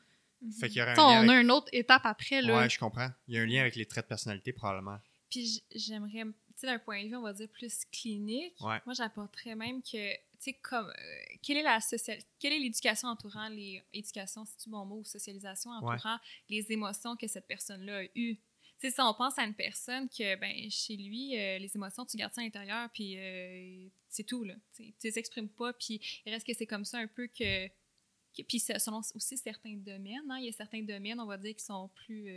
[0.59, 2.57] Fait qu'il y aurait un on a une autre étape après, là.
[2.57, 3.09] Ouais, je comprends.
[3.29, 4.97] Il y a un lien avec les traits de personnalité, probablement.
[5.31, 6.25] Puis j'aimerais,
[6.61, 8.79] sais, d'un point de vue, on va dire, plus clinique, Ouais.
[8.87, 12.19] moi, j'apporterais même que, tu sais, comme, euh, quelle est la social...
[12.39, 13.83] quelle est l'éducation entourant les...
[13.93, 18.37] Éducation, c'est-tu bon mot, ou socialisation entourant les émotions que cette personne-là a eues?
[18.81, 22.07] Tu sais, si on pense à une personne que, ben, chez lui, euh, les émotions,
[22.07, 24.55] tu gardes ça à l'intérieur, puis euh, c'est tout, là.
[24.75, 27.67] Tu les exprimes pas, puis il reste que c'est comme ça un peu que...
[27.69, 31.37] que- puis c'est- selon aussi certains domaines, hein, il y a certains domaines, on va
[31.37, 32.31] dire, qui sont plus...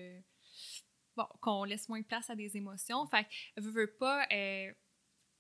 [1.16, 3.06] bon, qu'on laisse moins de place à des émotions.
[3.08, 4.74] Fait que, veux, veux pas, euh,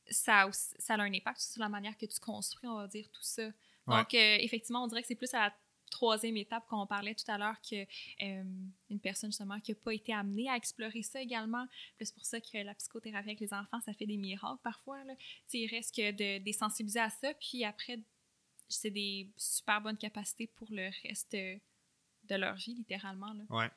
[0.09, 2.88] ça, a aussi- ça a un impact sur la manière que tu construis, on va
[2.88, 3.49] dire, tout ça.
[3.97, 5.55] Donc, euh, effectivement, on dirait que c'est plus à la
[5.91, 7.84] troisième étape qu'on parlait tout à l'heure que
[8.24, 8.43] euh,
[8.89, 11.67] une personne justement qui n'a pas été amenée à explorer ça également.
[12.01, 15.03] C'est pour ça que la psychothérapie avec les enfants, ça fait des miracles parfois.
[15.03, 15.15] Là.
[15.17, 17.99] Tu sais, il reste que de, de sensibiliser à ça, puis après,
[18.70, 23.33] c'est des super bonnes capacités pour le reste de leur vie, littéralement.
[23.33, 23.43] Là.
[23.50, 23.70] Ouais.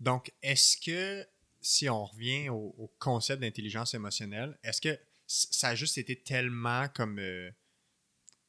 [0.00, 1.26] Donc, est-ce que
[1.60, 7.18] si on revient au, concept d'intelligence émotionnelle, est-ce que ça a juste été tellement comme
[7.18, 7.50] euh,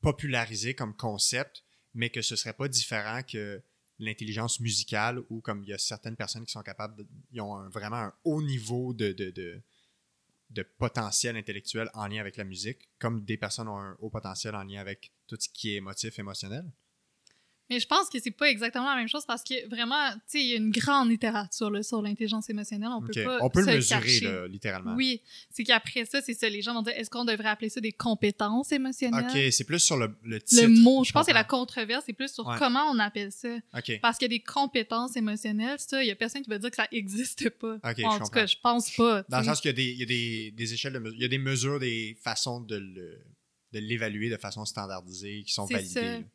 [0.02, 1.64] popularisé comme concept,
[1.94, 3.62] mais que ce serait pas différent que
[4.00, 7.98] l'intelligence musicale ou comme il y a certaines personnes qui sont capables, de, ont vraiment
[7.98, 9.62] un haut niveau de, de, de,
[10.50, 14.56] de potentiel intellectuel en lien avec la musique, comme des personnes ont un haut potentiel
[14.56, 16.66] en lien avec tout ce qui est émotif, émotionnel?
[17.72, 20.42] Mais je pense que c'est pas exactement la même chose parce que vraiment, tu sais,
[20.42, 22.90] il y a une grande littérature là, sur l'intelligence émotionnelle.
[22.92, 24.26] On peut pas On peut se le mesurer, cacher.
[24.26, 24.94] là, littéralement.
[24.96, 26.50] Oui, c'est qu'après ça, c'est ça.
[26.50, 29.26] Les gens vont dire, est-ce qu'on devrait appeler ça des compétences émotionnelles?
[29.34, 30.64] Ok, c'est plus sur le, le titre.
[30.64, 32.58] Le mot, je pense que c'est la controverse, c'est plus sur Ouais.
[32.60, 33.56] comment on appelle ça.
[33.78, 34.00] Ok.
[34.02, 36.70] Parce qu'il y a des compétences émotionnelles, ça, il y a personne qui va dire
[36.72, 37.76] que ça existe pas.
[37.76, 39.24] Ok, je en tout cas, je pense pas.
[39.30, 41.22] Dans le sens qu'il y a des, il y a des, des échelles de il
[41.22, 43.18] y a des mesures, des façons de le
[43.72, 46.26] de l'évaluer de façon standardisée qui sont validées.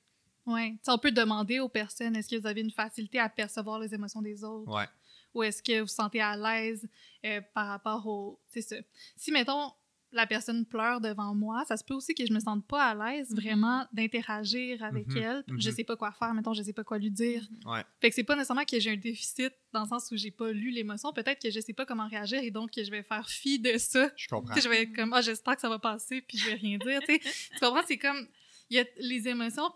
[0.55, 3.93] Sais, on peut demander aux personnes, est-ce que vous avez une facilité à percevoir les
[3.95, 4.73] émotions des autres?
[4.73, 4.87] Ouais.
[5.35, 6.89] Ou est-ce que vous vous sentez à l'aise
[7.25, 8.41] euh, par rapport au...
[8.49, 8.77] C'est ça.
[9.17, 9.71] Si, mettons,
[10.13, 12.95] la personne pleure devant moi, ça se peut aussi que je me sente pas à
[12.95, 13.37] l'aise Mhm.
[13.41, 15.45] vraiment d'interagir avec Mhm, elle.
[15.49, 15.61] mhm.
[15.61, 17.47] Je sais pas quoi faire, mettons, je sais pas quoi lui dire.
[17.67, 17.83] Ouais.
[18.01, 20.53] Fait que c'est pas nécessairement que j'ai un déficit dans le sens où j'ai pas
[20.53, 21.13] lu l'émotion.
[21.13, 23.77] Peut-être que je sais pas comment réagir et donc que je vais faire fi de
[23.77, 24.11] ça.
[24.17, 24.55] Je comprends.
[24.55, 26.55] Tu sais, je vais être comme, ah, j'espère que ça va passer, puis je vais
[26.55, 27.19] rien dire, tu
[27.61, 27.83] comprends?
[27.87, 28.27] C'est comme,
[28.71, 29.71] il y a les émotions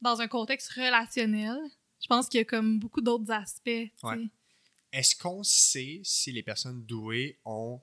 [0.00, 1.56] dans un contexte relationnel.
[2.00, 3.68] Je pense qu'il y a comme beaucoup d'autres aspects.
[4.02, 4.28] Ouais.
[4.92, 7.80] Est-ce qu'on sait si les personnes douées ont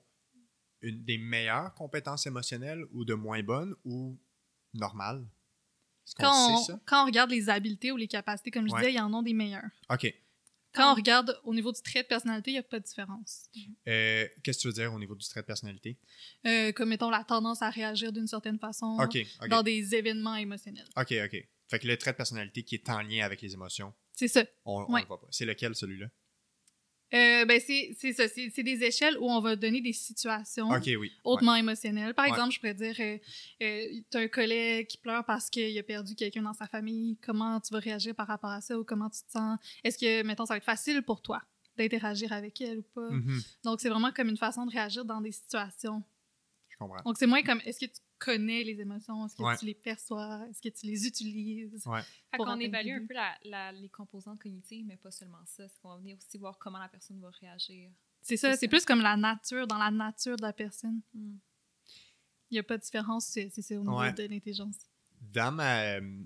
[0.80, 4.18] une des meilleures compétences émotionnelles ou de moins bonnes ou
[4.74, 5.26] normales?
[6.18, 6.80] Quand on, sait ça?
[6.86, 8.80] quand on regarde les habiletés ou les capacités, comme je Ouais.
[8.80, 9.70] disais, il y en a des meilleures.
[9.90, 10.12] OK.
[10.72, 13.48] Quand on regarde au niveau du trait de personnalité, il n'y a pas de différence.
[13.88, 15.98] Euh, Qu'est-ce que tu veux dire au niveau du trait de personnalité?
[16.46, 18.98] Euh, comme, mettons, la tendance à réagir d'une certaine façon
[19.48, 20.86] dans des événements émotionnels.
[20.96, 21.48] OK, OK.
[21.68, 24.44] Fait que le trait de personnalité qui est en lien avec les émotions, C'est ça.
[24.64, 25.00] on, on Ouais.
[25.02, 25.26] le voit pas.
[25.30, 26.06] C'est lequel, celui-là?
[27.14, 28.26] Euh, ben, c'est ça.
[28.28, 31.12] C'est des échelles où on va donner des situations oui.
[31.22, 32.14] hautement émotionnelles.
[32.14, 32.32] Par Ouais.
[32.32, 33.18] exemple, je pourrais dire, euh,
[33.62, 37.16] euh, t'as un collègue qui pleure parce qu'il a perdu quelqu'un dans sa famille.
[37.22, 39.56] Comment tu vas réagir par rapport à ça ou comment tu te sens?
[39.84, 41.40] Est-ce que, mettons, ça va être facile pour toi
[41.76, 43.10] d'interagir avec elle ou pas?
[43.10, 46.02] Mhm, Donc, c'est vraiment comme une façon de réagir dans des situations.
[46.68, 47.02] Je comprends.
[47.04, 49.26] Donc, c'est moins comme, est-ce que tu connais les émotions?
[49.26, 49.56] Est-ce que Ouais.
[49.56, 50.46] tu les perçois?
[50.50, 51.86] Est-ce que tu les utilises?
[51.86, 52.02] Ouais.
[52.02, 55.44] Fait pour qu'on atteindre évalue un peu la- la- les composantes cognitives, mais pas seulement
[55.46, 55.68] ça.
[55.68, 57.90] C'est qu'on va venir aussi voir comment la personne va réagir.
[58.22, 61.00] C'est ça, C'est plus comme la nature, dans la nature de la personne.
[61.14, 61.36] Hmm.
[62.50, 64.12] Il n'y a pas de différence, c'est c'est ça, au niveau Ouais.
[64.12, 64.76] de l'intelligence.
[65.20, 66.22] Dans ma euh,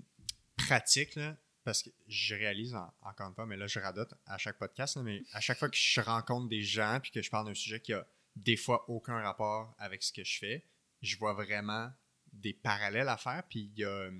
[0.57, 4.37] pratique, là, parce que je réalise, en- encore une fois, mais là, je radote à
[4.37, 7.29] chaque podcast, là, mais à chaque fois que je rencontre des gens puis que je
[7.29, 8.05] parle d'un sujet qui a
[8.35, 10.65] des fois aucun rapport avec ce que je fais,
[11.01, 11.91] je vois vraiment
[12.33, 13.43] des parallèles à faire.
[13.49, 14.11] Puis il y a, euh,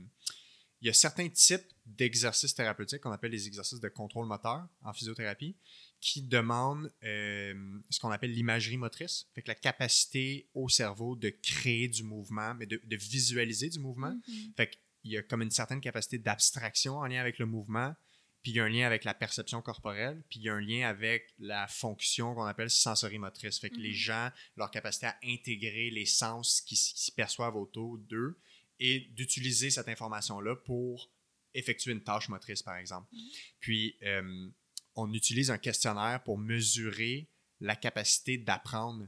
[0.82, 4.94] il y a certains types d'exercices thérapeutiques qu'on appelle les exercices de contrôle moteur en
[4.94, 5.56] physiothérapie
[6.00, 11.30] qui demandent euh, ce qu'on appelle l'imagerie motrice, fait que la capacité au cerveau de
[11.30, 14.10] créer du mouvement, mais de, de visualiser du mouvement.
[14.28, 14.54] Mhm.
[14.58, 17.96] Fait qu'il y a comme une certaine capacité d'abstraction en lien avec le mouvement,
[18.44, 20.62] puis il y a un lien avec la perception corporelle, puis il y a un
[20.62, 23.60] lien avec la fonction qu'on appelle sensorimotrice.
[23.60, 23.96] Fait que les Mhm.
[23.96, 28.40] gens, leur capacité à intégrer les sens qui, s- qui se perçoivent autour d'eux
[28.80, 31.12] et d'utiliser cette information-là pour
[31.54, 33.08] effectuer une tâche motrice, par exemple.
[33.12, 33.30] Mhm.
[33.60, 34.50] Puis, euh,
[34.96, 39.08] on utilise un questionnaire pour mesurer la capacité d'apprendre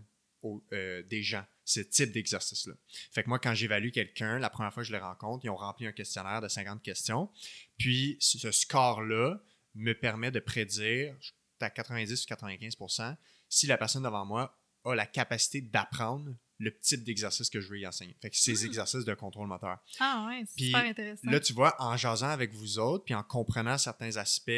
[0.73, 2.73] euh, des gens, ce type d'exercice-là.
[3.11, 5.55] Fait que moi, quand j'évalue quelqu'un, la première fois que je les rencontre, ils ont
[5.55, 7.29] rempli un questionnaire de 50 questions.
[7.77, 9.41] Puis, ce score-là
[9.75, 11.15] me permet de prédire,
[11.61, 13.15] à 90 ou 95%
[13.47, 17.79] si la personne devant moi a la capacité d'apprendre le type d'exercice que je veux
[17.79, 18.17] y enseigner.
[18.21, 18.67] Fait que c'est ces Hmm.
[18.67, 19.79] exercices de contrôle moteur.
[19.99, 21.29] Ah ouais, c'est super intéressant.
[21.31, 24.51] Là, tu vois, en jasant avec vous autres, puis en comprenant certains aspects,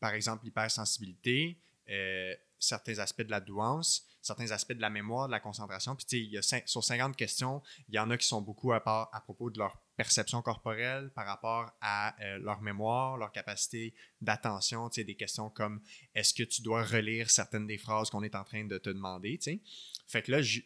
[0.00, 1.58] par exemple l'hypersensibilité,
[1.90, 6.04] euh, certains aspects de la douance, certains aspects de la mémoire, de la concentration, puis
[6.04, 8.42] tu sais, il y a cin- sur 50 questions, il y en a qui sont
[8.42, 13.16] beaucoup à, part, à propos de leur perception corporelle par rapport à euh, leur mémoire,
[13.16, 15.80] leur capacité d'attention, tu sais, des questions comme
[16.14, 19.38] est-ce que tu dois relire certaines des phrases qu'on est en train de te demander,
[19.38, 19.60] tu sais?
[20.06, 20.60] Fait que là, je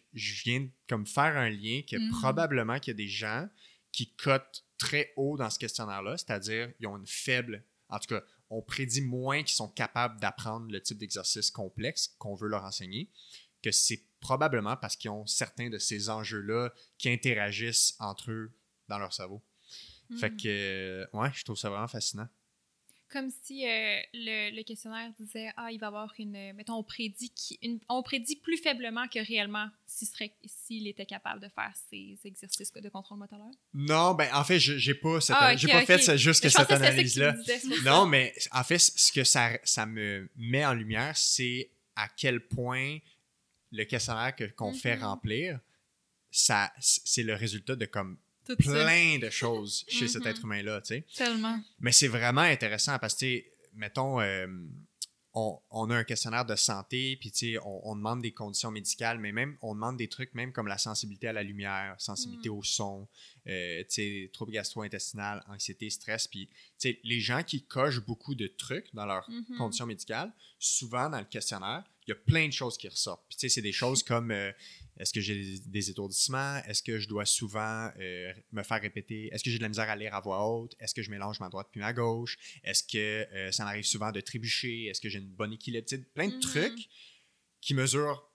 [0.45, 2.11] viens de comme faire un lien que Mhm.
[2.21, 3.49] probablement qu'il y a des gens
[3.93, 8.23] qui cotent très haut dans ce questionnaire-là, c'est-à-dire ils ont une faible, en tout cas,
[8.53, 13.11] on prédit moins qu'ils sont capables d'apprendre le type d'exercice complexe qu'on veut leur enseigner,
[13.63, 18.53] que c'est probablement parce qu'ils ont certains de ces enjeux-là qui interagissent entre eux
[18.89, 19.43] dans leur cerveau.
[20.19, 20.37] Fait Hmm.
[20.37, 22.29] que, ouais, je trouve ça vraiment fascinant.
[23.13, 26.53] Comme si euh, le, le questionnaire disait Ah, il va y avoir une.
[26.55, 31.05] Mettons, on prédit, qui, une- on prédit plus faiblement que réellement s'il serait- s'il était
[31.05, 33.39] capable de faire ces exercices de contrôle moteur.
[33.75, 36.73] Non, ben en fait, je- j'ai pas, cette- Ah, j'ai pas fait juste cette que
[36.97, 37.83] tu disais, pour ça.
[37.85, 42.41] Non, mais en fait, ce que ça, ça me met en lumière, c'est à quel
[42.41, 42.97] point
[43.73, 45.03] le questionnaire que- qu'on fait Mhm.
[45.05, 45.61] remplir,
[46.31, 48.17] ça, c'est le résultat de comme
[48.47, 48.71] Tout ça.
[48.73, 50.29] plein de choses chez cet Mhm.
[50.31, 51.07] être humain-là, tu sais.
[51.15, 51.61] Tellement.
[51.81, 54.47] Mais c'est vraiment intéressant parce que, tu sais, mettons, euh,
[55.35, 58.71] on, on a un questionnaire de santé, puis tu sais, on, on demande des conditions
[58.71, 62.51] médicales, mais même, on demande des trucs même comme la sensibilité à la lumière, sensibilité
[62.51, 62.53] Mm.
[62.53, 63.09] au son,
[63.47, 66.55] euh, tu sais, troubles gastro-intestinales, anxiété, stress, puis tu
[66.91, 69.57] sais, les gens qui cochent beaucoup de trucs dans leurs Mhm.
[69.57, 73.25] conditions médicales, souvent dans le questionnaire, il y a plein de choses qui ressortent.
[73.29, 74.53] Puis tu sais, c'est des choses comme euh,
[74.99, 76.59] est-ce que j'ai des, étourdissements?
[76.67, 79.29] Est-ce que je dois souvent euh, me faire répéter?
[79.33, 80.75] Est-ce que j'ai de la misère à lire à voix haute?
[80.79, 82.37] Est-ce que je mélange ma droite puis ma gauche?
[82.63, 82.99] Est-ce que
[83.33, 84.85] euh, ça m'arrive souvent de trébucher?
[84.87, 85.87] Est-ce que j'ai une bonne équilibre?
[86.15, 86.41] Plein de Mhm.
[86.41, 86.89] trucs
[87.61, 88.29] qui mesurent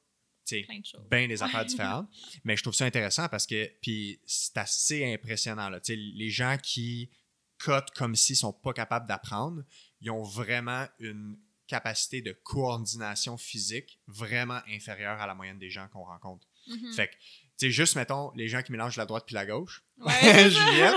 [1.10, 2.10] bien des affaires différentes.
[2.44, 5.70] Mais je trouve ça intéressant parce que puis c'est assez impressionnant.
[5.70, 5.80] Là.
[5.90, 7.12] Les gens qui
[7.58, 9.64] cotent comme s'ils sont pas capables d'apprendre,
[10.00, 15.88] ils ont vraiment une capacité de coordination physique vraiment inférieure à la moyenne des gens
[15.90, 16.47] qu'on rencontre.
[16.68, 16.94] Mhm.
[16.94, 19.84] Fait que, tu sais, juste, mettons, les gens qui mélangent la droite puis la gauche.
[19.98, 20.12] Ouais.
[20.50, 20.96] Juliette.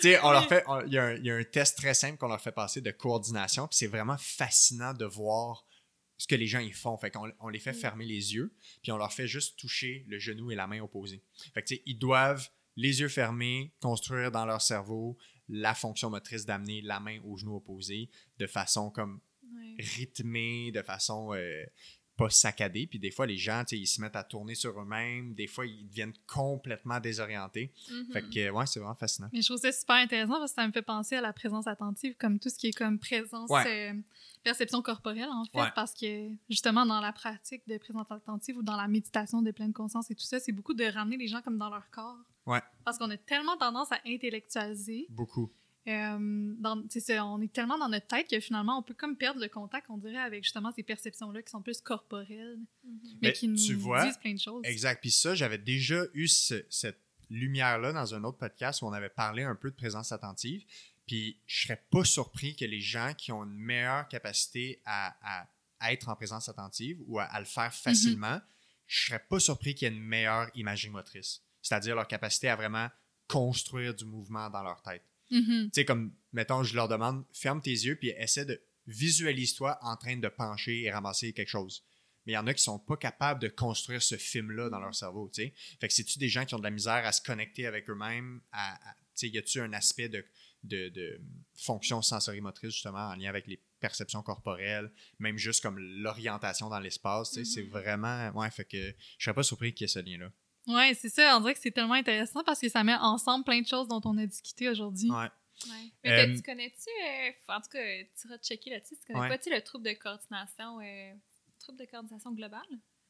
[0.02, 1.94] sais, on leur fait, on- il y, a un- il y a un test très
[1.94, 5.64] simple qu'on leur fait passer de coordination, puis c'est vraiment fascinant de voir
[6.18, 6.96] ce que les gens ils font.
[6.98, 7.76] Fait qu'on on les fait Mm.
[7.76, 11.22] fermer les yeux, puis on leur fait juste toucher le genou et la main opposée.
[11.54, 15.16] Fait que, tu sais, ils doivent, les yeux fermés, construire dans leur cerveau
[15.48, 19.20] la fonction motrice d'amener la main au genou opposé de façon comme
[19.78, 21.64] rythmée, de façon euh,
[22.16, 22.86] pas saccadée.
[22.86, 25.34] Puis des fois, les gens, ils se mettent à tourner sur eux-mêmes.
[25.34, 27.72] Des fois, ils deviennent complètement désorientés.
[27.90, 28.12] Mhm.
[28.12, 29.28] Fait que, ouais, c'est vraiment fascinant.
[29.32, 31.66] Mais je trouve ça super intéressant parce que ça me fait penser à la présence
[31.66, 33.92] attentive, comme tout ce qui est comme présence, Ouais.
[33.92, 34.00] euh,
[34.42, 35.72] perception corporelle, en fait, Ouais.
[35.74, 39.72] parce que justement, dans la pratique de présence attentive ou dans la méditation de pleine
[39.72, 42.18] conscience et tout ça, c'est beaucoup de ramener les gens comme dans leur corps.
[42.46, 42.60] Ouais.
[42.84, 45.06] Parce qu'on a tellement tendance à intellectualiser.
[45.08, 45.50] Beaucoup.
[45.86, 46.82] Euh, dans-
[47.26, 49.98] on est tellement dans notre tête que finalement, on peut comme perdre le contact, on
[49.98, 53.00] dirait, avec justement ces perceptions-là qui sont plus corporelles, Mhm.
[53.04, 54.62] mais Mais qui nous tu vois, disent plein de choses.
[54.64, 55.00] Exact.
[55.00, 57.00] Puis ça, j'avais déjà eu ce- cette
[57.30, 60.64] lumière-là dans un autre podcast où on avait parlé un peu de présence attentive.
[61.06, 65.46] Puis je serais pas surpris que les gens qui ont une meilleure capacité à, à-
[65.80, 68.40] à être en présence attentive ou à, à le faire facilement,
[68.86, 71.42] je serais pas surpris qu'il y ait une meilleure imagerie motrice.
[71.60, 72.88] C'est-à-dire leur capacité à vraiment
[73.28, 75.02] construire du mouvement dans leur tête.
[75.30, 75.64] Mhm.
[75.66, 79.96] Tu sais, comme, mettons, je leur demande, ferme tes yeux, puis essaie de visualise-toi en
[79.96, 81.84] train de pencher et ramasser quelque chose.
[82.26, 84.94] Mais il y en a qui sont pas capables de construire ce film-là dans leur
[84.94, 85.54] cerveau, tu sais.
[85.80, 88.40] Fait que c'est-tu des gens qui ont de la misère à se connecter avec eux-mêmes,
[88.52, 90.24] à, à- tu sais, y a-tu un aspect de,
[90.64, 91.20] de, de
[91.54, 97.32] fonction sensorimotrice, justement, en lien avec les perceptions corporelles, même juste comme l'orientation dans l'espace,
[97.32, 97.68] sais, c'est Mhm.
[97.70, 100.32] vraiment, ouais, fait que je serais pas surpris qu'il y ait ce lien-là.
[100.66, 101.36] Ouais, c'est ça.
[101.36, 104.00] On dirait que c'est tellement intéressant parce que ça met ensemble plein de choses dont
[104.04, 105.10] on a discuté aujourd'hui.
[105.10, 105.28] Ouais.
[105.68, 105.90] Ouais.
[106.02, 107.78] Mais Euh, tu connais-tu, euh, en tout cas,
[108.18, 109.28] tu iras checker là-dessus, tu connais Ouais.
[109.28, 111.14] pas-tu le trouble de coordination, euh,
[111.60, 112.62] trouble de coordination globale?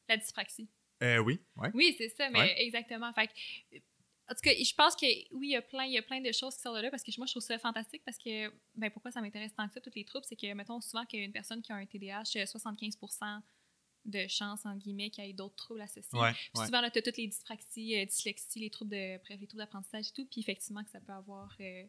[0.07, 0.69] La dyspraxie.
[1.03, 1.71] Euh, oui, ouais.
[1.73, 2.61] Oui, c'est ça, mais Ouais.
[2.63, 3.11] exactement.
[3.13, 3.33] Fait que,
[4.29, 5.05] en tout cas, je pense que
[5.35, 6.89] oui, il y a plein, il y a plein de choses qui sortent de là
[6.91, 9.73] parce que moi, je trouve ça fantastique parce que, ben, pourquoi ça m'intéresse tant que
[9.73, 11.75] ça, toutes les troubles, c'est que, mettons, souvent qu'il y a une personne qui a
[11.75, 12.97] un TDAH, il y a 75
[14.05, 16.17] de chances, en guillemets, qu'il y ait d'autres troubles associés.
[16.19, 16.65] Ouais, Puis ouais.
[16.65, 19.63] souvent, là, tu as toutes les dyspraxies, euh, dyslexie, les troubles de, bref, les troubles
[19.63, 21.83] d'apprentissage et tout, puis effectivement, que ça peut avoir, euh,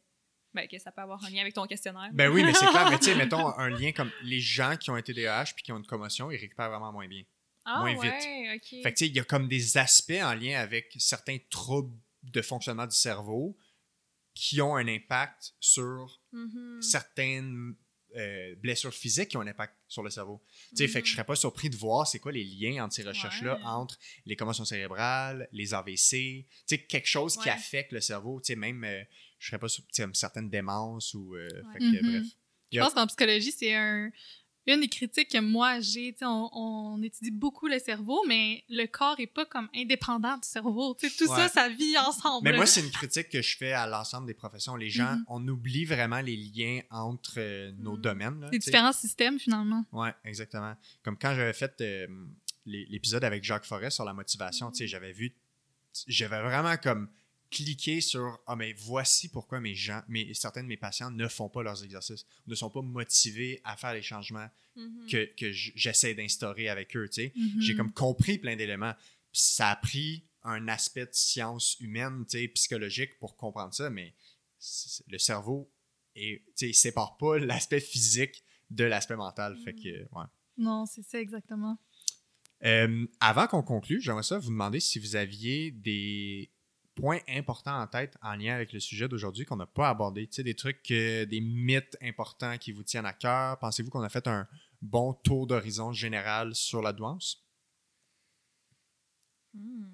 [0.55, 2.09] ben, que ça peut avoir un lien avec ton questionnaire.
[2.15, 2.91] Ben oui, mais c'est clair.
[2.91, 5.73] Mais tu sais, mettons un lien comme les gens qui ont un TDAH puis qui
[5.73, 7.23] ont une commotion, ils récupèrent vraiment moins bien.
[7.67, 8.83] ah, moins ouais, ok.
[8.83, 11.95] Fait que tu sais, il y a comme des aspects en lien avec certains troubles
[12.23, 13.57] de fonctionnement du cerveau
[14.35, 16.81] qui ont un impact sur Mhm.
[16.83, 17.75] certaines
[18.17, 20.43] euh, blessures physiques qui ont un impact sur le cerveau.
[20.71, 21.17] Tu sais, fait que je Mhm.
[21.17, 23.65] serais pas surpris de voir c'est quoi les liens entre ces recherches-là Ouais.
[23.67, 28.53] entre les commotions cérébrales, les AVC, tu sais, quelque chose qui affecte le cerveau, tu
[28.53, 29.03] sais, même, euh,
[29.39, 31.73] je serais pas surpris, certaines démences ou, euh, Ouais.
[31.75, 32.11] fait que, Mhm.
[32.11, 32.27] bref.
[32.73, 34.11] Je pense qu'en psychologie, c'est un,
[34.67, 36.15] une des critiques que moi j'ai.
[36.23, 40.95] On, on étudie beaucoup le cerveau, mais le corps est pas comme indépendant du cerveau.
[40.95, 41.37] Tout Ouais.
[41.37, 42.49] ça, ça vit ensemble.
[42.49, 44.75] Mais moi, c'est une critique que je fais à l'ensemble des professions.
[44.77, 45.25] Les gens, Mhm.
[45.29, 48.01] on oublie vraiment les liens entre euh, nos Mhm.
[48.01, 48.41] domaines.
[48.41, 48.59] là, sais.
[48.59, 49.85] différents systèmes, finalement.
[49.93, 50.75] Ouais, exactement.
[51.03, 52.07] Comme quand j'avais fait euh,
[52.67, 55.33] les- l'épisode avec Jacques Forest sur la motivation, tu sais, j'avais vu,
[56.09, 57.09] j'avais vraiment comme
[57.57, 61.49] cliqué sur ah mais voici pourquoi mes gens, mes, certains de mes patients ne font
[61.49, 65.07] pas leurs exercices, ne sont pas motivés à faire les changements Mhm.
[65.11, 67.33] que, que j'essaie d'instaurer avec eux, tu sais.
[67.35, 67.61] Mhm.
[67.63, 68.93] J'ai comme compris plein d'éléments.
[69.33, 74.15] Ça a pris un aspect de science humaine, tu sais, psychologique pour comprendre ça, mais
[75.09, 75.73] le cerveau
[76.15, 79.57] et tu sais, il sépare pas l'aspect physique de l'aspect mental.
[79.65, 80.27] Fait que, ouais.
[80.59, 81.79] Non, c'est ça, exactement.
[82.65, 86.51] Euh, avant qu'on conclue, j'aimerais ça vous demander si vous aviez des
[86.97, 90.27] points importants en tête en lien avec le sujet d'aujourd'hui qu'on n'a pas abordé.
[90.27, 93.59] Tu sais, des trucs, euh, des mythes importants qui vous tiennent à cœur.
[93.59, 94.49] Pensez-vous qu'on a fait un,
[94.83, 97.45] bon tour d'horizon général sur la douance?
[99.55, 99.85] Hmm.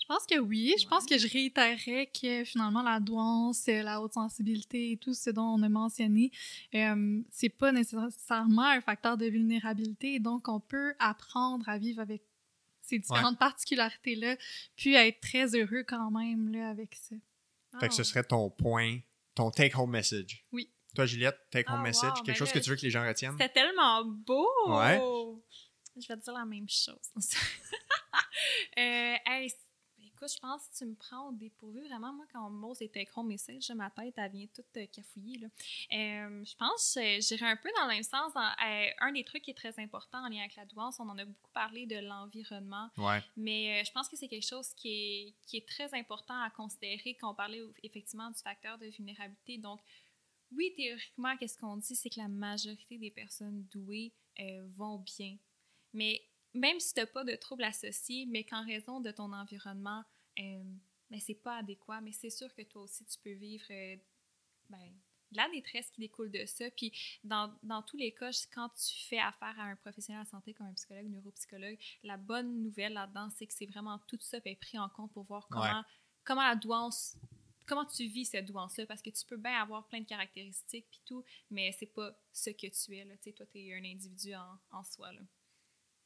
[0.00, 0.74] Je pense que oui.
[0.80, 5.28] Je pense que je réitérerais que finalement la douance, la haute sensibilité et tout ce
[5.28, 6.30] dont on a mentionné,
[6.74, 10.18] euh, c'est pas nécessairement un facteur de vulnérabilité.
[10.18, 12.22] Donc, on peut apprendre à vivre avec
[12.88, 14.36] ces différentes particularités-là,
[14.76, 17.16] puis être très heureux quand même là, avec ça.
[17.80, 18.04] Fait que ce ah.
[18.04, 18.98] serait ton point,
[19.34, 20.44] ton take-home message.
[20.52, 20.70] Oui.
[20.94, 23.32] Toi, Juliette, take-home ah, message, quelque ben chose que tu veux que les gens retiennent?
[23.32, 24.48] C'était tellement beau!
[24.68, 24.98] Ouais.
[26.00, 26.96] Je vais te dire la même chose.
[28.78, 29.16] euh,
[30.18, 31.80] écoute, je pense que tu me prends au dépourvu.
[31.86, 34.86] Vraiment, moi, quand on me pose des take-home messages, ma tête, elle vient toute euh,
[34.86, 35.38] cafouillée.
[35.38, 35.48] Là.
[35.92, 38.32] Euh, je pense que euh, j'irai un peu dans le même sens.
[38.34, 41.24] un des trucs qui est très important en lien avec la douance, on en a
[41.24, 42.90] beaucoup parlé de l'environnement.
[42.96, 43.22] Ouais.
[43.36, 47.16] Mais je pense que c'est quelque chose qui est, qui est très important à considérer
[47.20, 49.58] quand on parlait effectivement du facteur de vulnérabilité.
[49.58, 49.80] Donc,
[50.50, 54.12] oui, théoriquement, qu'est-ce qu'on dit, c'est que la majorité des personnes douées
[54.76, 55.36] vont bien.
[55.92, 56.22] Mais
[56.54, 60.04] même si tu n'as pas de troubles associés, mais qu'en raison de ton environnement,
[60.38, 60.62] euh,
[61.10, 63.96] ben, c'est pas adéquat, mais c'est sûr que toi aussi, tu peux vivre euh,
[64.68, 64.92] ben,
[65.30, 66.70] de la détresse qui découle de ça.
[66.70, 66.92] Puis
[67.24, 70.66] dans, dans, tous les cas, quand tu fais affaire à un professionnel de santé comme
[70.66, 74.78] un psychologue, neuropsychologue, la bonne nouvelle là-dedans, c'est que c'est vraiment tout ça est pris
[74.78, 75.84] en compte pour voir comment,
[76.24, 77.16] comment la douance
[77.68, 81.02] comment tu vis cette douance-là, parce que tu peux bien avoir plein de caractéristiques puis
[81.04, 83.14] tout, mais c'est pas ce que tu es, là.
[83.18, 85.20] Tu sais, toi, tu es un individu en, en soi, là.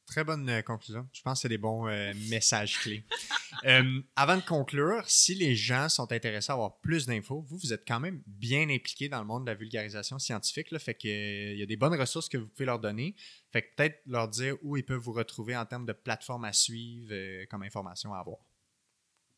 [0.05, 1.07] Très bonne euh, conclusion.
[1.13, 3.03] Je pense que c'est des bons euh, messages clés.
[3.65, 7.71] Euh, avant de conclure, si les gens sont intéressés à avoir plus d'infos, vous, vous
[7.71, 10.71] êtes quand même bien impliqué dans le monde de la vulgarisation scientifique.
[10.71, 13.15] Là, fait qu'il y a des bonnes ressources que vous pouvez leur donner.
[13.53, 16.51] Fait que peut-être leur dire où ils peuvent vous retrouver en termes de plateformes à
[16.51, 18.39] suivre comme information à avoir.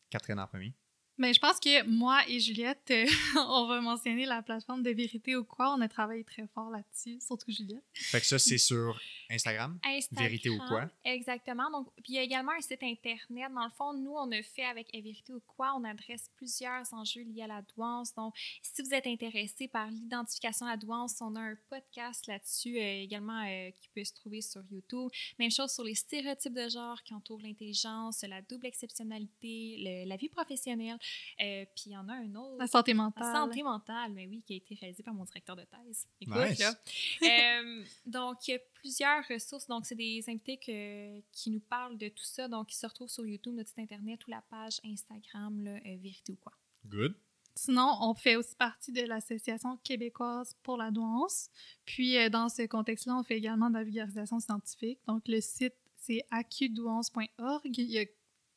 [0.10, 0.74] Catherine en premier.
[1.18, 3.06] Mais je pense que moi et Juliette, euh,
[3.50, 5.74] on va mentionner la plateforme de vérité ou quoi.
[5.74, 7.84] On a travaillé très fort là-dessus, surtout Juliette.
[7.94, 9.80] Fait que ça, c'est sur Instagram,
[10.12, 10.90] Vérité ou quoi?
[11.04, 11.70] Exactement.
[11.72, 13.52] Donc, puis il y a également un site internet.
[13.54, 17.24] Dans le fond, nous, on a fait avec Vérité ou quoi, on adresse plusieurs enjeux
[17.24, 18.14] liés à la douance.
[18.14, 22.78] Donc, si vous êtes intéressé par l'identification à la douance, on a un podcast là-dessus
[22.78, 25.10] euh, également euh, qui peut se trouver sur YouTube.
[25.40, 30.30] Même chose sur les stéréotypes de genre qui entourent l'intelligence, la double exceptionnalité, la vie
[30.30, 30.98] professionnelle.
[31.42, 32.58] Euh, puis il y en a un autre.
[32.58, 33.24] La santé mentale.
[33.24, 36.08] La santé mentale, mais oui, qui a été réalisé par mon directeur de thèse.
[36.22, 36.74] Écoute, là.
[37.22, 39.68] Euh, donc, il y a plusieurs ressources.
[39.68, 42.48] Donc, c'est des invités que, qui nous parlent de tout ça.
[42.48, 45.98] Donc, ils se retrouvent sur YouTube, notre site Internet ou la page Instagram, là, euh,
[46.02, 46.54] Vérité ou quoi.
[46.86, 47.16] Good.
[47.56, 51.50] Sinon, on fait aussi partie de l'Association québécoise pour la douance.
[51.86, 55.00] Puis, dans ce contexte-là, on fait également de la vulgarisation scientifique.
[55.08, 57.78] Donc, le site, c'est acudouance.org.
[57.78, 58.06] Il y a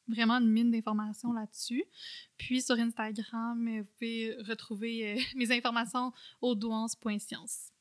[0.09, 1.85] vraiment une mine d'informations là-dessus.
[2.37, 7.73] Puis sur Instagram, euh, vous pouvez retrouver euh, mes informations au douance.science.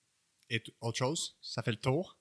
[0.50, 2.18] Et autre chose, ça fait le tour?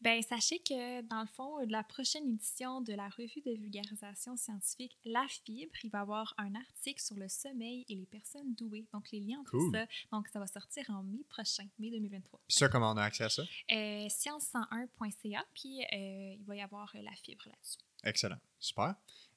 [0.00, 4.36] Bien, sachez que dans le fond, de la prochaine édition de la revue de vulgarisation
[4.36, 8.54] scientifique La Fibre, il va y avoir un article sur le sommeil et les personnes
[8.54, 8.86] douées.
[8.92, 9.86] Donc, les liens entre ça.
[10.12, 12.40] Donc, ça va sortir en mai prochain, mai 2023.
[12.46, 13.42] Puis ça, comment on a accès à ça?
[13.42, 17.78] Euh, science101.ca, puis il va y avoir la fibre là-dessus.
[18.04, 18.38] Excellent.
[18.58, 18.94] Super.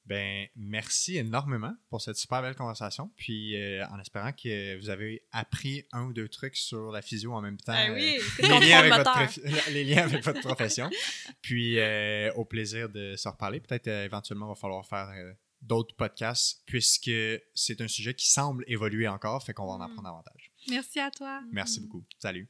[0.08, 3.10] Ben, merci énormément pour cette super belle conversation.
[3.16, 7.34] Puis, euh, en espérant que vous avez appris un ou deux trucs sur la physio
[7.34, 7.74] en même temps.
[7.74, 10.88] Ben oui, euh, les, liens avec votre, les, liens avec votre, profession.
[11.42, 13.60] Puis, euh, au plaisir de se reparler.
[13.60, 15.10] Peut-être éventuellement, il va falloir faire
[15.60, 17.10] d'autres podcasts puisque
[17.54, 19.44] c'est un sujet qui semble évoluer encore.
[19.44, 19.82] Fait qu'on va en mm.
[19.82, 20.52] apprendre davantage.
[20.70, 21.42] Merci à toi.
[21.52, 22.04] Merci beaucoup.
[22.18, 22.46] Salut.